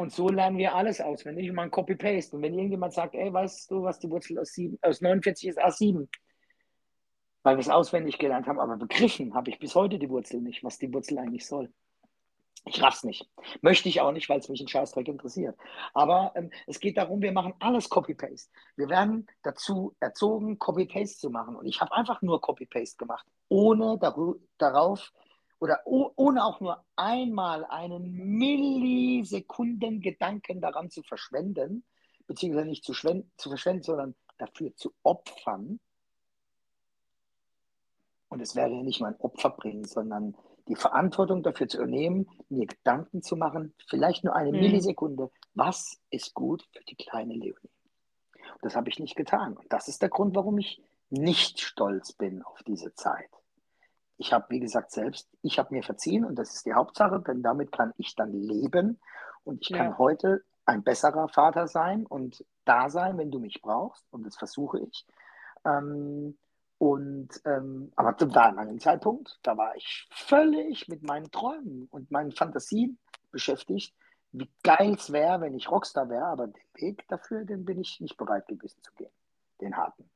Und 0.00 0.12
so 0.12 0.30
lernen 0.30 0.56
wir 0.56 0.74
alles 0.74 0.98
auswendig 1.02 1.50
und 1.50 1.56
man 1.56 1.70
Copy-Paste. 1.70 2.34
Und 2.34 2.42
wenn 2.42 2.54
irgendjemand 2.54 2.94
sagt, 2.94 3.14
ey, 3.14 3.30
weißt 3.30 3.70
du, 3.70 3.82
was 3.82 3.98
die 3.98 4.08
Wurzel 4.08 4.38
aus, 4.38 4.54
7, 4.54 4.78
aus 4.80 5.02
49 5.02 5.50
ist? 5.50 5.58
A7. 5.62 6.08
Weil 7.42 7.56
wir 7.56 7.60
es 7.60 7.68
auswendig 7.68 8.18
gelernt 8.18 8.46
haben, 8.46 8.58
aber 8.58 8.78
begriffen 8.78 9.34
habe 9.34 9.50
ich 9.50 9.58
bis 9.58 9.74
heute 9.74 9.98
die 9.98 10.08
Wurzel 10.08 10.40
nicht, 10.40 10.64
was 10.64 10.78
die 10.78 10.90
Wurzel 10.90 11.18
eigentlich 11.18 11.46
soll. 11.46 11.70
Ich 12.64 12.82
raff's 12.82 13.04
nicht. 13.04 13.28
Möchte 13.60 13.90
ich 13.90 14.00
auch 14.00 14.12
nicht, 14.12 14.30
weil 14.30 14.38
es 14.38 14.48
mich 14.48 14.62
ein 14.62 14.68
Scheißdreck 14.68 15.06
interessiert. 15.06 15.54
Aber 15.92 16.32
ähm, 16.34 16.50
es 16.66 16.80
geht 16.80 16.96
darum, 16.96 17.20
wir 17.20 17.32
machen 17.32 17.52
alles 17.58 17.90
Copy-Paste. 17.90 18.50
Wir 18.76 18.88
werden 18.88 19.26
dazu 19.42 19.94
erzogen, 20.00 20.58
Copy-Paste 20.58 21.18
zu 21.18 21.28
machen. 21.28 21.56
Und 21.56 21.66
ich 21.66 21.78
habe 21.82 21.92
einfach 21.92 22.22
nur 22.22 22.40
Copy-Paste 22.40 22.96
gemacht, 22.96 23.26
ohne 23.50 23.98
daru- 23.98 24.40
darauf 24.56 25.12
oder 25.60 25.82
oh, 25.84 26.10
ohne 26.16 26.44
auch 26.44 26.60
nur 26.60 26.84
einmal 26.96 27.64
einen 27.66 28.12
Millisekunden 28.38 30.00
Gedanken 30.00 30.60
daran 30.60 30.90
zu 30.90 31.02
verschwenden, 31.02 31.84
beziehungsweise 32.26 32.68
nicht 32.68 32.84
zu, 32.84 32.92
zu 32.92 33.48
verschwenden, 33.48 33.82
sondern 33.82 34.14
dafür 34.38 34.74
zu 34.74 34.92
opfern. 35.02 35.78
Und 38.28 38.40
es 38.40 38.56
wäre 38.56 38.70
ja 38.70 38.82
nicht 38.82 39.00
mal 39.00 39.12
ein 39.12 39.20
Opfer 39.20 39.50
bringen, 39.50 39.84
sondern 39.84 40.36
die 40.68 40.76
Verantwortung 40.76 41.42
dafür 41.42 41.68
zu 41.68 41.78
übernehmen, 41.78 42.28
mir 42.48 42.66
Gedanken 42.66 43.22
zu 43.22 43.36
machen, 43.36 43.74
vielleicht 43.86 44.24
nur 44.24 44.34
eine 44.34 44.52
Mhm. 44.52 44.60
Millisekunde, 44.60 45.30
was 45.54 46.00
ist 46.10 46.32
gut 46.32 46.66
für 46.72 46.82
die 46.84 46.96
kleine 46.96 47.34
Leonie. 47.34 47.70
Und 48.54 48.62
das 48.62 48.76
habe 48.76 48.88
ich 48.88 48.98
nicht 48.98 49.16
getan. 49.16 49.56
Und 49.56 49.70
das 49.72 49.88
ist 49.88 50.00
der 50.00 50.08
Grund, 50.08 50.34
warum 50.36 50.58
ich 50.58 50.80
nicht 51.10 51.60
stolz 51.60 52.12
bin 52.12 52.42
auf 52.42 52.62
diese 52.62 52.94
Zeit. 52.94 53.30
Ich 54.20 54.34
habe, 54.34 54.44
wie 54.50 54.60
gesagt, 54.60 54.90
selbst, 54.92 55.30
ich 55.40 55.58
habe 55.58 55.74
mir 55.74 55.82
verziehen 55.82 56.26
und 56.26 56.36
das 56.36 56.54
ist 56.54 56.66
die 56.66 56.74
Hauptsache, 56.74 57.20
denn 57.20 57.42
damit 57.42 57.72
kann 57.72 57.94
ich 57.96 58.14
dann 58.14 58.32
leben 58.34 59.00
und 59.44 59.62
ich 59.62 59.72
kann 59.72 59.92
Ja. 59.92 59.98
heute 59.98 60.44
ein 60.66 60.82
besserer 60.82 61.28
Vater 61.28 61.66
sein 61.66 62.04
und 62.04 62.44
da 62.66 62.90
sein, 62.90 63.16
wenn 63.16 63.30
du 63.30 63.38
mich 63.40 63.62
brauchst 63.62 64.04
und 64.12 64.24
das 64.26 64.36
versuche 64.36 64.78
ich. 64.80 65.06
Ähm, 65.64 66.36
und 66.76 67.28
ähm, 67.46 67.92
aber 67.96 68.14
zum 68.18 68.30
damaligen 68.30 68.78
Zeitpunkt, 68.78 69.38
da 69.42 69.56
war 69.56 69.74
ich 69.76 70.06
völlig 70.12 70.86
mit 70.88 71.02
meinen 71.02 71.30
Träumen 71.30 71.88
und 71.90 72.10
meinen 72.10 72.32
Fantasien 72.32 72.98
beschäftigt, 73.30 73.94
wie 74.32 74.50
geil 74.62 74.94
es 74.98 75.12
wäre, 75.12 75.40
wenn 75.40 75.54
ich 75.54 75.70
Rockstar 75.70 76.10
wäre, 76.10 76.26
aber 76.26 76.46
den 76.48 76.62
Weg 76.74 77.08
dafür, 77.08 77.46
den 77.46 77.64
bin 77.64 77.80
ich 77.80 78.00
nicht 78.00 78.18
bereit 78.18 78.46
gewesen 78.48 78.82
zu 78.82 78.92
gehen, 78.96 79.12
den 79.62 79.76
harten. 79.78 80.10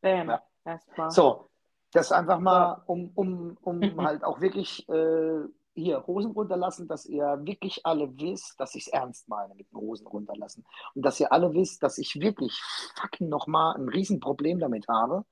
Bam. 0.00 0.28
Ja. 0.30 0.47
Erstmal. 0.64 1.10
So, 1.10 1.50
das 1.92 2.12
einfach 2.12 2.40
mal, 2.40 2.82
um, 2.86 3.10
um, 3.14 3.56
um 3.62 3.80
halt 4.04 4.24
auch 4.24 4.40
wirklich 4.40 4.88
äh, 4.88 5.44
hier 5.74 6.06
Hosen 6.06 6.32
runterlassen, 6.32 6.88
dass 6.88 7.06
ihr 7.06 7.38
wirklich 7.42 7.86
alle 7.86 8.18
wisst, 8.18 8.58
dass 8.60 8.74
ich 8.74 8.86
es 8.86 8.92
ernst 8.92 9.28
meine 9.28 9.54
mit 9.54 9.70
den 9.70 9.78
Hosen 9.78 10.06
runterlassen. 10.06 10.64
Und 10.94 11.02
dass 11.02 11.20
ihr 11.20 11.32
alle 11.32 11.52
wisst, 11.54 11.82
dass 11.82 11.98
ich 11.98 12.20
wirklich 12.20 12.60
fucking 12.96 13.28
nochmal 13.28 13.76
ein 13.76 13.88
Riesenproblem 13.88 14.58
damit 14.58 14.86
habe 14.88 15.24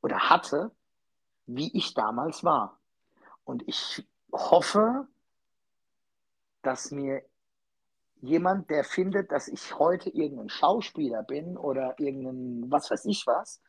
oder 0.00 0.30
hatte, 0.30 0.70
wie 1.46 1.76
ich 1.76 1.94
damals 1.94 2.44
war. 2.44 2.78
Und 3.44 3.66
ich 3.66 4.06
hoffe, 4.32 5.08
dass 6.62 6.90
mir 6.90 7.22
jemand, 8.20 8.70
der 8.70 8.84
findet, 8.84 9.32
dass 9.32 9.48
ich 9.48 9.78
heute 9.78 10.10
irgendein 10.10 10.50
Schauspieler 10.50 11.22
bin 11.22 11.56
oder 11.56 11.98
irgendein 11.98 12.70
was 12.70 12.90
weiß 12.90 13.06
ich 13.06 13.26
was, 13.26 13.60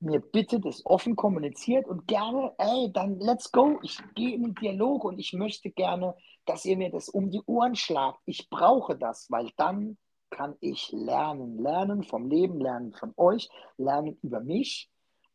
mir 0.00 0.20
bitte 0.20 0.60
das 0.60 0.84
offen 0.86 1.16
kommuniziert 1.16 1.86
und 1.86 2.06
gerne, 2.06 2.52
ey, 2.58 2.90
dann 2.92 3.18
let's 3.18 3.50
go. 3.50 3.78
Ich 3.82 3.98
gehe 4.14 4.34
in 4.34 4.42
den 4.42 4.54
Dialog 4.54 5.04
und 5.04 5.18
ich 5.18 5.32
möchte 5.32 5.70
gerne, 5.70 6.14
dass 6.46 6.64
ihr 6.64 6.76
mir 6.76 6.90
das 6.90 7.08
um 7.08 7.30
die 7.30 7.42
Ohren 7.46 7.74
schlagt. 7.74 8.20
Ich 8.24 8.48
brauche 8.48 8.96
das, 8.96 9.30
weil 9.30 9.50
dann 9.56 9.98
kann 10.30 10.56
ich 10.60 10.92
lernen, 10.92 11.58
lernen 11.58 12.02
vom 12.04 12.28
Leben, 12.28 12.60
lernen 12.60 12.92
von 12.92 13.12
euch, 13.16 13.48
lernen 13.76 14.18
über 14.22 14.40
mich 14.40 14.90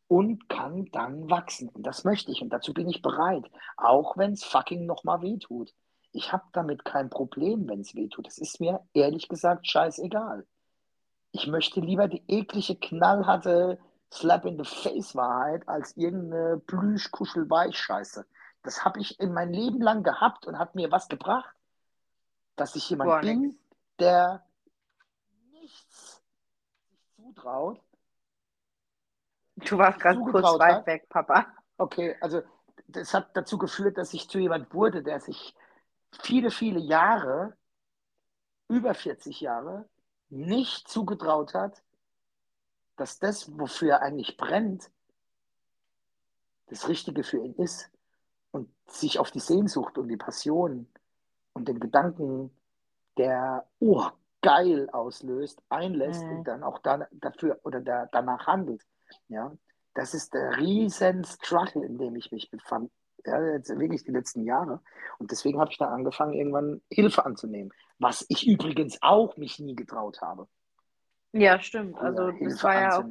und 0.08 0.48
kann 0.48 0.86
dann 0.92 1.30
wachsen. 1.30 1.68
Und 1.68 1.86
das 1.86 2.04
möchte 2.04 2.32
ich 2.32 2.42
und 2.42 2.50
dazu 2.50 2.72
bin 2.72 2.88
ich 2.88 3.02
bereit, 3.02 3.44
auch 3.76 4.16
wenn 4.16 4.32
es 4.32 4.44
fucking 4.44 4.86
nochmal 4.86 5.22
weh 5.22 5.38
tut. 5.38 5.74
Ich 6.12 6.32
habe 6.32 6.44
damit 6.52 6.84
kein 6.84 7.10
Problem, 7.10 7.68
wenn 7.68 7.80
es 7.80 7.94
weh 7.94 8.08
tut. 8.08 8.28
Es 8.28 8.38
ist 8.38 8.60
mir 8.60 8.80
ehrlich 8.92 9.28
gesagt 9.28 9.66
scheißegal. 9.66 10.46
Ich 11.32 11.48
möchte 11.48 11.80
lieber 11.80 12.06
die 12.06 12.22
eklige, 12.28 12.76
knallharte 12.76 13.78
Slap 14.14 14.44
in 14.44 14.56
the 14.56 14.64
Face 14.64 15.16
Wahrheit 15.16 15.68
als 15.68 15.96
irgendeine 15.96 16.58
Plüsch-Kuschel-Weich-Scheiße. 16.58 18.24
Das 18.62 18.84
habe 18.84 19.00
ich 19.00 19.18
in 19.18 19.32
mein 19.32 19.52
Leben 19.52 19.80
lang 19.82 20.04
gehabt 20.04 20.46
und 20.46 20.58
hat 20.58 20.76
mir 20.76 20.92
was 20.92 21.08
gebracht, 21.08 21.54
dass 22.54 22.76
ich 22.76 22.88
jemand 22.88 23.10
Gar 23.10 23.20
bin, 23.22 23.40
nix. 23.40 23.56
der 23.98 24.46
nichts 25.50 26.22
sich 26.88 27.04
zutraut. 27.16 27.80
Du 29.56 29.78
warst 29.78 29.98
gerade 29.98 30.18
kurz 30.18 30.30
zugetraut 30.30 30.60
weit 30.60 30.74
hat. 30.74 30.86
weg, 30.86 31.08
Papa. 31.08 31.46
Okay, 31.76 32.16
also 32.20 32.42
das 32.86 33.14
hat 33.14 33.36
dazu 33.36 33.58
geführt, 33.58 33.98
dass 33.98 34.14
ich 34.14 34.28
zu 34.28 34.38
jemand 34.38 34.72
wurde, 34.72 35.02
der 35.02 35.18
sich 35.18 35.56
viele, 36.22 36.50
viele 36.50 36.78
Jahre, 36.78 37.56
über 38.68 38.94
40 38.94 39.40
Jahre, 39.40 39.88
nicht 40.28 40.88
zugetraut 40.88 41.54
hat, 41.54 41.82
dass 42.96 43.18
das, 43.18 43.58
wofür 43.58 43.92
er 43.92 44.02
eigentlich 44.02 44.36
brennt, 44.36 44.90
das 46.66 46.88
Richtige 46.88 47.22
für 47.22 47.38
ihn 47.38 47.54
ist 47.54 47.90
und 48.50 48.68
sich 48.86 49.18
auf 49.18 49.30
die 49.30 49.40
Sehnsucht 49.40 49.98
und 49.98 50.08
die 50.08 50.16
Passion 50.16 50.86
und 51.52 51.68
den 51.68 51.80
Gedanken, 51.80 52.50
der 53.16 53.66
oh, 53.80 54.06
geil 54.42 54.88
auslöst, 54.90 55.62
einlässt 55.68 56.24
Mhm. 56.24 56.38
und 56.38 56.44
dann 56.44 56.62
auch 56.62 56.78
da, 56.78 57.06
dafür 57.12 57.60
oder 57.64 57.80
da, 57.80 58.06
danach 58.12 58.46
handelt. 58.46 58.82
Ja, 59.28 59.52
das 59.94 60.14
ist 60.14 60.34
der 60.34 60.56
riesen 60.58 61.24
Struggle, 61.24 61.84
in 61.84 61.98
dem 61.98 62.16
ich 62.16 62.32
mich 62.32 62.50
befand. 62.50 62.90
Ja, 63.24 63.42
jetzt 63.52 63.70
wirklich 63.70 64.04
die 64.04 64.10
letzten 64.10 64.44
Jahre. 64.44 64.82
Und 65.18 65.30
deswegen 65.30 65.58
habe 65.58 65.70
ich 65.70 65.78
dann 65.78 65.88
angefangen, 65.88 66.34
irgendwann 66.34 66.82
Hilfe 66.90 67.24
anzunehmen. 67.24 67.72
Was 67.98 68.26
ich 68.28 68.46
übrigens 68.46 68.98
auch 69.00 69.36
mich 69.38 69.58
nie 69.60 69.74
getraut 69.74 70.20
habe. 70.20 70.46
Ja, 71.34 71.58
stimmt. 71.60 71.98
Also 71.98 72.30
das 72.32 72.62
war 72.62 72.74
ja 72.80 72.98
auch, 72.98 73.04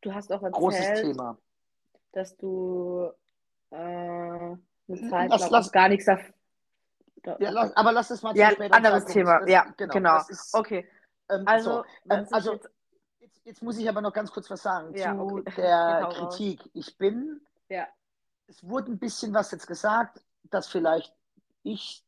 du 0.00 0.14
hast 0.14 0.32
auch 0.32 0.40
Großes 0.50 0.80
erzählt, 0.86 1.06
Thema. 1.12 1.38
dass 2.12 2.36
du 2.36 3.10
äh, 3.70 3.76
eine 3.76 4.56
Zeit 5.10 5.30
Lass- 5.30 5.50
lass- 5.50 5.72
gar 5.72 5.88
nichts 5.88 6.08
auf. 6.08 6.20
Da, 7.22 7.36
Ja, 7.38 7.50
lass, 7.50 7.76
aber 7.76 7.92
lass 7.92 8.08
das 8.08 8.22
mal 8.22 8.34
Ja, 8.34 8.46
zum 8.48 8.54
späteren 8.54 8.72
anderes 8.72 9.04
Zeitpunkt. 9.04 9.12
Thema. 9.12 9.38
Das, 9.40 9.50
Ja, 9.50 9.74
genau. 9.76 9.92
genau. 9.92 10.18
Ist, 10.28 10.54
Okay, 10.54 10.88
ähm, 11.28 11.42
also, 11.46 11.70
so. 11.70 12.14
ähm, 12.14 12.26
also 12.30 12.52
jetzt, 12.54 12.70
jetzt, 13.18 13.40
jetzt 13.44 13.62
muss 13.62 13.76
ich 13.76 13.86
aber 13.88 14.00
noch 14.00 14.12
ganz 14.14 14.32
kurz 14.32 14.48
was 14.50 14.62
sagen 14.62 14.94
Ja, 14.96 15.14
zu 15.14 15.20
okay. 15.36 15.52
der 15.56 16.00
Hau 16.00 16.04
raus. 16.08 16.36
Kritik. 16.36 16.70
Ich 16.72 16.96
bin, 16.96 17.42
ja, 17.68 17.86
es 18.46 18.66
wurde 18.66 18.90
ein 18.92 18.98
bisschen 18.98 19.34
was 19.34 19.50
jetzt 19.50 19.66
gesagt, 19.66 20.24
dass 20.44 20.66
vielleicht 20.68 21.14
ich, 21.62 22.02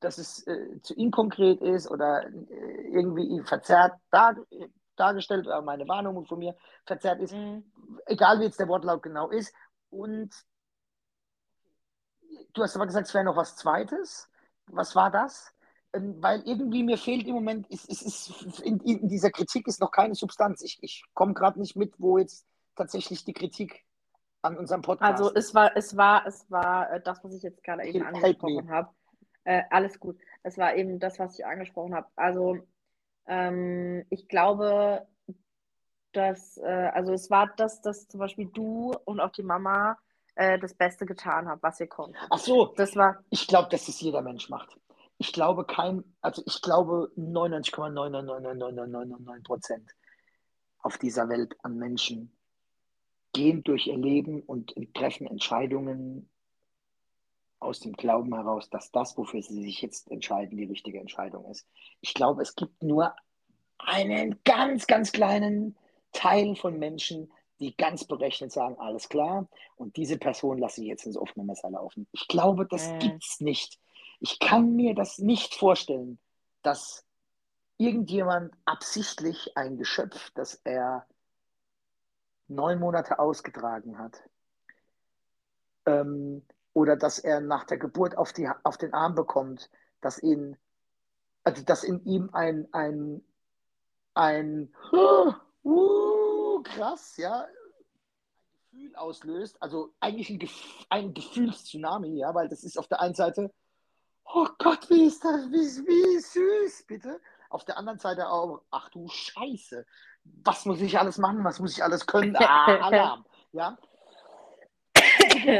dass 0.00 0.18
es 0.18 0.46
äh, 0.46 0.80
zu 0.82 0.94
inkonkret 0.94 1.60
ist 1.60 1.90
oder 1.90 2.26
äh, 2.26 2.88
irgendwie 2.88 3.42
verzerrt 3.42 3.92
dar, 4.10 4.36
dargestellt 4.96 5.46
oder 5.46 5.62
meine 5.62 5.86
Wahrnehmung 5.88 6.26
von 6.26 6.38
mir 6.38 6.56
verzerrt 6.84 7.20
ist. 7.20 7.32
mhm. 7.32 7.64
egal 8.06 8.40
wie 8.40 8.44
jetzt 8.44 8.58
der 8.58 8.68
Wortlaut 8.68 9.02
genau 9.02 9.28
ist. 9.30 9.54
Und 9.90 10.30
du 12.54 12.62
hast 12.62 12.76
aber 12.76 12.86
gesagt, 12.86 13.06
es 13.06 13.14
wäre 13.14 13.24
noch 13.24 13.36
was 13.36 13.56
Zweites. 13.56 14.28
Was 14.66 14.94
war 14.94 15.10
das? 15.10 15.52
Ähm, 15.92 16.22
Weil 16.22 16.42
irgendwie 16.42 16.82
mir 16.82 16.98
fehlt 16.98 17.26
im 17.26 17.34
Moment, 17.34 17.66
es, 17.70 17.88
es 17.88 18.02
ist, 18.02 18.60
in, 18.60 18.78
in 18.80 19.08
dieser 19.08 19.30
Kritik 19.30 19.66
ist 19.66 19.80
noch 19.80 19.90
keine 19.90 20.14
Substanz. 20.14 20.62
Ich, 20.62 20.78
ich 20.82 21.04
komme 21.14 21.34
gerade 21.34 21.60
nicht 21.60 21.76
mit, 21.76 21.94
wo 21.98 22.18
jetzt 22.18 22.46
tatsächlich 22.76 23.24
die 23.24 23.32
Kritik 23.32 23.84
an 24.42 24.56
unserem 24.56 24.82
Podcast 24.82 25.20
Also 25.20 25.30
ist. 25.30 25.48
es 25.48 25.54
war, 25.54 25.76
es 25.76 25.96
war, 25.96 26.26
es 26.26 26.50
war 26.50 26.90
äh, 26.92 27.00
das, 27.02 27.22
was 27.22 27.34
ich 27.34 27.42
jetzt 27.42 27.62
gerade 27.62 27.84
eben 27.84 28.04
angesprochen 28.04 28.70
habe. 28.70 28.88
Äh, 29.44 29.62
alles 29.70 29.98
gut. 29.98 30.18
Es 30.42 30.58
war 30.58 30.74
eben 30.74 30.98
das, 30.98 31.18
was 31.18 31.38
ich 31.38 31.46
angesprochen 31.46 31.94
habe. 31.94 32.08
Also 32.16 32.58
ähm, 33.26 34.04
ich 34.10 34.28
glaube, 34.28 35.06
dass, 36.12 36.58
äh, 36.58 36.90
also 36.92 37.12
es 37.12 37.30
war 37.30 37.52
das, 37.56 37.80
dass 37.80 38.08
zum 38.08 38.20
Beispiel 38.20 38.46
du 38.46 38.94
und 39.04 39.20
auch 39.20 39.30
die 39.30 39.42
Mama 39.42 39.98
äh, 40.34 40.58
das 40.58 40.74
Beste 40.74 41.06
getan 41.06 41.48
habt, 41.48 41.62
was 41.62 41.80
ihr 41.80 41.86
konntet. 41.86 42.20
Ach 42.30 42.38
so, 42.38 42.74
Das 42.76 42.96
war, 42.96 43.22
ich 43.30 43.46
glaube, 43.46 43.68
dass 43.70 43.88
es 43.88 44.00
jeder 44.00 44.22
Mensch 44.22 44.48
macht. 44.48 44.76
Ich 45.18 45.32
glaube 45.32 45.64
kein, 45.64 46.02
also 46.20 46.42
ich 46.46 46.62
glaube 46.62 47.12
99,99999 47.16 49.44
Prozent 49.44 49.90
auf 50.78 50.98
dieser 50.98 51.28
Welt 51.28 51.56
an 51.62 51.76
Menschen 51.76 52.34
gehen 53.32 53.62
durch 53.62 53.86
ihr 53.86 53.98
Leben 53.98 54.42
und 54.42 54.74
treffen 54.94 55.26
Entscheidungen 55.26 56.28
aus 57.60 57.80
dem 57.80 57.92
Glauben 57.92 58.34
heraus, 58.34 58.70
dass 58.70 58.90
das, 58.90 59.16
wofür 59.16 59.42
sie 59.42 59.62
sich 59.62 59.82
jetzt 59.82 60.10
entscheiden, 60.10 60.56
die 60.56 60.64
richtige 60.64 60.98
Entscheidung 60.98 61.44
ist. 61.50 61.66
Ich 62.00 62.14
glaube, 62.14 62.42
es 62.42 62.54
gibt 62.54 62.82
nur 62.82 63.14
einen 63.78 64.40
ganz, 64.44 64.86
ganz 64.86 65.12
kleinen 65.12 65.76
Teil 66.12 66.56
von 66.56 66.78
Menschen, 66.78 67.30
die 67.60 67.76
ganz 67.76 68.04
berechnet 68.04 68.50
sagen, 68.50 68.78
alles 68.78 69.08
klar, 69.08 69.46
und 69.76 69.96
diese 69.96 70.18
Person 70.18 70.58
lasse 70.58 70.80
ich 70.80 70.88
jetzt 70.88 71.04
ins 71.04 71.16
offene 71.16 71.44
Messer 71.44 71.70
laufen. 71.70 72.06
Ich 72.12 72.26
glaube, 72.26 72.66
das 72.66 72.94
Mhm. 72.94 72.98
gibt's 72.98 73.40
nicht. 73.40 73.78
Ich 74.20 74.38
kann 74.38 74.74
mir 74.76 74.94
das 74.94 75.18
nicht 75.18 75.54
vorstellen, 75.54 76.18
dass 76.62 77.04
irgendjemand 77.76 78.52
absichtlich 78.64 79.56
ein 79.56 79.76
Geschöpf, 79.76 80.30
das 80.34 80.54
er 80.64 81.06
neun 82.48 82.78
Monate 82.80 83.18
ausgetragen 83.18 83.98
hat, 83.98 84.22
ähm, 85.86 86.44
oder 86.72 86.96
dass 86.96 87.18
er 87.18 87.40
nach 87.40 87.64
der 87.64 87.78
Geburt 87.78 88.16
auf, 88.16 88.32
die, 88.32 88.48
auf 88.62 88.78
den 88.78 88.94
Arm 88.94 89.14
bekommt, 89.14 89.70
dass 90.00 90.22
ihn, 90.22 90.56
also 91.44 91.62
dass 91.64 91.84
in 91.84 92.04
ihm 92.04 92.30
ein, 92.32 92.68
ein, 92.72 93.22
ein 94.14 94.72
uh, 95.64 96.62
krass, 96.62 97.16
ja, 97.16 97.42
ein 97.42 98.50
Gefühl 98.70 98.96
auslöst, 98.96 99.60
also 99.60 99.92
eigentlich 100.00 100.30
ein, 100.30 100.38
Gef 100.38 100.86
ein 100.88 101.14
Gefühlstsunami, 101.14 102.18
ja, 102.18 102.34
weil 102.34 102.48
das 102.48 102.64
ist 102.64 102.78
auf 102.78 102.88
der 102.88 103.00
einen 103.00 103.14
Seite, 103.14 103.52
oh 104.24 104.46
Gott, 104.58 104.88
wie 104.90 105.06
ist 105.06 105.24
das, 105.24 105.50
wie, 105.50 105.86
wie 105.86 106.18
süß, 106.18 106.86
bitte. 106.86 107.20
Auf 107.48 107.64
der 107.64 107.78
anderen 107.78 107.98
Seite 107.98 108.28
auch, 108.28 108.62
ach 108.70 108.88
du 108.90 109.08
Scheiße, 109.08 109.84
was 110.44 110.66
muss 110.66 110.80
ich 110.80 110.98
alles 110.98 111.18
machen, 111.18 111.42
was 111.42 111.58
muss 111.58 111.72
ich 111.72 111.82
alles 111.82 112.06
können, 112.06 112.36
ah, 112.36 112.64
Alarm, 112.80 113.24
ja. 113.52 113.76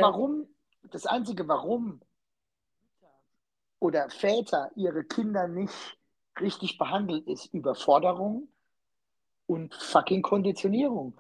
Warum, 0.01 0.47
das 0.91 1.07
Einzige, 1.07 1.49
warum 1.49 2.01
oder 3.79 4.11
Väter 4.11 4.71
ihre 4.77 5.05
Kinder 5.05 5.49
nicht 5.49 5.99
richtig 6.39 6.79
behandeln, 6.79 7.25
ist 7.27 7.47
Überforderung 7.53 8.49
und 9.47 9.75
fucking 9.75 10.23
Konditionierung. 10.23 11.19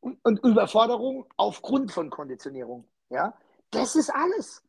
Und, 0.00 0.18
und 0.24 0.42
Überforderung 0.44 1.26
aufgrund 1.36 1.92
von 1.92 2.10
Konditionierung. 2.10 2.84
Ja? 3.10 3.34
Das 3.70 3.94
ist 3.94 4.10
alles. 4.10 4.62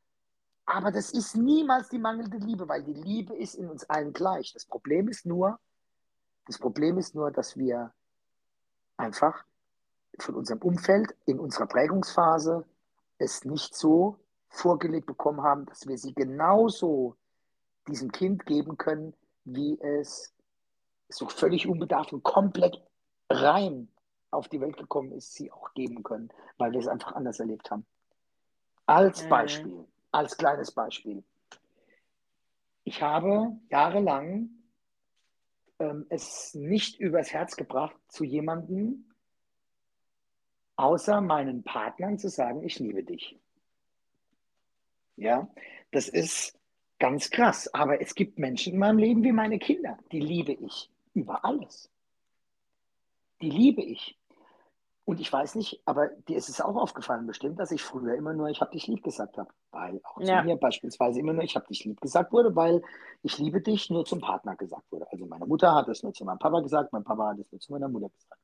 Aber 0.65 0.91
das 0.91 1.11
ist 1.11 1.35
niemals 1.35 1.89
die 1.89 1.99
mangelnde 1.99 2.37
Liebe, 2.37 2.67
weil 2.67 2.83
die 2.83 2.93
Liebe 2.93 3.35
ist 3.35 3.55
in 3.55 3.69
uns 3.69 3.89
allen 3.89 4.11
gleich. 4.11 4.51
Das 4.53 4.65
Problem 4.65 5.07
ist 5.07 5.25
nur, 5.25 5.59
das 6.45 6.59
Problem 6.59 6.97
ist 6.97 7.15
nur, 7.15 7.31
dass 7.31 7.55
wir 7.55 7.93
einfach 8.97 9.45
von 10.19 10.35
unserem 10.35 10.61
Umfeld 10.61 11.15
in 11.25 11.39
unserer 11.39 11.67
Prägungsphase 11.67 12.65
es 13.17 13.45
nicht 13.45 13.75
so 13.75 14.19
vorgelegt 14.49 15.05
bekommen 15.05 15.41
haben, 15.41 15.65
dass 15.65 15.87
wir 15.87 15.97
sie 15.97 16.13
genauso 16.13 17.15
diesem 17.87 18.11
Kind 18.11 18.45
geben 18.45 18.77
können, 18.77 19.13
wie 19.45 19.79
es 19.79 20.33
so 21.09 21.27
völlig 21.27 21.67
unbedarft 21.67 22.13
und 22.13 22.23
komplett 22.23 22.81
rein 23.29 23.89
auf 24.31 24.49
die 24.49 24.59
Welt 24.59 24.77
gekommen 24.77 25.11
ist, 25.13 25.33
sie 25.33 25.51
auch 25.51 25.73
geben 25.73 26.03
können, 26.03 26.29
weil 26.57 26.71
wir 26.71 26.79
es 26.79 26.87
einfach 26.87 27.13
anders 27.13 27.39
erlebt 27.39 27.71
haben. 27.71 27.85
Als 28.85 29.23
Mhm. 29.23 29.29
Beispiel, 29.29 29.85
als 30.11 30.37
kleines 30.37 30.71
Beispiel. 30.71 31.23
Ich 32.83 33.01
habe 33.01 33.57
jahrelang 33.69 34.49
ähm, 35.79 36.05
es 36.09 36.53
nicht 36.55 36.99
übers 36.99 37.31
Herz 37.31 37.55
gebracht, 37.55 37.95
zu 38.07 38.23
jemandem, 38.23 39.06
außer 40.77 41.21
meinen 41.21 41.63
Partnern, 41.63 42.17
zu 42.17 42.29
sagen, 42.29 42.63
ich 42.63 42.79
liebe 42.79 43.03
dich. 43.03 43.37
Ja, 45.15 45.49
das 45.91 46.07
ist 46.07 46.57
ganz 46.99 47.29
krass. 47.29 47.73
Aber 47.73 48.01
es 48.01 48.15
gibt 48.15 48.39
Menschen 48.39 48.73
in 48.73 48.79
meinem 48.79 48.99
Leben 48.99 49.23
wie 49.23 49.31
meine 49.31 49.59
Kinder, 49.59 49.97
die 50.11 50.19
liebe 50.19 50.53
ich 50.53 50.89
über 51.13 51.43
alles. 51.43 51.89
Die 53.41 53.49
liebe 53.49 53.81
ich. 53.81 54.17
Und 55.05 55.21
ich 55.21 55.31
weiß 55.31 55.55
nicht, 55.55 55.81
aber 55.85 56.09
dir 56.27 56.35
ist 56.35 56.49
es 56.49 56.59
auch 56.59 56.75
aufgefallen 56.75 57.25
bestimmt, 57.27 57.59
dass 57.59 57.71
ich 57.71 57.81
früher 57.81 58.15
immer 58.15 58.33
nur 58.33 58.49
ich 58.49 58.59
habe 58.59 58.71
dich 58.71 58.87
lieb 58.87 59.03
gesagt 59.03 59.37
habe. 59.37 59.49
Weil 59.71 60.01
auch 60.03 60.19
Ja. 60.19 60.41
zu 60.41 60.45
mir 60.45 60.57
beispielsweise 60.57 61.19
immer 61.19 61.33
nur 61.33 61.43
ich 61.43 61.55
habe 61.55 61.65
dich 61.67 61.85
lieb 61.85 62.01
gesagt 62.01 62.33
wurde, 62.33 62.55
weil 62.55 62.83
ich 63.23 63.37
liebe 63.37 63.61
dich 63.61 63.89
nur 63.89 64.05
zum 64.05 64.19
Partner 64.19 64.55
gesagt 64.57 64.91
wurde. 64.91 65.09
Also 65.11 65.25
meine 65.25 65.45
Mutter 65.45 65.73
hat 65.73 65.87
es 65.87 66.03
nur 66.03 66.13
zu 66.13 66.25
meinem 66.25 66.39
Papa 66.39 66.59
gesagt, 66.59 66.91
mein 66.91 67.05
Papa 67.05 67.29
hat 67.29 67.39
es 67.39 67.51
nur 67.51 67.61
zu 67.61 67.71
meiner 67.71 67.87
Mutter 67.87 68.09
gesagt. 68.09 68.36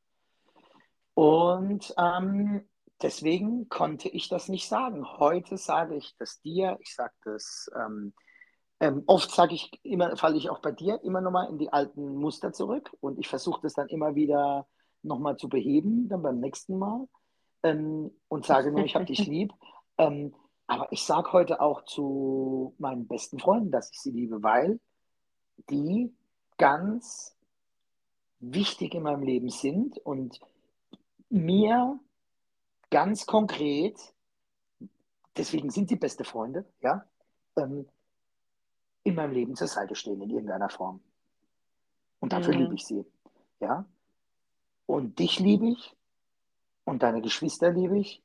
Und 1.13 1.93
ähm, 1.97 2.67
deswegen 3.01 3.69
konnte 3.69 4.09
ich 4.09 4.29
das 4.29 4.49
nicht 4.49 4.67
sagen. 4.67 5.05
Heute 5.19 5.57
sage 5.57 5.95
ich 5.95 6.15
das 6.17 6.41
dir, 6.41 6.77
ich 6.81 6.95
sage 6.95 7.13
das, 7.23 7.69
ähm, 7.75 8.13
ähm, 8.79 9.03
oft 9.05 9.31
sage 9.31 9.53
ich 9.53 9.71
immer, 9.83 10.17
falle 10.17 10.37
ich 10.37 10.49
auch 10.49 10.59
bei 10.59 10.71
dir 10.71 11.01
immer 11.03 11.21
nochmal 11.21 11.49
in 11.49 11.57
die 11.57 11.71
alten 11.71 12.15
Muster 12.15 12.51
zurück 12.51 12.91
und 12.99 13.19
ich 13.19 13.27
versuche 13.27 13.61
das 13.61 13.73
dann 13.73 13.87
immer 13.87 14.15
wieder 14.15 14.67
nochmal 15.03 15.37
zu 15.37 15.47
beheben, 15.49 16.09
dann 16.09 16.21
beim 16.23 16.39
nächsten 16.39 16.77
Mal 16.77 17.07
ähm, 17.63 18.11
und 18.27 18.45
sage 18.45 18.71
nur, 18.71 18.83
ich 18.83 18.95
habe 18.95 19.05
dich 19.05 19.25
lieb. 19.25 19.53
Ähm, 19.99 20.33
aber 20.65 20.91
ich 20.91 21.03
sage 21.03 21.33
heute 21.33 21.61
auch 21.61 21.85
zu 21.85 22.73
meinen 22.79 23.07
besten 23.07 23.37
Freunden, 23.37 23.69
dass 23.69 23.91
ich 23.91 23.99
sie 23.99 24.09
liebe, 24.09 24.41
weil 24.41 24.79
die 25.69 26.11
ganz 26.57 27.37
wichtig 28.39 28.95
in 28.95 29.03
meinem 29.03 29.21
Leben 29.21 29.49
sind 29.49 29.99
und 29.99 30.39
mir 31.29 31.99
ganz 32.89 33.25
konkret, 33.25 33.97
deswegen 35.37 35.69
sind 35.69 35.89
sie 35.89 35.95
beste 35.95 36.23
Freunde, 36.23 36.65
ja, 36.81 37.05
ähm, 37.57 37.87
in 39.03 39.15
meinem 39.15 39.33
Leben 39.33 39.55
zur 39.55 39.67
Seite 39.67 39.95
stehen 39.95 40.21
in 40.21 40.29
irgendeiner 40.29 40.69
Form. 40.69 41.01
Und 42.19 42.33
dafür 42.33 42.53
Mhm. 42.53 42.59
liebe 42.61 42.75
ich 42.75 42.85
sie, 42.85 43.05
ja. 43.59 43.85
Und 44.85 45.19
dich 45.19 45.39
liebe 45.39 45.67
ich 45.67 45.95
und 46.85 47.03
deine 47.03 47.21
Geschwister 47.21 47.71
liebe 47.71 47.99
ich 47.99 48.23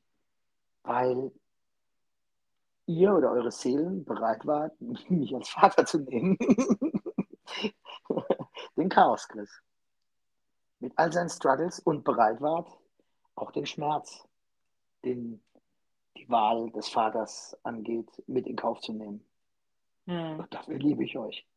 weil 0.83 1.31
ihr 2.87 3.13
oder 3.13 3.31
eure 3.31 3.51
Seelen 3.51 4.03
bereit 4.03 4.45
wart, 4.45 4.79
mich 5.09 5.35
als 5.35 5.49
Vater 5.49 5.85
zu 5.85 5.99
nehmen. 5.99 6.37
den 8.75 8.89
Chaos 8.89 9.27
Chris. 9.27 9.49
Mit 10.79 10.97
all 10.97 11.11
seinen 11.11 11.29
Struggles 11.29 11.79
und 11.79 12.03
bereit 12.03 12.41
wart, 12.41 12.69
auch 13.41 13.51
den 13.51 13.65
Schmerz, 13.65 14.27
den 15.03 15.41
die 16.17 16.29
Wahl 16.29 16.69
des 16.71 16.89
Vaters 16.89 17.57
angeht, 17.63 18.09
mit 18.27 18.47
in 18.47 18.55
Kauf 18.55 18.81
zu 18.81 18.93
nehmen. 18.93 19.23
Hm. 20.05 20.39
Und 20.39 20.53
dafür 20.53 20.77
liebe 20.77 21.03
ich 21.03 21.17
euch. 21.17 21.47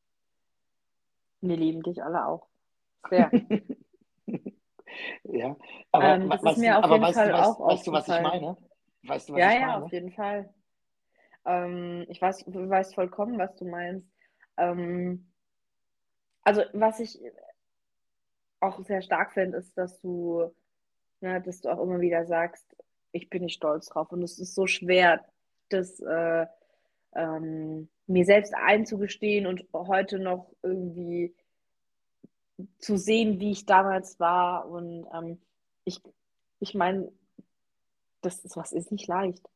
Wir 1.41 1.57
lieben 1.57 1.83
dich 1.83 2.03
alle 2.03 2.27
auch. 2.27 2.47
Sehr. 3.11 3.31
ja, 5.25 5.57
aber, 5.91 6.15
Ähm, 6.15 6.31
das 6.31 6.41
ist 6.41 6.47
weißt, 6.47 6.59
mir 6.59 6.73
du, 6.75 6.79
auf 6.79 6.91
jeden 6.91 7.03
weißt, 7.03 7.15
Fall 7.15 7.33
weißt, 7.33 7.51
auch 7.51 7.67
weißt 7.67 7.87
du, 7.87 7.93
was 7.93 8.09
ich 8.09 8.21
meine? 8.21 8.57
Weißt 9.03 9.29
du, 9.29 9.33
was 9.33 9.41
Ja, 9.41 9.49
ich 9.53 9.61
ja, 9.61 9.67
meine? 9.67 9.85
auf 9.85 9.93
jeden 9.93 10.13
Fall. 10.13 10.55
Ähm, 11.45 12.07
ich 12.09 12.23
weiß, 12.23 12.45
du 12.47 12.69
weißt 12.69 12.95
vollkommen, 12.95 13.39
was 13.39 13.57
du 13.57 13.65
meinst. 13.65 14.07
Ähm, 14.57 15.33
also, 16.45 16.63
was 16.73 17.01
ich 17.01 17.21
auch 18.61 18.81
sehr 18.85 19.03
stark 19.03 19.33
finde, 19.33 19.59
ist, 19.59 19.77
dass 19.77 20.01
du, 20.01 20.55
ne, 21.23 21.41
dass 21.41 21.61
du 21.61 21.71
auch 21.71 21.83
immer 21.83 22.01
wieder 22.01 22.27
sagst, 22.27 22.65
ich 23.13 23.31
bin 23.31 23.43
nicht 23.43 23.55
stolz 23.55 23.89
drauf. 23.89 24.11
Und 24.13 24.23
es 24.23 24.39
ist 24.39 24.55
so 24.55 24.67
schwer, 24.67 25.25
das 25.69 26.01
äh, 26.01 26.47
ähm, 27.15 27.89
mir 28.07 28.25
selbst 28.25 28.55
einzugestehen 28.55 29.47
und 29.47 29.65
heute 29.73 30.19
noch 30.19 30.47
irgendwie 30.63 31.35
zu 32.79 32.97
sehen, 32.97 33.41
wie 33.41 33.53
ich 33.53 33.67
damals 33.67 34.19
war. 34.21 34.69
Und 34.69 35.07
ähm, 35.15 35.41
ich, 35.85 36.01
ich 36.61 36.75
meine, 36.75 37.11
das 38.21 38.45
ist 38.45 38.57
was 38.57 38.73
ist 38.73 38.93
nicht 38.93 39.07
leicht. 39.07 39.49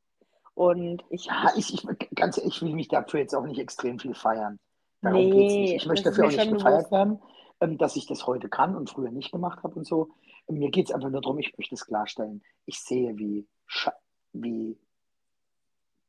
Und 0.55 1.05
ich, 1.11 1.27
Ja, 1.27 1.53
ich, 1.57 1.73
ich, 1.75 1.87
ganz 2.15 2.39
ehrlich, 2.39 2.57
ich 2.57 2.63
will 2.63 2.75
mich 2.75 2.89
dafür 2.89 3.21
jetzt 3.21 3.35
auch 3.35 3.45
nicht 3.45 3.61
extrem 3.61 3.99
viel 3.99 4.15
feiern. 4.15 4.59
Darum 5.03 5.31
geht's 5.31 5.55
nicht. 5.55 5.71
nee, 5.71 5.77
Ich 5.77 5.87
möchte 5.87 6.09
dafür 6.09 6.27
auch 6.27 6.31
nicht 6.31 6.51
gefeiert 6.51 6.89
bewusst. 6.89 6.93
werden, 6.93 7.21
ähm, 7.61 7.79
dass 7.79 7.97
ich 7.97 8.07
das 8.07 8.27
heute 8.27 8.49
kann 8.49 8.75
und 8.75 8.91
früher 8.91 9.11
nicht 9.11 9.33
gemacht 9.33 9.63
habe 9.63 9.75
und 9.75 9.87
so. 9.87 10.11
Mir 10.49 10.71
geht 10.71 10.89
es 10.89 10.95
einfach 10.95 11.11
nur 11.11 11.21
darum, 11.21 11.39
ich 11.39 11.57
möchte 11.57 11.75
es 11.75 11.87
klarstellen. 11.87 12.43
Ich 12.67 12.81
sehe, 12.81 13.17
wie, 13.17 13.47
sche 13.67 13.93
wie 14.33 14.79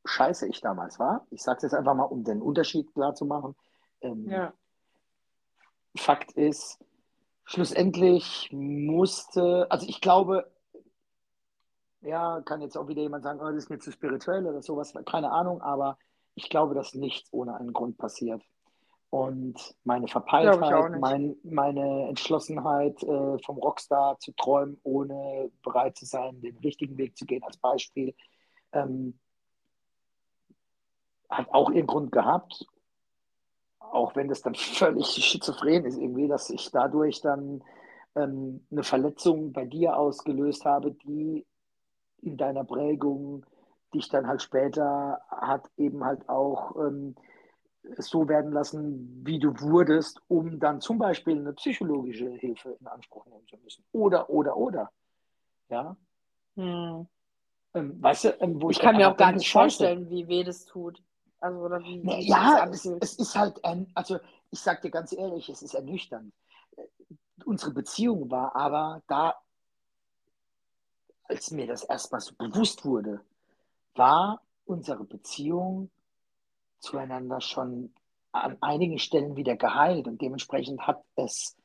scheiße 0.06 0.48
ich 0.48 0.62
damals 0.62 1.00
war. 1.00 1.26
Ich 1.32 1.44
sage 1.44 1.58
es 1.58 1.64
jetzt 1.64 1.74
einfach 1.74 1.96
mal, 1.96 2.04
um 2.04 2.24
den 2.24 2.42
Unterschied 2.42 2.94
klar 2.94 3.16
zu 3.16 3.26
machen. 3.26 3.56
Ähm, 4.02 4.30
Ja, 4.30 4.54
Fakt 5.98 6.32
ist, 6.34 6.80
schlussendlich 7.44 8.50
musste, 8.52 9.68
also 9.70 9.88
ich 9.88 10.02
glaube, 10.02 10.52
ja, 12.02 12.42
kann 12.42 12.62
jetzt 12.62 12.78
auch 12.78 12.88
wieder 12.88 13.02
jemand 13.02 13.24
sagen, 13.24 13.40
oh, 13.42 13.46
das 13.46 13.56
ist 13.56 13.70
mir 13.70 13.80
zu 13.80 13.92
spirituell 13.92 14.46
oder 14.46 14.62
sowas, 14.62 14.94
keine 15.06 15.32
Ahnung, 15.32 15.62
aber 15.62 15.98
ich 16.36 16.50
glaube, 16.50 16.76
dass 16.76 16.94
nichts 16.94 17.34
ohne 17.34 17.56
einen 17.56 17.74
Grund 17.74 17.98
passiert. 17.98 18.44
Und 19.10 19.76
meine 19.86 20.08
Verpeiltheit, 20.08 21.00
mein, 21.00 21.38
meine 21.44 22.10
Entschlossenheit, 22.10 23.02
äh, 23.04 23.38
vom 23.40 23.58
Rockstar 23.58 24.20
zu 24.20 24.34
träumen, 24.34 24.80
ohne 24.84 25.50
bereit 25.64 25.98
zu 25.98 26.06
sein, 26.06 26.42
den 26.42 26.58
richtigen 26.58 26.98
Weg 26.98 27.18
zu 27.18 27.26
gehen, 27.26 27.44
als 27.44 27.58
Beispiel, 27.58 28.14
ähm, 28.74 29.18
hat 31.30 31.48
auch 31.54 31.70
ihren 31.70 31.88
Grund 31.88 32.12
gehabt. 32.12 32.66
Auch 33.80 34.16
wenn 34.16 34.28
das 34.28 34.42
dann 34.42 34.56
völlig 34.56 35.08
schizophren 35.08 35.86
ist, 35.86 35.98
irgendwie, 35.98 36.28
dass 36.28 36.50
ich 36.50 36.70
dadurch 36.72 37.22
dann 37.22 37.64
ähm, 38.16 38.66
eine 38.72 38.84
Verletzung 38.84 39.54
bei 39.54 39.66
dir 39.66 39.98
ausgelöst 39.98 40.66
habe, 40.66 40.92
die 40.92 41.46
in 42.22 42.36
deiner 42.36 42.66
Prägung 42.66 43.46
dich 43.94 44.10
dann 44.10 44.28
halt 44.28 44.42
später 44.42 45.22
hat 45.30 45.70
eben 45.78 46.04
halt 46.04 46.28
auch 46.28 46.76
ähm, 46.76 47.16
so 47.98 48.28
werden 48.28 48.52
lassen, 48.52 49.22
wie 49.26 49.40
du 49.40 49.60
wurdest, 49.60 50.22
um 50.28 50.60
dann 50.60 50.82
zum 50.82 50.98
Beispiel 50.98 51.38
eine 51.38 51.54
psychologische 51.54 52.30
Hilfe 52.30 52.78
in 52.80 52.88
Anspruch 52.88 53.26
nehmen 53.28 53.48
zu 53.48 53.58
müssen. 53.58 53.84
Oder, 53.92 54.30
oder, 54.30 54.58
oder. 54.58 54.92
Ja. 55.70 55.96
hm. 56.56 57.08
Ähm, 57.74 58.02
weißt 58.02 58.24
du, 58.26 58.30
ähm, 58.42 58.62
wo 58.62 58.70
Ich 58.70 58.78
ich 58.78 58.84
kann 58.84 58.96
mir 58.96 59.10
auch 59.12 59.18
gar 59.18 59.32
nicht 59.32 59.46
scheiße. 59.48 59.78
vorstellen, 59.78 60.10
wie 60.10 60.28
weh 60.28 60.44
das 60.44 60.66
tut. 60.66 61.02
Also, 61.40 61.60
oder 61.60 61.80
wie, 61.82 62.02
das 62.04 62.26
Ja, 62.26 62.68
es, 62.72 62.86
es 62.86 63.14
ist 63.20 63.36
halt, 63.36 63.64
ein, 63.64 63.92
also 63.94 64.18
ich 64.50 64.60
sag 64.60 64.82
dir 64.82 64.90
ganz 64.90 65.12
ehrlich, 65.14 65.50
es 65.50 65.62
ist 65.62 65.74
ernüchternd. 65.74 66.34
Äh, 66.78 66.84
Unsere 67.46 67.72
Beziehung 67.72 68.32
war 68.32 68.56
aber 68.56 69.04
da, 69.08 69.36
als 71.26 71.52
mir 71.52 71.68
das 71.68 71.84
erstmal 71.84 72.22
so 72.22 72.34
bewusst 72.36 72.84
wurde, 72.86 73.22
war 73.96 74.42
unsere 74.66 75.04
Beziehung 75.04 75.90
zueinander 76.80 77.42
schon 77.42 77.94
an 78.32 78.58
einigen 78.62 79.00
Stellen 79.00 79.36
wieder 79.36 79.56
geheilt 79.56 80.08
und 80.08 80.22
dementsprechend 80.22 80.82
hat 80.86 81.04
es 81.16 81.58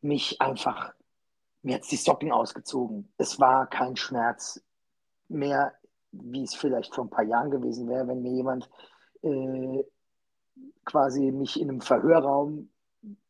mich 0.00 0.40
einfach, 0.40 0.92
mir 1.62 1.76
hat 1.76 1.90
die 1.90 1.96
Socken 1.96 2.32
ausgezogen. 2.32 3.12
Es 3.18 3.38
war 3.38 3.66
kein 3.68 3.96
Schmerz 3.96 4.62
mehr, 5.28 5.74
wie 6.12 6.42
es 6.42 6.54
vielleicht 6.54 6.94
vor 6.94 7.04
ein 7.04 7.10
paar 7.10 7.24
Jahren 7.24 7.50
gewesen 7.50 7.88
wäre, 7.88 8.08
wenn 8.08 8.22
mir 8.22 8.32
jemand 8.32 8.68
äh, 9.22 9.84
quasi 10.84 11.30
mich 11.30 11.60
in 11.60 11.68
einem 11.68 11.80
Verhörraum 11.80 12.70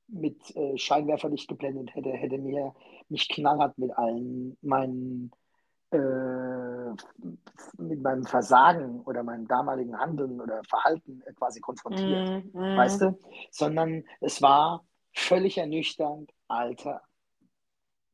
mit 0.07 0.57
äh, 0.57 0.77
Scheinwerferlicht 0.79 1.49
geblendet 1.49 1.95
hätte, 1.95 2.11
hätte 2.11 2.39
mir 2.39 2.75
mich 3.09 3.29
knallhart 3.29 3.77
mit 3.79 3.91
allen 3.97 4.57
meinen 4.63 5.33
mit 7.79 8.03
meinem 8.03 8.25
Versagen 8.25 9.01
oder 9.03 9.23
meinem 9.23 9.47
damaligen 9.49 9.99
Handeln 9.99 10.41
oder 10.41 10.63
Verhalten 10.65 11.23
äh, 11.27 11.33
quasi 11.33 11.61
konfrontiert, 11.61 12.45
Mm, 12.53 12.59
mm. 12.59 12.77
weißt 12.77 13.03
du? 13.03 13.19
Sondern 13.51 14.05
es 14.21 14.43
war 14.43 14.85
völlig 15.13 15.59
ernüchternd, 15.59 16.33
Alter, 16.49 17.03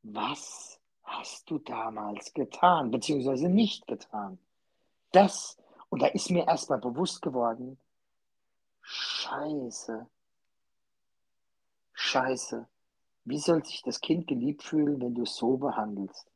was 0.02 0.80
hast 1.02 1.50
du 1.50 1.58
damals 1.58 2.32
getan, 2.32 2.90
beziehungsweise 2.90 3.48
nicht 3.48 3.86
getan? 3.86 4.38
Das, 5.12 5.56
und 5.88 6.02
da 6.02 6.06
ist 6.06 6.30
mir 6.30 6.46
erstmal 6.46 6.78
bewusst 6.78 7.22
geworden, 7.22 7.78
Scheiße, 8.82 10.06
Scheiße, 11.92 12.68
wie 13.24 13.38
soll 13.38 13.64
sich 13.64 13.82
das 13.82 14.00
Kind 14.00 14.26
geliebt 14.26 14.62
fühlen, 14.62 15.00
wenn 15.00 15.14
du 15.14 15.22
es 15.22 15.36
so 15.36 15.56
behandelst? 15.56 16.30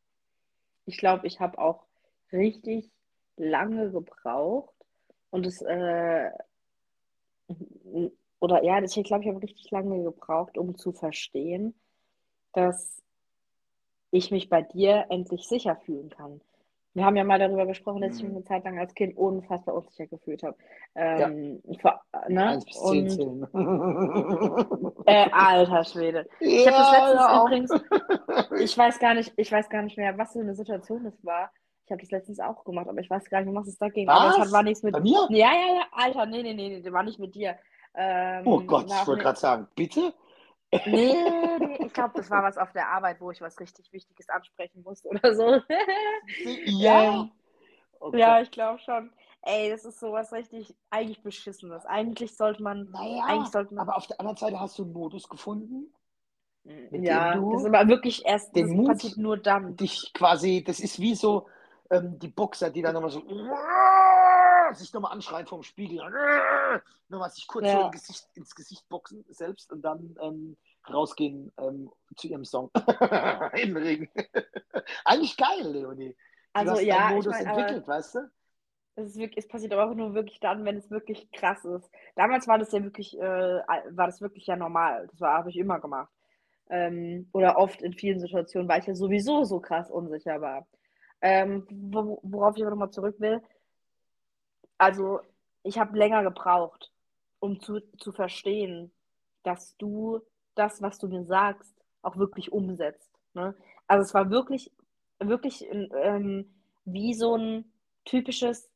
Ich 0.88 0.96
glaube, 0.96 1.26
ich 1.26 1.38
habe 1.38 1.58
auch 1.58 1.84
richtig 2.32 2.90
lange 3.36 3.90
gebraucht 3.90 4.74
und 5.28 5.44
es, 5.44 5.60
äh, 5.60 6.30
oder 8.40 8.64
ja, 8.64 8.82
ich 8.82 9.04
glaube, 9.04 9.22
ich 9.22 9.28
habe 9.28 9.42
richtig 9.42 9.70
lange 9.70 10.02
gebraucht, 10.02 10.56
um 10.56 10.78
zu 10.78 10.92
verstehen, 10.92 11.78
dass 12.54 13.02
ich 14.10 14.30
mich 14.30 14.48
bei 14.48 14.62
dir 14.62 15.04
endlich 15.10 15.46
sicher 15.46 15.76
fühlen 15.76 16.08
kann. 16.08 16.40
Wir 16.98 17.04
haben 17.04 17.14
ja 17.16 17.22
mal 17.22 17.38
darüber 17.38 17.64
gesprochen, 17.64 18.00
dass 18.02 18.16
ich 18.16 18.22
mich 18.24 18.32
Mhm. 18.32 18.38
eine 18.38 18.44
Zeit 18.44 18.64
lang 18.64 18.76
als 18.76 18.92
Kind 18.92 19.16
unfassbar 19.16 19.76
unsicher 19.76 20.08
gefühlt 20.08 20.42
habe. 20.42 20.56
Ja. 20.96 21.28
Ähm, 21.28 21.62
vor, 21.80 22.00
ne? 22.28 22.44
Eins 22.48 22.64
bis 22.64 22.74
zehn 22.82 23.04
Und 23.04 23.10
zählen. 23.12 25.02
äh, 25.06 25.30
alter 25.30 25.84
Schwede. 25.84 26.28
Ich 26.40 26.66
habe 26.66 26.76
das 26.76 26.90
Ja, 26.90 26.98
letztens 26.98 27.20
ja, 27.20 27.44
übrigens, 27.44 28.64
ich 28.64 28.76
weiß 28.78 28.98
gar 28.98 29.14
nicht, 29.14 29.32
ich 29.36 29.52
weiß 29.52 29.68
gar 29.68 29.82
nicht 29.82 29.96
mehr, 29.96 30.18
was 30.18 30.32
für 30.32 30.40
eine 30.40 30.54
Situation 30.56 31.04
das 31.04 31.24
war. 31.24 31.52
Ich 31.84 31.92
habe 31.92 32.02
das 32.02 32.10
letztens 32.10 32.40
auch 32.40 32.64
gemacht, 32.64 32.88
aber 32.88 32.98
ich 32.98 33.08
weiß 33.08 33.30
gar 33.30 33.42
nicht, 33.42 33.54
was 33.54 33.68
es 33.68 33.78
da 33.78 33.88
ging. 33.88 34.08
Aber 34.08 34.36
Was? 34.36 34.52
war 34.52 34.64
nichts 34.64 34.82
mit. 34.82 34.92
Bei 34.92 35.00
mir? 35.00 35.24
Ja, 35.30 35.52
ja, 35.52 35.74
ja, 35.76 35.82
Alter, 35.92 36.26
nee, 36.26 36.42
nee, 36.42 36.52
nee, 36.52 36.80
nee, 36.84 36.92
war 36.92 37.04
nicht 37.04 37.20
mit 37.20 37.34
dir. 37.36 37.56
Ähm, 37.94 38.42
Oh 38.44 38.60
Gott, 38.60 38.86
ich 38.90 39.06
wollte 39.06 39.22
gerade 39.22 39.38
sagen, 39.38 39.68
bitte? 39.76 40.12
Nee, 40.86 41.58
nee, 41.58 41.78
ich 41.86 41.92
glaube, 41.92 42.12
das 42.16 42.30
war 42.30 42.42
was 42.42 42.58
auf 42.58 42.72
der 42.72 42.88
Arbeit, 42.88 43.20
wo 43.20 43.30
ich 43.30 43.40
was 43.40 43.58
richtig 43.58 43.92
Wichtiges 43.92 44.28
ansprechen 44.28 44.82
musste 44.82 45.08
oder 45.08 45.34
so. 45.34 45.62
Ja. 46.66 47.28
Oh 48.00 48.12
ja, 48.12 48.36
Gott. 48.36 48.42
ich 48.44 48.50
glaube 48.50 48.78
schon. 48.80 49.10
Ey, 49.42 49.70
das 49.70 49.84
ist 49.84 49.98
sowas 50.00 50.32
richtig, 50.32 50.74
eigentlich 50.90 51.22
beschissenes. 51.22 51.86
Eigentlich 51.86 52.36
sollte 52.36 52.62
man, 52.62 52.88
Naja, 52.90 53.24
eigentlich 53.26 53.50
sollte 53.50 53.74
man, 53.74 53.88
aber 53.88 53.96
auf 53.96 54.06
der 54.06 54.20
anderen 54.20 54.36
Seite 54.36 54.60
hast 54.60 54.78
du 54.78 54.82
einen 54.84 54.92
Modus 54.92 55.28
gefunden, 55.28 55.92
mit 56.64 57.06
ja, 57.06 57.32
dem 57.32 57.40
du 57.42 57.52
das 57.52 57.60
ist 57.62 57.66
aber 57.74 57.88
wirklich 57.88 58.24
erst, 58.26 58.54
den 58.54 58.64
das 58.64 58.76
Mut 58.76 58.88
passiert 58.88 59.16
nur 59.16 59.36
dann. 59.36 59.76
dich 59.76 60.12
quasi, 60.12 60.64
das 60.64 60.80
ist 60.80 60.98
wie 61.00 61.14
so 61.14 61.46
ähm, 61.90 62.18
die 62.18 62.28
Boxer, 62.28 62.70
die 62.70 62.82
dann 62.82 62.94
nochmal 62.94 63.10
so 63.10 63.20
sich 64.74 64.92
nochmal 64.92 65.12
anschreien 65.12 65.46
vorm 65.46 65.62
Spiegel, 65.62 66.00
nochmal 67.08 67.30
sich 67.30 67.46
kurz 67.46 67.66
Ja. 67.68 67.88
Gesicht, 67.90 68.28
ins 68.34 68.54
Gesicht 68.54 68.88
boxen 68.88 69.24
selbst 69.28 69.72
und 69.72 69.82
dann 69.82 70.16
ähm, 70.20 70.56
rausgehen 70.88 71.52
ähm, 71.58 71.90
zu 72.16 72.28
ihrem 72.28 72.44
Song 72.44 72.70
im 73.54 73.76
Regen. 73.76 74.10
Eigentlich 75.04 75.36
geil, 75.36 75.62
Leonie. 75.72 76.16
Du 76.56 76.68
Also 76.68 76.70
hast 76.70 76.82
ja, 76.82 77.14
ich 77.18 77.26
Modus 77.26 77.26
meine, 77.26 77.50
aber 77.50 77.58
entwickelt, 77.58 77.86
weißt 77.88 78.14
du? 78.16 78.30
es, 78.96 79.06
ist 79.10 79.16
wirklich, 79.18 79.44
es 79.44 79.48
passiert 79.48 79.72
aber 79.72 79.90
auch 79.90 79.94
nur 79.94 80.14
wirklich 80.14 80.40
dann, 80.40 80.64
wenn 80.64 80.76
es 80.76 80.90
wirklich 80.90 81.30
krass 81.32 81.64
ist. 81.64 81.90
Damals 82.16 82.48
war 82.48 82.58
das 82.58 82.72
ja 82.72 82.82
wirklich, 82.82 83.16
äh, 83.18 83.22
war 83.22 84.06
das 84.06 84.20
wirklich 84.20 84.46
ja 84.46 84.56
normal. 84.56 85.06
Das 85.12 85.20
habe 85.20 85.50
ich 85.50 85.56
immer 85.56 85.80
gemacht. 85.80 86.12
Ähm, 86.70 87.28
oder 87.32 87.56
oft 87.58 87.80
in 87.82 87.94
vielen 87.94 88.20
Situationen, 88.20 88.68
weil 88.68 88.80
ich 88.80 88.86
ja 88.86 88.94
sowieso 88.94 89.44
so 89.44 89.60
krass 89.60 89.90
unsicher 89.90 90.40
war. 90.40 90.66
Ähm, 91.20 91.66
wo, 91.70 92.20
worauf 92.22 92.56
ich 92.56 92.62
aber 92.62 92.70
nochmal 92.72 92.90
zurück 92.90 93.16
will. 93.20 93.42
Also, 94.78 95.20
ich 95.62 95.78
habe 95.78 95.98
länger 95.98 96.22
gebraucht, 96.22 96.92
um 97.40 97.60
zu, 97.60 97.80
zu 97.98 98.12
verstehen, 98.12 98.92
dass 99.42 99.76
du 99.78 100.20
das, 100.54 100.82
was 100.82 100.98
du 100.98 101.08
mir 101.08 101.24
sagst, 101.24 101.74
auch 102.02 102.16
wirklich 102.16 102.52
umsetzt. 102.52 103.10
Ne? 103.34 103.54
Also 103.86 104.02
es 104.02 104.14
war 104.14 104.30
wirklich, 104.30 104.72
wirklich 105.18 105.66
ähm, 105.70 106.54
wie 106.84 107.14
so 107.14 107.36
ein 107.36 107.72
typisches, 108.04 108.70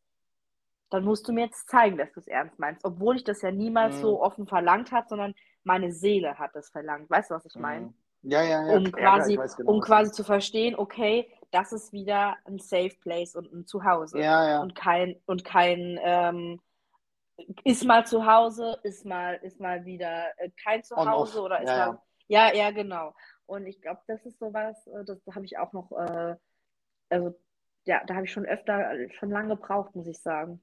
dann 0.90 1.04
musst 1.04 1.26
du 1.28 1.32
mir 1.32 1.46
jetzt 1.46 1.68
zeigen, 1.68 1.96
dass 1.98 2.12
du 2.12 2.20
es 2.20 2.28
ernst 2.28 2.58
meinst. 2.58 2.84
Obwohl 2.84 3.16
ich 3.16 3.24
das 3.24 3.42
ja 3.42 3.50
niemals 3.50 3.96
Mhm. 3.96 4.00
so 4.00 4.22
offen 4.22 4.46
verlangt 4.46 4.92
habe, 4.92 5.08
sondern 5.08 5.34
meine 5.64 5.92
Seele 5.92 6.38
hat 6.38 6.54
das 6.54 6.70
verlangt. 6.70 7.08
Weißt 7.10 7.30
du, 7.30 7.34
was 7.34 7.46
ich 7.46 7.56
meine? 7.56 7.86
Mhm. 7.86 7.94
Ja, 8.22 8.42
ja, 8.42 8.66
ja. 8.66 8.76
um 8.76 8.84
ja, 8.84 8.90
quasi, 8.90 9.36
weiß 9.36 9.56
genau, 9.56 9.72
um 9.72 9.80
quasi 9.80 10.12
zu 10.12 10.24
verstehen, 10.24 10.76
okay, 10.76 11.28
das 11.50 11.72
ist 11.72 11.92
wieder 11.92 12.36
ein 12.44 12.58
Safe 12.58 12.94
Place 13.00 13.34
und 13.34 13.52
ein 13.52 13.66
Zuhause. 13.66 14.18
Ja, 14.20 14.48
ja. 14.48 14.60
Und 14.62 14.74
kein, 14.74 15.16
und 15.26 15.44
kein 15.44 15.98
ähm, 16.02 16.60
ist 17.64 17.84
mal 17.84 18.06
zu 18.06 18.24
Hause, 18.26 18.78
ist 18.84 19.04
mal, 19.04 19.34
ist 19.42 19.60
mal 19.60 19.84
wieder 19.84 20.28
äh, 20.38 20.50
kein. 20.62 20.82
Zuhause 20.82 21.40
oder 21.42 21.60
ist 21.60 21.68
Ja, 21.70 21.86
mal. 21.92 22.02
Ja, 22.28 22.54
ja, 22.54 22.70
genau. 22.70 23.14
Und 23.46 23.66
ich 23.66 23.80
glaube, 23.82 24.00
das 24.06 24.24
ist 24.24 24.38
sowas, 24.38 24.86
äh, 24.86 25.04
das 25.04 25.18
habe 25.34 25.44
ich 25.44 25.58
auch 25.58 25.72
noch, 25.72 25.90
äh, 25.92 26.36
also 27.10 27.34
ja, 27.84 28.02
da 28.06 28.14
habe 28.14 28.24
ich 28.24 28.32
schon 28.32 28.46
öfter, 28.46 28.92
schon 29.18 29.30
lange 29.30 29.56
gebraucht, 29.56 29.94
muss 29.96 30.06
ich 30.06 30.18
sagen. 30.20 30.62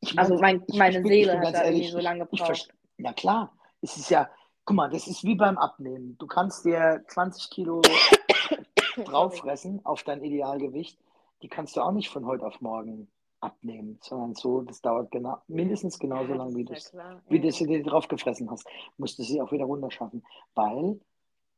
Ich 0.00 0.16
Also 0.18 0.34
mein, 0.38 0.58
mein, 0.58 0.64
ich- 0.68 0.74
meine 0.78 0.98
ich 0.98 1.04
ich 1.04 1.08
Seele 1.08 1.40
hat 1.40 1.54
da 1.54 1.62
ehrlich, 1.64 1.86
irgendwie 1.86 1.90
so 1.92 2.00
lange 2.00 2.26
gebraucht. 2.26 2.74
Na 2.98 3.12
klar, 3.12 3.56
es 3.80 3.96
ist 3.96 4.10
ja, 4.10 4.30
guck 4.64 4.76
mal, 4.76 4.90
das 4.90 5.06
ist 5.06 5.24
wie 5.24 5.34
beim 5.34 5.58
Abnehmen. 5.58 6.16
Du 6.18 6.26
kannst 6.26 6.64
dir 6.64 7.04
20 7.08 7.50
Kilo 7.50 7.82
drauffressen 9.04 9.84
auf 9.84 10.02
dein 10.02 10.22
Idealgewicht. 10.22 10.98
Die 11.42 11.48
kannst 11.48 11.76
du 11.76 11.82
auch 11.82 11.92
nicht 11.92 12.08
von 12.10 12.26
heute 12.26 12.46
auf 12.46 12.60
morgen 12.60 13.08
abnehmen, 13.40 13.98
sondern 14.00 14.34
so, 14.34 14.62
das 14.62 14.80
dauert 14.80 15.10
genau, 15.10 15.36
mindestens 15.48 15.98
genauso 15.98 16.32
Ja, 16.32 16.36
lang, 16.36 16.48
das 16.48 16.56
wie 16.56 16.64
ja 16.64 16.76
es 16.78 16.90
klar. 16.90 17.22
wie 17.28 17.36
Ja, 17.36 17.42
du 17.58 17.66
dir 17.66 17.82
drauf 17.82 18.08
gefressen 18.08 18.50
hast, 18.50 18.66
musst 18.96 19.18
du 19.18 19.22
sie 19.22 19.40
auch 19.42 19.52
wieder 19.52 19.66
runterschaffen, 19.66 20.24
weil 20.54 20.98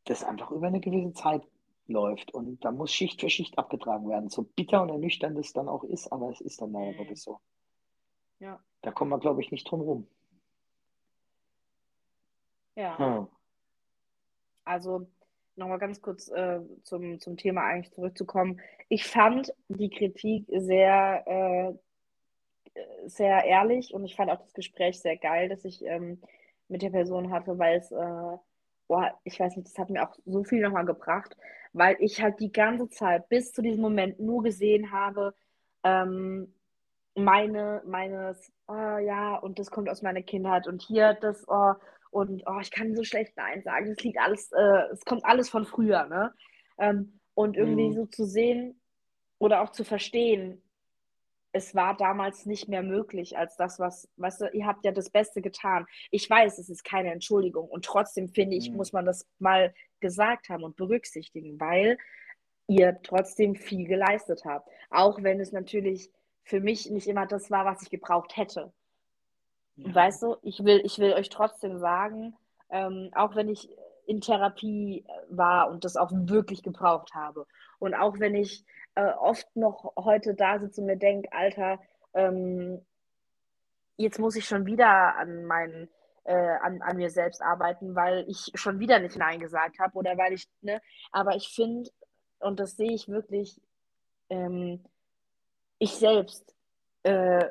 das 0.05 0.25
einfach 0.25 0.51
über 0.51 0.67
eine 0.67 0.81
gewisse 0.81 1.13
Zeit 1.13 1.43
läuft 1.87 2.35
und 2.35 2.65
da 2.65 2.73
muss 2.73 2.93
Schicht 2.93 3.21
für 3.21 3.31
Schicht 3.31 3.57
abgetragen 3.59 4.09
werden. 4.09 4.29
So 4.31 4.43
bitter 4.43 4.83
und 4.83 4.89
ernüchternd 4.89 5.39
es 5.39 5.53
dann 5.53 5.69
auch 5.69 5.85
ist, 5.85 6.11
aber 6.13 6.31
es 6.31 6.41
ist 6.41 6.61
dann 6.61 6.73
leider 6.73 6.93
Mhm. 6.95 6.99
wirklich 6.99 7.23
so. 7.23 7.39
Ja. 8.41 8.59
Da 8.83 8.91
kommen 8.91 9.11
wir, 9.13 9.19
glaube 9.19 9.41
ich, 9.41 9.53
nicht 9.53 9.71
drum 9.71 9.81
rum. 9.81 10.07
Ja. 12.77 12.99
Hm. 12.99 13.29
Also 14.65 15.07
nochmal 15.57 15.79
ganz 15.79 16.01
kurz 16.01 16.29
äh, 16.29 16.61
zum, 16.83 17.19
zum 17.19 17.37
Thema 17.37 17.63
eigentlich 17.63 17.93
zurückzukommen. 17.93 18.61
Ich 18.89 19.07
fand 19.07 19.53
die 19.69 19.91
Kritik 19.91 20.47
sehr, 20.49 21.25
äh, 21.27 22.79
sehr 23.09 23.45
ehrlich 23.45 23.95
und 23.95 24.05
ich 24.05 24.15
fand 24.15 24.31
auch 24.31 24.41
das 24.41 24.53
Gespräch 24.53 25.01
sehr 25.01 25.17
geil, 25.17 25.49
das 25.49 25.65
ich 25.65 25.85
ähm, 25.85 26.21
mit 26.69 26.83
der 26.83 26.91
Person 26.91 27.31
hatte, 27.31 27.59
weil 27.59 27.79
es, 27.79 27.91
äh, 27.91 28.39
boah, 28.87 29.19
ich 29.25 29.41
weiß 29.41 29.57
nicht, 29.57 29.69
das 29.69 29.79
hat 29.79 29.91
mir 29.91 30.07
auch 30.07 30.15
so 30.27 30.45
viel 30.45 30.61
nochmal 30.61 30.85
gebracht, 30.85 31.37
weil 31.73 31.97
ich 32.01 32.23
halt 32.23 32.39
die 32.41 32.53
ganze 32.53 32.89
Zeit 32.89 33.29
bis 33.29 33.53
zu 33.53 33.63
diesem 33.63 33.83
Moment 33.83 34.21
nur 34.21 34.43
gesehen 34.43 34.93
habe, 34.93 35.35
ähm, 35.85 36.53
meine, 37.15 37.83
meines, 37.87 38.53
oh 38.69 38.99
ja, 38.99 39.37
und 39.37 39.59
das 39.59 39.71
kommt 39.71 39.89
aus 39.89 40.03
meiner 40.03 40.23
Kindheit 40.23 40.67
und 40.67 40.83
hier 40.83 41.15
das, 41.15 41.45
oh, 41.49 41.73
und 42.17 42.43
oh, 42.47 42.59
ich 42.61 42.71
kann 42.71 42.95
so 42.97 43.05
schlecht 43.05 43.37
Nein 43.37 43.63
sagen, 43.63 43.91
das 43.95 44.03
liegt 44.03 44.19
alles, 44.19 44.51
äh, 44.53 44.83
es 44.93 45.05
kommt 45.05 45.25
alles 45.27 45.51
von 45.51 45.67
früher, 45.67 46.07
ne? 46.07 46.33
Ähm, 46.79 47.21
und 47.35 47.57
irgendwie 47.57 47.91
Mhm. 47.91 47.95
so 47.95 48.07
zu 48.07 48.25
sehen 48.25 48.81
oder 49.39 49.61
auch 49.63 49.71
zu 49.71 49.85
verstehen, 49.85 50.63
es 51.53 51.75
war 51.75 51.97
damals 51.97 52.47
nicht 52.47 52.69
mehr 52.69 52.83
möglich 52.83 53.37
als 53.37 53.57
das, 53.57 53.79
was, 53.79 54.09
weißt 54.17 54.41
du, 54.43 54.47
ihr 54.53 54.67
habt 54.67 54.85
ja 54.85 54.93
das 54.93 55.11
Beste 55.11 55.43
getan. 55.43 55.87
Ich 56.11 56.29
weiß, 56.29 56.59
es 56.59 56.69
ist 56.71 56.85
keine 56.85 57.13
Entschuldigung 57.13 57.69
und 57.69 57.85
trotzdem 57.85 58.29
finde 58.29 58.57
ich, 58.57 58.71
Mhm. 58.71 58.77
muss 58.77 58.93
man 58.93 59.05
das 59.07 59.27
mal 59.39 59.75
gesagt 60.01 60.49
haben 60.49 60.65
und 60.65 60.77
berücksichtigen, 60.77 61.59
weil 61.61 61.99
ihr 62.69 62.99
trotzdem 63.03 63.55
viel 63.57 63.87
geleistet 63.87 64.43
habt. 64.45 64.69
Auch 64.91 65.23
wenn 65.23 65.41
es 65.41 65.53
natürlich 65.53 66.11
für 66.45 66.61
mich 66.61 66.91
nicht 66.91 67.09
immer 67.09 67.27
das 67.27 67.51
war, 67.51 67.65
was 67.67 67.83
ich 67.83 67.91
gebraucht 67.91 68.37
hätte. 68.37 68.73
Weißt 69.77 70.23
du, 70.23 70.37
ich 70.43 70.65
will, 70.65 70.81
ich 70.85 70.99
will 70.99 71.13
euch 71.13 71.29
trotzdem 71.29 71.79
sagen, 71.79 72.35
ähm, 72.71 73.11
auch 73.15 73.35
wenn 73.35 73.49
ich 73.49 73.69
in 74.07 74.21
Therapie 74.21 75.05
äh, 75.07 75.13
war 75.29 75.71
und 75.71 75.85
das 75.85 75.97
auch 75.97 76.11
wirklich 76.13 76.63
gebraucht 76.63 77.15
habe 77.15 77.47
und 77.79 77.95
auch 77.95 78.19
wenn 78.19 78.35
ich 78.35 78.65
äh, 78.95 79.11
oft 79.13 79.55
noch 79.55 79.93
heute 79.97 80.35
da 80.35 80.59
sitze 80.59 80.81
und 80.81 80.87
mir 80.87 80.97
denke, 80.97 81.31
Alter, 81.33 81.79
ähm, 82.15 82.81
jetzt 83.97 84.19
muss 84.19 84.37
ich 84.37 84.47
schon 84.47 84.65
wieder 84.67 85.17
an 85.17 85.45
meinen 85.45 85.89
äh, 86.25 86.57
an, 86.63 86.83
an 86.83 86.97
mir 86.97 87.11
selbst 87.11 87.41
arbeiten, 87.41 87.95
weil 87.95 88.25
ich 88.29 88.51
schon 88.55 88.81
wieder 88.81 88.99
nicht 88.99 89.17
Nein 89.17 89.39
gesagt 89.39 89.79
habe 89.79 89.97
oder 89.97 90.19
weil 90.19 90.33
ich, 90.33 90.49
ne, 90.61 90.83
aber 91.13 91.37
ich 91.37 91.49
finde, 91.49 91.89
und 92.41 92.59
das 92.59 92.77
sehe 92.77 92.93
ich 92.93 93.09
wirklich, 93.09 93.61
ähm, 94.29 94.85
ich 95.79 95.95
selbst 95.95 96.55
äh, 97.05 97.47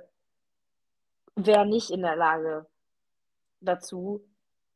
wäre 1.35 1.65
nicht 1.65 1.89
in 1.91 2.01
der 2.01 2.15
Lage 2.15 2.65
dazu, 3.61 4.23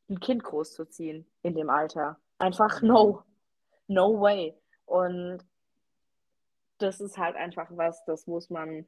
ein 0.10 0.20
Kind 0.20 0.44
großzuziehen 0.44 1.26
in 1.44 1.56
dem 1.56 1.70
Alter. 1.70 2.20
Einfach 2.38 2.82
no. 2.82 3.24
No 3.88 4.20
way. 4.20 4.56
Und 4.86 5.40
das 6.80 7.00
ist 7.00 7.18
halt 7.18 7.36
einfach 7.36 7.68
was, 7.72 8.04
das 8.06 8.28
muss 8.28 8.50
man 8.50 8.88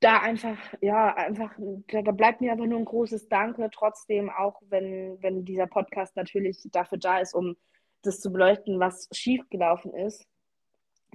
da 0.00 0.20
einfach, 0.20 0.56
ja, 0.80 1.14
einfach, 1.14 1.52
da, 1.88 2.02
da 2.02 2.10
bleibt 2.12 2.40
mir 2.40 2.52
einfach 2.52 2.64
nur 2.64 2.78
ein 2.78 2.86
großes 2.86 3.28
Danke, 3.28 3.68
trotzdem, 3.70 4.30
auch 4.30 4.60
wenn, 4.70 5.22
wenn 5.22 5.44
dieser 5.44 5.66
Podcast 5.66 6.16
natürlich 6.16 6.66
dafür 6.72 6.98
da 6.98 7.18
ist, 7.18 7.34
um 7.34 7.56
das 8.02 8.20
zu 8.20 8.32
beleuchten, 8.32 8.80
was 8.80 9.08
schiefgelaufen 9.12 9.92
ist. 9.92 10.26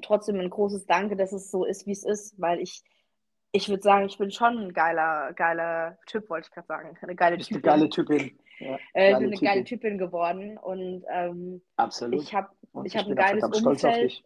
Trotzdem 0.04 0.40
ein 0.40 0.52
großes 0.52 0.86
Danke, 0.86 1.16
dass 1.16 1.34
es 1.34 1.50
so 1.50 1.66
ist, 1.66 1.88
wie 1.88 1.94
es 1.94 2.06
ist, 2.06 2.40
weil 2.40 2.60
ich, 2.60 2.84
ich 3.56 3.70
würde 3.70 3.84
sagen, 3.84 4.06
ich 4.06 4.18
bin 4.18 4.32
schon 4.32 4.58
ein 4.60 4.74
geiler, 4.74 5.34
geiler 5.34 5.98
Typ, 6.06 6.30
wollte 6.30 6.48
ich 6.50 6.54
gerade 6.54 6.68
sagen. 6.68 6.98
Eine 7.02 7.16
geile 7.16 7.38
Bist 7.38 7.52
eine 7.52 7.62
Typin. 7.62 7.62
geile 7.62 7.90
Typin. 7.90 8.40
Ja, 8.60 8.80
Äh, 8.94 9.14
ich 9.14 9.20
geile 9.20 9.20
bin 9.20 9.32
eine 9.32 9.40
geile 9.42 9.64
Typin. 9.64 9.66
Typin 9.66 9.98
geworden 9.98 10.58
und 10.58 11.06
ähm, 11.10 11.62
Absolut. 11.78 12.22
ich 12.22 12.34
habe 12.36 12.50
Und 12.74 12.86
ich 12.86 12.96
hab 12.98 13.06
ein 13.08 13.16
geiles 13.16 13.40
verdammt 13.44 13.56
stolz 13.58 13.84
auf 13.86 13.94
Umfeld. 13.94 14.04
dich. 14.04 14.26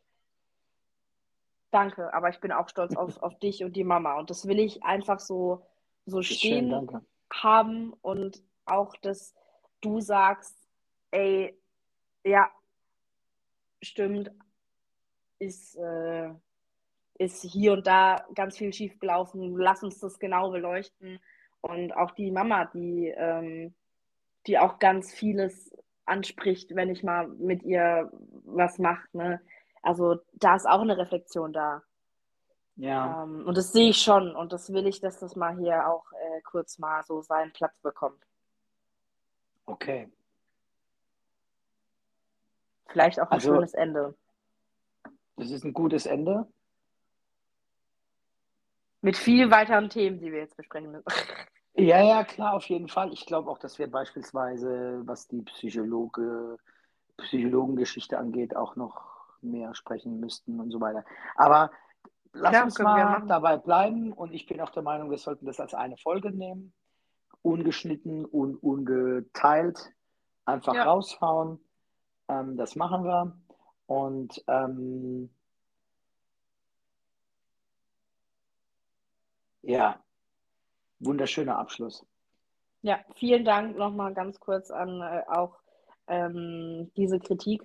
Danke, 1.71 2.13
aber 2.13 2.29
ich 2.29 2.39
bin 2.39 2.51
auch 2.51 2.67
stolz 2.69 2.95
auf, 2.95 3.21
auf 3.21 3.37
dich 3.39 3.63
und 3.63 3.75
die 3.75 3.83
Mama. 3.83 4.17
Und 4.17 4.29
das 4.29 4.47
will 4.47 4.59
ich 4.59 4.83
einfach 4.83 5.19
so, 5.19 5.65
so 6.05 6.21
schön, 6.23 6.37
stehen 6.37 6.69
danke. 6.69 7.05
haben 7.31 7.93
und 8.01 8.41
auch, 8.65 8.95
dass 8.97 9.35
du 9.81 9.99
sagst, 10.01 10.57
ey, 11.11 11.55
ja, 12.23 12.49
stimmt, 13.81 14.31
ist, 15.39 15.75
äh, 15.75 16.29
ist 17.19 17.43
hier 17.43 17.73
und 17.73 17.85
da 17.85 18.25
ganz 18.33 18.57
viel 18.57 18.73
schief 18.73 18.97
gelaufen. 18.99 19.55
Lass 19.57 19.83
uns 19.83 19.99
das 19.99 20.17
genau 20.17 20.49
beleuchten. 20.49 21.19
Und 21.61 21.91
auch 21.95 22.11
die 22.11 22.31
Mama, 22.31 22.65
die, 22.65 23.13
ähm, 23.15 23.75
die 24.47 24.57
auch 24.57 24.79
ganz 24.79 25.13
vieles 25.13 25.71
anspricht, 26.05 26.73
wenn 26.75 26.89
ich 26.89 27.03
mal 27.03 27.27
mit 27.27 27.61
ihr 27.63 28.09
was 28.45 28.79
mache. 28.79 29.05
Ne? 29.13 29.41
Also 29.83 30.19
da 30.33 30.55
ist 30.55 30.65
auch 30.67 30.81
eine 30.81 30.97
Reflexion 30.97 31.53
da. 31.53 31.83
Ja, 32.77 33.23
Ähm, 33.23 33.45
und 33.45 33.57
das 33.57 33.73
sehe 33.73 33.89
ich 33.89 34.01
schon. 34.01 34.33
Und 34.35 34.53
das 34.53 34.71
will 34.71 34.87
ich, 34.87 35.01
dass 35.01 35.19
das 35.19 35.35
mal 35.35 35.57
hier 35.57 35.87
auch 35.89 36.05
äh, 36.13 36.41
kurz 36.43 36.79
mal 36.79 37.03
so 37.03 37.21
seinen 37.21 37.51
Platz 37.51 37.77
bekommt. 37.81 38.23
okay. 39.65 40.09
Vielleicht 42.87 43.19
auch 43.19 43.27
ein 43.27 43.33
Also- 43.33 43.53
schönes 43.53 43.73
Ende. 43.75 44.15
Das 45.35 45.51
ist 45.51 45.63
ein 45.63 45.73
gutes 45.73 46.05
Ende. 46.07 46.47
Mit 49.01 49.17
viel 49.17 49.49
weiteren 49.51 49.89
Themen, 49.89 50.19
die 50.19 50.31
wir 50.31 50.39
jetzt 50.39 50.57
besprechen 50.57 50.91
müssen. 50.91 51.05
Ja, 51.75 52.01
ja, 52.01 52.25
klar, 52.25 52.55
auf 52.55 52.65
jeden 52.65 52.89
Fall. 52.89 53.13
Ich 53.13 53.25
glaube 53.25 53.49
auch, 53.49 53.57
dass 53.57 53.79
wir 53.79 53.89
beispielsweise, 53.89 55.01
was 55.05 55.27
die 55.29 55.43
Psychologe, 55.43 56.57
Psychologengeschichte 57.17 58.17
angeht, 58.17 58.53
auch 58.53 58.75
noch 58.75 59.01
mehr 59.41 59.73
sprechen 59.75 60.19
müssten 60.19 60.59
und 60.59 60.71
so 60.71 60.81
weiter. 60.81 61.05
Aber 61.35 61.71
lass 62.33 62.51
Klar, 62.51 62.63
uns 62.65 62.79
mal 62.79 63.23
dabei 63.27 63.55
bleiben 63.57 64.11
und 64.11 64.33
ich 64.33 64.45
bin 64.45 64.59
auch 64.59 64.71
der 64.71 64.83
Meinung, 64.83 65.09
wir 65.09 65.19
sollten 65.19 65.45
das 65.45 65.61
als 65.61 65.73
eine 65.73 65.95
Folge 65.95 66.31
nehmen. 66.31 66.73
Ungeschnitten 67.43 68.25
und 68.25 68.55
ungeteilt. 68.57 69.93
Einfach 70.45 70.73
Ja. 70.73 70.83
raushauen. 70.83 71.59
Ähm, 72.27 72.57
das 72.57 72.75
machen 72.75 73.05
wir. 73.05 73.37
Und 73.85 74.43
ähm, 74.47 75.29
ja, 79.69 80.03
wunderschöner 80.99 81.57
Abschluss. 81.57 82.05
Ja, 82.81 82.99
vielen 83.15 83.45
Dank 83.45 83.77
nochmal 83.77 84.13
ganz 84.13 84.39
kurz 84.39 84.71
an 84.71 85.01
äh, 85.01 85.23
auch 85.27 85.59
ähm, 86.07 86.91
diese 86.95 87.19
Kritik. 87.19 87.61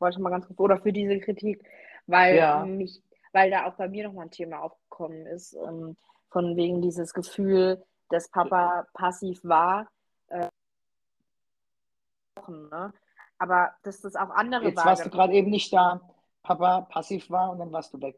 wollte 0.00 0.16
ich 0.16 0.22
mal 0.22 0.30
ganz 0.30 0.46
kurz, 0.46 0.58
oder 0.58 0.78
für 0.78 0.92
diese 0.92 1.20
Kritik, 1.20 1.64
weil 2.06 2.36
Ja. 2.36 2.64
mich, 2.64 3.02
weil 3.32 3.50
da 3.50 3.66
auch 3.66 3.74
bei 3.74 3.88
mir 3.88 4.06
nochmal 4.06 4.26
ein 4.26 4.30
Thema 4.30 4.60
aufgekommen 4.62 5.26
ist, 5.26 5.54
ähm, 5.54 5.96
von 6.30 6.56
wegen 6.56 6.82
dieses 6.82 7.12
Gefühl, 7.12 7.84
dass 8.10 8.30
Papa 8.30 8.86
passiv 8.94 9.40
war, 9.44 9.88
äh, 10.28 10.48
ne? 12.48 12.92
Aber 13.38 13.74
dass 13.82 14.00
das 14.00 14.16
auch 14.16 14.30
andere 14.30 14.64
Jetzt 14.64 14.84
warst 14.84 15.06
du 15.06 15.10
gerade 15.10 15.34
eben 15.34 15.50
nicht 15.50 15.72
da. 15.72 16.00
Papa 16.42 16.80
passiv 16.82 17.30
war 17.30 17.50
und 17.50 17.58
dann 17.58 17.70
warst 17.72 17.92
du 17.92 18.00
weg. 18.00 18.16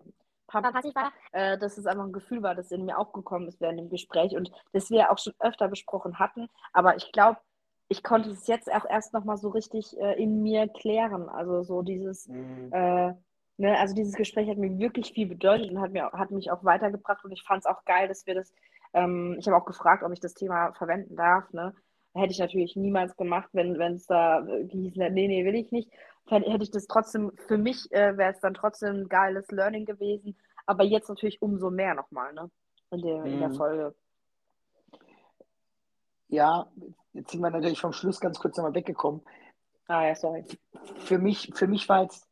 Passiv 0.59 0.94
war, 0.94 1.12
äh, 1.32 1.59
dass 1.59 1.78
es 1.78 1.86
einfach 1.86 2.05
ein 2.05 2.12
Gefühl 2.12 2.42
war, 2.42 2.55
das 2.55 2.70
in 2.72 2.84
mir 2.84 2.98
aufgekommen 2.98 3.48
ist 3.48 3.61
während 3.61 3.78
dem 3.78 3.90
Gespräch 3.90 4.36
und 4.36 4.51
das 4.72 4.90
wir 4.90 5.11
auch 5.11 5.18
schon 5.18 5.34
öfter 5.38 5.68
besprochen 5.68 6.18
hatten. 6.18 6.48
Aber 6.72 6.96
ich 6.96 7.12
glaube, 7.12 7.38
ich 7.88 8.03
konnte 8.03 8.30
es 8.30 8.46
jetzt 8.46 8.72
auch 8.72 8.84
erst 8.88 9.12
nochmal 9.12 9.36
so 9.36 9.48
richtig 9.51 9.98
äh, 9.98 10.14
in 10.22 10.42
mir 10.42 10.68
klären. 10.68 11.28
Also 11.28 11.62
so 11.62 11.82
dieses, 11.82 12.28
Mhm. 12.28 12.72
äh, 12.72 13.12
ne, 13.57 13.78
also 13.78 13.94
dieses 13.94 14.14
Gespräch 14.14 14.48
hat 14.48 14.59
mir 14.59 14.78
wirklich 14.78 15.12
viel 15.12 15.26
bedeutet 15.26 15.70
und 15.70 15.80
hat, 15.80 15.92
mir, 15.92 16.11
hat 16.12 16.30
mich 16.30 16.51
auch 16.51 16.64
weitergebracht 16.64 17.24
und 17.24 17.32
ich 17.32 17.42
fand 17.42 17.61
es 17.64 17.66
auch 17.66 17.84
geil, 17.84 18.09
dass 18.09 18.26
wir 18.26 18.34
das, 18.34 18.53
ähm, 18.94 19.36
ich 19.38 19.46
habe 19.46 19.57
auch 19.57 19.64
gefragt, 19.66 20.03
ob 20.05 20.12
ich 20.12 20.20
das 20.20 20.34
Thema 20.34 20.72
verwenden 20.74 21.16
darf, 21.16 21.53
ne? 21.53 21.74
Hätte 22.12 22.32
ich 22.32 22.40
natürlich 22.40 22.74
niemals 22.74 23.16
gemacht, 23.16 23.48
wenn 23.53 23.80
es 23.80 24.07
da 24.07 24.40
äh, 24.46 24.66
hieß, 24.68 24.96
nee, 24.96 25.11
nee, 25.28 25.44
will 25.44 25.55
ich 25.55 25.70
nicht. 25.70 25.90
Hätte 26.26 26.62
ich 26.62 26.70
das 26.70 26.86
trotzdem, 26.86 27.32
für 27.48 27.58
mich 27.58 27.90
äh, 27.92 28.16
wäre 28.16 28.32
es 28.32 28.40
dann 28.40 28.54
trotzdem 28.54 29.02
ein 29.02 29.08
geiles 29.08 29.50
Learning 29.50 29.84
gewesen, 29.84 30.36
aber 30.66 30.84
jetzt 30.84 31.08
natürlich 31.08 31.42
umso 31.42 31.70
mehr 31.70 31.94
nochmal, 31.94 32.32
ne? 32.32 32.50
In 32.92 33.02
der, 33.02 33.24
in 33.24 33.38
der 33.40 33.48
Mhm. 33.48 33.54
Folge. 33.54 33.94
Ja, 36.28 36.70
jetzt 37.12 37.32
sind 37.32 37.40
wir 37.40 37.50
natürlich 37.50 37.80
vom 37.80 37.92
Schluss 37.92 38.20
ganz 38.20 38.38
kurz 38.38 38.56
nochmal 38.56 38.74
weggekommen. 38.74 39.22
Ah 39.88 40.06
ja, 40.06 40.14
sorry. 40.14 40.44
Für 40.98 41.18
mich, 41.18 41.50
für 41.54 41.66
mich 41.66 41.88
war 41.88 42.02
jetzt 42.02 42.28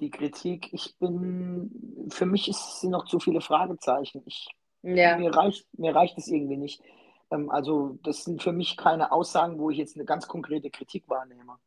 die 0.00 0.10
Kritik, 0.10 0.72
ich 0.72 0.96
bin, 0.98 2.08
für 2.10 2.26
mich 2.26 2.48
ist, 2.48 2.80
sind 2.80 2.90
noch 2.90 3.04
zu 3.04 3.20
viele 3.20 3.40
Fragezeichen. 3.40 4.22
Ich, 4.26 4.48
Ja. 4.82 5.16
mir 5.16 5.34
reicht, 5.34 5.66
mir 5.78 5.94
reicht 5.94 6.18
es 6.18 6.28
irgendwie 6.28 6.56
nicht. 6.56 6.82
Ähm, 7.30 7.50
also, 7.50 7.98
das 8.02 8.24
sind 8.24 8.42
für 8.42 8.52
mich 8.52 8.76
keine 8.76 9.12
Aussagen, 9.12 9.58
wo 9.58 9.70
ich 9.70 9.78
jetzt 9.78 9.96
eine 9.96 10.04
ganz 10.04 10.26
konkrete 10.26 10.70
Kritik 10.70 11.08
wahrnehme. 11.08 11.58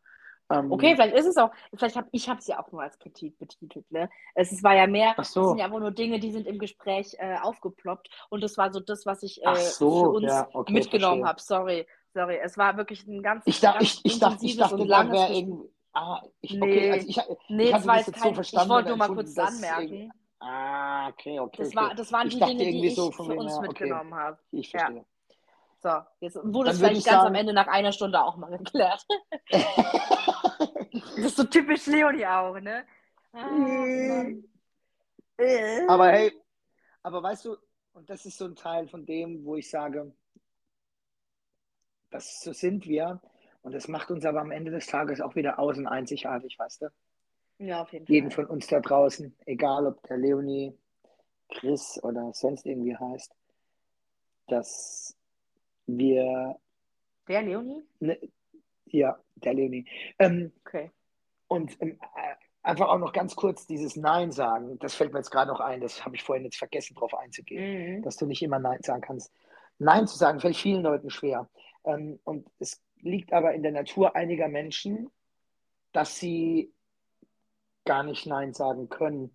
Ähm, 0.51 0.71
Okay, 0.71 0.95
vielleicht 0.95 1.15
ist 1.15 1.25
es 1.27 1.37
auch, 1.37 1.51
vielleicht 1.73 1.95
habe 1.95 2.07
ich 2.11 2.27
es 2.27 2.47
ja 2.47 2.59
auch 2.59 2.71
nur 2.71 2.81
als 2.81 2.97
Kritik 2.99 3.37
betitelt, 3.39 3.89
ne? 3.91 4.09
Es, 4.35 4.51
es 4.51 4.63
war 4.63 4.75
ja 4.75 4.87
mehr, 4.87 5.15
es 5.17 5.31
so. 5.31 5.49
sind 5.49 5.59
ja 5.59 5.65
einfach 5.65 5.79
nur 5.79 5.91
Dinge, 5.91 6.19
die 6.19 6.31
sind 6.31 6.47
im 6.47 6.59
Gespräch 6.59 7.15
äh, 7.19 7.37
aufgeploppt 7.41 8.09
und 8.29 8.43
das 8.43 8.57
war 8.57 8.71
so 8.73 8.79
das, 8.79 9.05
was 9.05 9.23
ich 9.23 9.43
äh, 9.45 9.55
so, 9.55 10.01
für 10.03 10.09
uns 10.09 10.25
ja, 10.25 10.47
okay, 10.53 10.73
mitgenommen 10.73 11.25
habe. 11.25 11.39
Sorry, 11.41 11.87
sorry. 12.13 12.39
Es 12.43 12.57
war 12.57 12.77
wirklich 12.77 13.05
ein 13.07 13.21
ganz, 13.21 13.43
Ich, 13.45 13.59
da, 13.59 13.73
ganz 13.73 13.83
ich, 13.83 14.01
ich, 14.03 14.19
dachte, 14.19 14.45
ich 14.45 14.57
dachte, 14.57 14.75
und 14.75 14.87
langes 14.87 15.29
irgendwie. 15.29 15.69
Ah, 15.93 16.21
ich, 16.39 16.53
Nee. 16.53 16.61
okay, 16.63 16.91
also 16.91 17.07
ich, 17.07 17.17
Nee, 17.49 17.63
ich 17.65 17.71
das 17.71 17.85
war 17.87 17.97
jetzt 17.97 18.07
jetzt 18.07 18.19
so 18.19 18.31
kein, 18.31 18.41
ich 18.41 18.69
wollte 18.69 18.89
nur 18.89 18.97
mal 18.97 19.05
empfunden, 19.09 19.35
kurz 19.35 19.37
anmerken. 19.37 20.13
Ah, 20.39 21.09
okay, 21.09 21.39
okay. 21.39 21.63
Das, 21.63 21.75
war, 21.75 21.93
das 21.93 22.11
waren 22.11 22.27
Ich 22.27 22.33
die 22.33 22.39
dachte 22.39 22.55
Dinge, 22.55 22.71
die 22.71 22.87
ich 22.87 22.95
so 22.95 23.11
für 23.11 23.27
wegen, 23.27 23.39
uns 23.39 23.51
ja, 23.51 23.57
okay. 23.59 23.67
mitgenommen 23.67 24.15
habe. 24.15 24.37
Ich 24.51 24.71
Ja. 24.71 24.79
verstehe. 24.79 25.05
So, 25.83 25.89
jetzt 26.19 26.39
wurde 26.43 26.69
es 26.69 26.77
vielleicht 26.77 26.99
ich 26.99 27.05
ganz 27.05 27.23
am 27.25 27.33
Ende 27.33 27.53
nach 27.53 27.67
einer 27.67 27.91
Stunde 27.91 28.23
auch 28.23 28.37
mal 28.37 28.55
geklärt. 28.55 29.05
Das 31.15 31.25
ist 31.25 31.37
so 31.37 31.43
typisch 31.43 31.85
Leonie 31.87 32.25
auch, 32.25 32.59
ne? 32.59 32.85
Ah, 33.33 34.25
aber 35.87 36.11
hey, 36.11 36.31
aber 37.03 37.23
weißt 37.23 37.45
du, 37.45 37.57
und 37.93 38.09
das 38.09 38.25
ist 38.25 38.37
so 38.37 38.45
ein 38.45 38.55
Teil 38.55 38.87
von 38.87 39.05
dem, 39.05 39.43
wo 39.45 39.55
ich 39.55 39.69
sage, 39.69 40.13
das 42.09 42.41
so 42.41 42.53
sind 42.53 42.85
wir. 42.87 43.21
Und 43.63 43.73
das 43.73 43.87
macht 43.87 44.09
uns 44.11 44.25
aber 44.25 44.41
am 44.41 44.51
Ende 44.51 44.71
des 44.71 44.87
Tages 44.87 45.21
auch 45.21 45.35
wieder 45.35 45.59
außen 45.59 45.87
einzigartig, 45.87 46.57
weißt 46.57 46.81
du? 46.81 46.91
Ja, 47.59 47.83
auf 47.83 47.93
jeden 47.93 48.07
Jeden 48.07 48.31
Fall. 48.31 48.45
von 48.45 48.55
uns 48.55 48.67
da 48.67 48.79
draußen, 48.79 49.35
egal 49.45 49.85
ob 49.85 50.01
der 50.07 50.17
Leonie, 50.17 50.75
Chris 51.49 51.99
oder 52.03 52.33
sonst 52.33 52.65
irgendwie 52.65 52.97
heißt, 52.97 53.31
dass 54.47 55.15
wir, 55.85 56.57
Der 57.27 57.43
Leonie? 57.43 57.83
ne, 57.99 58.17
ja, 58.91 59.17
der 59.35 59.53
Leonie, 59.53 59.85
ähm, 60.19 60.51
Okay. 60.65 60.91
und 61.47 61.75
ähm, 61.81 61.99
äh, 62.15 62.35
einfach 62.63 62.89
auch 62.89 62.99
noch 62.99 63.13
ganz 63.13 63.35
kurz 63.35 63.65
dieses 63.65 63.95
Nein 63.95 64.31
sagen, 64.31 64.77
das 64.79 64.93
fällt 64.95 65.13
mir 65.13 65.19
jetzt 65.19 65.31
gerade 65.31 65.51
noch 65.51 65.59
ein, 65.59 65.81
das 65.81 66.05
habe 66.05 66.15
ich 66.15 66.23
vorhin 66.23 66.45
jetzt 66.45 66.57
vergessen, 66.57 66.95
drauf 66.95 67.13
einzugehen, 67.15 67.97
Mhm. 67.97 68.01
dass 68.03 68.17
du 68.17 68.25
nicht 68.25 68.41
immer 68.43 68.59
Nein 68.59 68.81
sagen 68.83 69.01
kannst. 69.01 69.31
Nein 69.79 70.07
zu 70.07 70.17
sagen 70.17 70.39
fällt 70.39 70.57
vielen 70.57 70.83
Leuten 70.83 71.09
schwer. 71.09 71.49
Ähm, 71.85 72.19
und 72.23 72.47
es 72.59 72.81
liegt 72.97 73.33
aber 73.33 73.53
in 73.53 73.63
der 73.63 73.71
Natur 73.71 74.15
einiger 74.15 74.47
Menschen, 74.47 75.09
dass 75.91 76.17
sie 76.19 76.71
gar 77.85 78.03
nicht 78.03 78.27
Nein 78.27 78.53
sagen 78.53 78.89
können, 78.89 79.33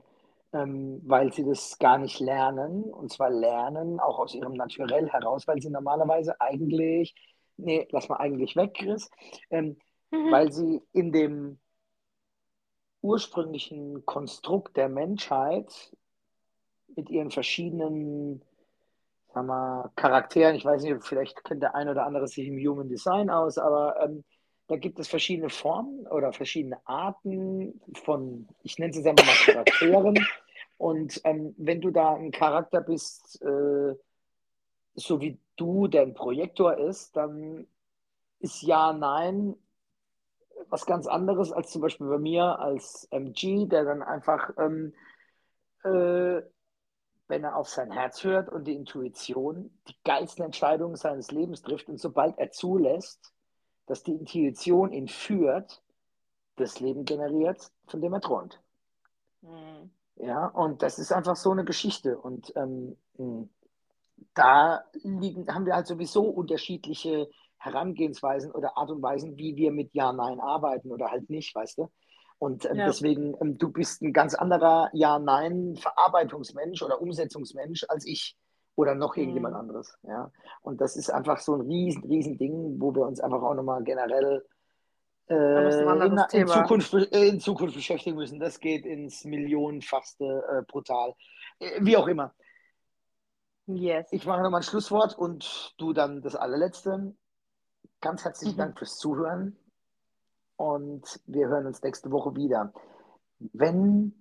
ähm, 0.52 1.00
weil 1.04 1.32
sie 1.32 1.44
das 1.44 1.78
gar 1.80 1.98
nicht 1.98 2.20
lernen. 2.20 2.84
Und 2.84 3.12
zwar 3.12 3.30
lernen 3.30 3.98
auch 3.98 4.20
aus 4.20 4.34
ihrem 4.34 4.52
Naturell 4.54 5.08
heraus, 5.10 5.48
weil 5.48 5.60
sie 5.60 5.70
normalerweise 5.70 6.40
eigentlich, 6.40 7.14
nee, 7.56 7.86
lass 7.90 8.08
mal 8.08 8.16
eigentlich 8.16 8.56
weg, 8.56 8.74
Chris, 8.74 9.10
ähm, 9.50 9.76
Mhm. 10.10 10.30
weil 10.30 10.52
sie 10.52 10.82
in 10.92 11.10
dem 11.10 11.58
ursprünglichen 13.02 14.06
Konstrukt 14.06 14.76
der 14.76 14.88
Menschheit 14.88 15.92
mit 16.94 17.10
ihren 17.10 17.30
verschiedenen 17.30 18.42
sagen 19.36 19.48
wir, 19.48 19.92
Charakteren, 19.96 20.56
ich 20.56 20.64
weiß 20.64 20.82
nicht, 20.82 21.04
vielleicht 21.04 21.44
kennt 21.44 21.62
der 21.62 21.74
ein 21.74 21.88
oder 21.88 22.06
andere 22.06 22.26
sich 22.26 22.48
im 22.48 22.56
Human 22.56 22.88
Design 22.88 23.28
aus, 23.28 23.58
aber 23.58 24.00
ähm, 24.02 24.24
da 24.68 24.76
gibt 24.76 24.98
es 24.98 25.08
verschiedene 25.08 25.50
Formen 25.50 26.06
oder 26.06 26.32
verschiedene 26.32 26.80
Arten 26.86 27.80
von, 28.04 28.48
ich 28.62 28.78
nenne 28.78 28.90
es 28.90 28.96
jetzt 28.96 29.06
einfach 29.06 29.26
mal 29.26 29.34
Charakteren. 29.44 30.26
Und 30.78 31.20
ähm, 31.24 31.54
wenn 31.58 31.80
du 31.80 31.90
da 31.90 32.14
ein 32.14 32.32
Charakter 32.32 32.80
bist, 32.80 33.40
äh, 33.42 33.94
so 34.96 35.20
wie 35.20 35.38
du, 35.56 35.86
der 35.86 36.02
ein 36.02 36.14
Projektor 36.14 36.76
ist, 36.76 37.16
dann 37.16 37.66
ist 38.40 38.62
Ja, 38.62 38.92
Nein 38.92 39.56
was 40.68 40.86
ganz 40.86 41.06
anderes 41.06 41.52
als 41.52 41.70
zum 41.70 41.82
Beispiel 41.82 42.08
bei 42.08 42.18
mir 42.18 42.58
als 42.58 43.06
MG, 43.10 43.66
der 43.66 43.84
dann 43.84 44.02
einfach, 44.02 44.50
ähm, 44.58 44.94
äh, 45.84 46.42
wenn 47.28 47.44
er 47.44 47.56
auf 47.56 47.68
sein 47.68 47.90
Herz 47.90 48.22
hört 48.24 48.48
und 48.48 48.64
die 48.64 48.74
Intuition, 48.74 49.70
die 49.88 49.96
geilsten 50.04 50.44
Entscheidungen 50.44 50.96
seines 50.96 51.30
Lebens 51.30 51.62
trifft. 51.62 51.88
Und 51.88 51.98
sobald 51.98 52.38
er 52.38 52.50
zulässt, 52.52 53.32
dass 53.86 54.02
die 54.02 54.14
Intuition 54.14 54.92
ihn 54.92 55.08
führt, 55.08 55.82
das 56.56 56.80
Leben 56.80 57.04
generiert, 57.04 57.70
von 57.86 58.00
dem 58.00 58.12
er 58.12 58.20
träumt. 58.20 58.60
Mhm. 59.42 59.90
Ja, 60.16 60.46
und 60.46 60.82
das 60.82 60.98
ist 60.98 61.12
einfach 61.12 61.36
so 61.36 61.50
eine 61.50 61.64
Geschichte. 61.64 62.18
Und 62.18 62.52
ähm, 62.56 62.96
da 64.34 64.82
liegen, 65.02 65.52
haben 65.52 65.66
wir 65.66 65.74
halt 65.74 65.86
sowieso 65.86 66.24
unterschiedliche 66.24 67.28
Herangehensweisen 67.58 68.52
oder 68.52 68.76
Art 68.76 68.90
und 68.90 69.02
Weisen, 69.02 69.36
wie 69.36 69.56
wir 69.56 69.72
mit 69.72 69.94
Ja, 69.94 70.12
Nein 70.12 70.40
arbeiten 70.40 70.92
oder 70.92 71.10
halt 71.10 71.30
nicht, 71.30 71.54
weißt 71.54 71.78
du? 71.78 71.88
Und 72.38 72.66
ähm, 72.66 72.76
Ja. 72.76 72.86
deswegen, 72.86 73.34
ähm, 73.40 73.56
du 73.58 73.70
bist 73.72 74.02
ein 74.02 74.12
ganz 74.12 74.34
anderer 74.34 74.90
Ja-Nein-Verarbeitungsmensch 74.92 76.82
oder 76.82 77.00
Umsetzungsmensch 77.00 77.84
als 77.88 78.06
ich 78.06 78.36
oder 78.74 78.94
noch 78.94 79.16
irgendjemand 79.16 79.54
Mhm. 79.54 79.60
anderes. 79.60 79.96
Ja? 80.02 80.30
Und 80.60 80.80
das 80.80 80.96
ist 80.96 81.10
einfach 81.10 81.38
so 81.40 81.54
ein 81.54 81.62
riesen, 81.62 82.04
riesen 82.04 82.36
Ding, 82.36 82.76
wo 82.78 82.94
wir 82.94 83.06
uns 83.06 83.20
einfach 83.20 83.42
auch 83.42 83.54
nochmal 83.54 83.82
generell 83.84 84.44
äh, 85.28 86.06
in, 86.06 86.18
in. 86.32 86.46
Zukunft, 86.46 86.92
äh, 86.92 87.28
in 87.28 87.40
Zukunft 87.40 87.74
beschäftigen 87.74 88.16
müssen. 88.16 88.38
Das 88.38 88.60
geht 88.60 88.84
ins 88.84 89.24
Millionenfachste 89.24 90.44
äh, 90.50 90.62
brutal. 90.70 91.14
Äh, 91.58 91.80
wie 91.80 91.96
auch 91.96 92.06
immer. 92.06 92.34
Yes. 93.66 94.06
Ich 94.12 94.26
mache 94.26 94.42
nochmal 94.42 94.60
ein 94.60 94.64
Schlusswort 94.64 95.18
und 95.18 95.74
du 95.78 95.92
dann 95.92 96.22
das 96.22 96.36
allerletzte. 96.36 97.14
Ganz 98.00 98.24
herzlichen 98.24 98.54
Mhm. 98.54 98.58
Dank 98.58 98.78
fürs 98.78 98.96
Zuhören 98.96 99.56
und 100.56 101.20
wir 101.26 101.48
hören 101.48 101.66
uns 101.66 101.82
nächste 101.82 102.10
Woche 102.12 102.34
wieder. 102.36 102.72
Wenn 103.38 104.14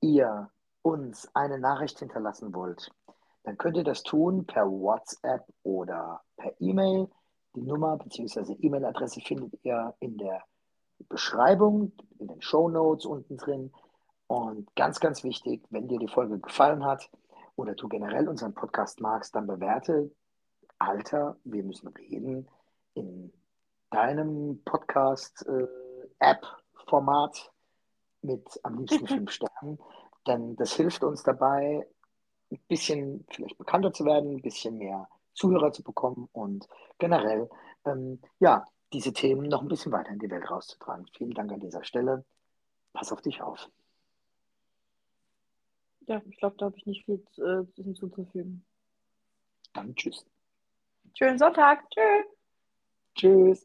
ihr 0.00 0.50
uns 0.82 1.28
eine 1.34 1.58
Nachricht 1.58 1.98
hinterlassen 1.98 2.54
wollt, 2.54 2.92
dann 3.42 3.58
könnt 3.58 3.76
ihr 3.76 3.84
das 3.84 4.02
tun 4.02 4.46
per 4.46 4.70
WhatsApp 4.70 5.44
oder 5.64 6.22
per 6.36 6.52
E-Mail. 6.60 7.08
Die 7.56 7.62
Nummer 7.62 7.96
bzw. 7.96 8.56
E-Mail-Adresse 8.60 9.20
findet 9.20 9.54
ihr 9.64 9.94
in 10.00 10.16
der 10.18 10.42
Beschreibung, 11.08 11.92
in 12.18 12.28
den 12.28 12.42
Show 12.42 12.68
Notes 12.68 13.06
unten 13.06 13.36
drin. 13.36 13.72
Und 14.26 14.74
ganz, 14.76 15.00
ganz 15.00 15.24
wichtig, 15.24 15.64
wenn 15.70 15.88
dir 15.88 15.98
die 15.98 16.08
Folge 16.08 16.38
gefallen 16.38 16.84
hat 16.84 17.10
oder 17.56 17.74
du 17.74 17.88
generell 17.88 18.28
unseren 18.28 18.54
Podcast 18.54 19.00
magst, 19.00 19.34
dann 19.34 19.46
bewerte 19.46 20.10
Alter, 20.78 21.36
wir 21.44 21.62
müssen 21.62 21.88
reden 21.88 22.48
in 22.94 23.32
deinem 23.90 24.62
Podcast-App-Format 24.64 27.52
mit 28.22 28.60
am 28.62 28.78
liebsten 28.78 29.06
fünf 29.06 29.30
Sternen, 29.30 29.78
denn 30.26 30.56
das 30.56 30.72
hilft 30.72 31.04
uns 31.04 31.22
dabei, 31.22 31.86
ein 32.50 32.58
bisschen 32.68 33.26
vielleicht 33.30 33.58
bekannter 33.58 33.92
zu 33.92 34.04
werden, 34.04 34.36
ein 34.36 34.42
bisschen 34.42 34.78
mehr 34.78 35.08
Zuhörer 35.34 35.72
zu 35.72 35.82
bekommen 35.82 36.28
und 36.32 36.68
generell, 36.98 37.50
ähm, 37.84 38.20
ja, 38.38 38.64
diese 38.92 39.12
Themen 39.12 39.48
noch 39.48 39.62
ein 39.62 39.68
bisschen 39.68 39.92
weiter 39.92 40.10
in 40.10 40.20
die 40.20 40.30
Welt 40.30 40.50
rauszutragen. 40.50 41.06
Vielen 41.16 41.32
Dank 41.32 41.52
an 41.52 41.60
dieser 41.60 41.82
Stelle. 41.82 42.24
Pass 42.92 43.12
auf 43.12 43.20
dich 43.20 43.42
auf. 43.42 43.68
Ja, 46.06 46.22
ich 46.28 46.36
glaube, 46.36 46.56
da 46.58 46.66
habe 46.66 46.76
ich 46.76 46.86
nicht 46.86 47.04
viel 47.04 47.24
äh, 47.38 47.82
hinzuzufügen. 47.82 48.64
Dann 49.72 49.94
tschüss. 49.94 50.26
Schönen 51.16 51.38
Sonntag. 51.38 51.84
Tschüss. 51.90 52.26
Tschüss. 53.14 53.62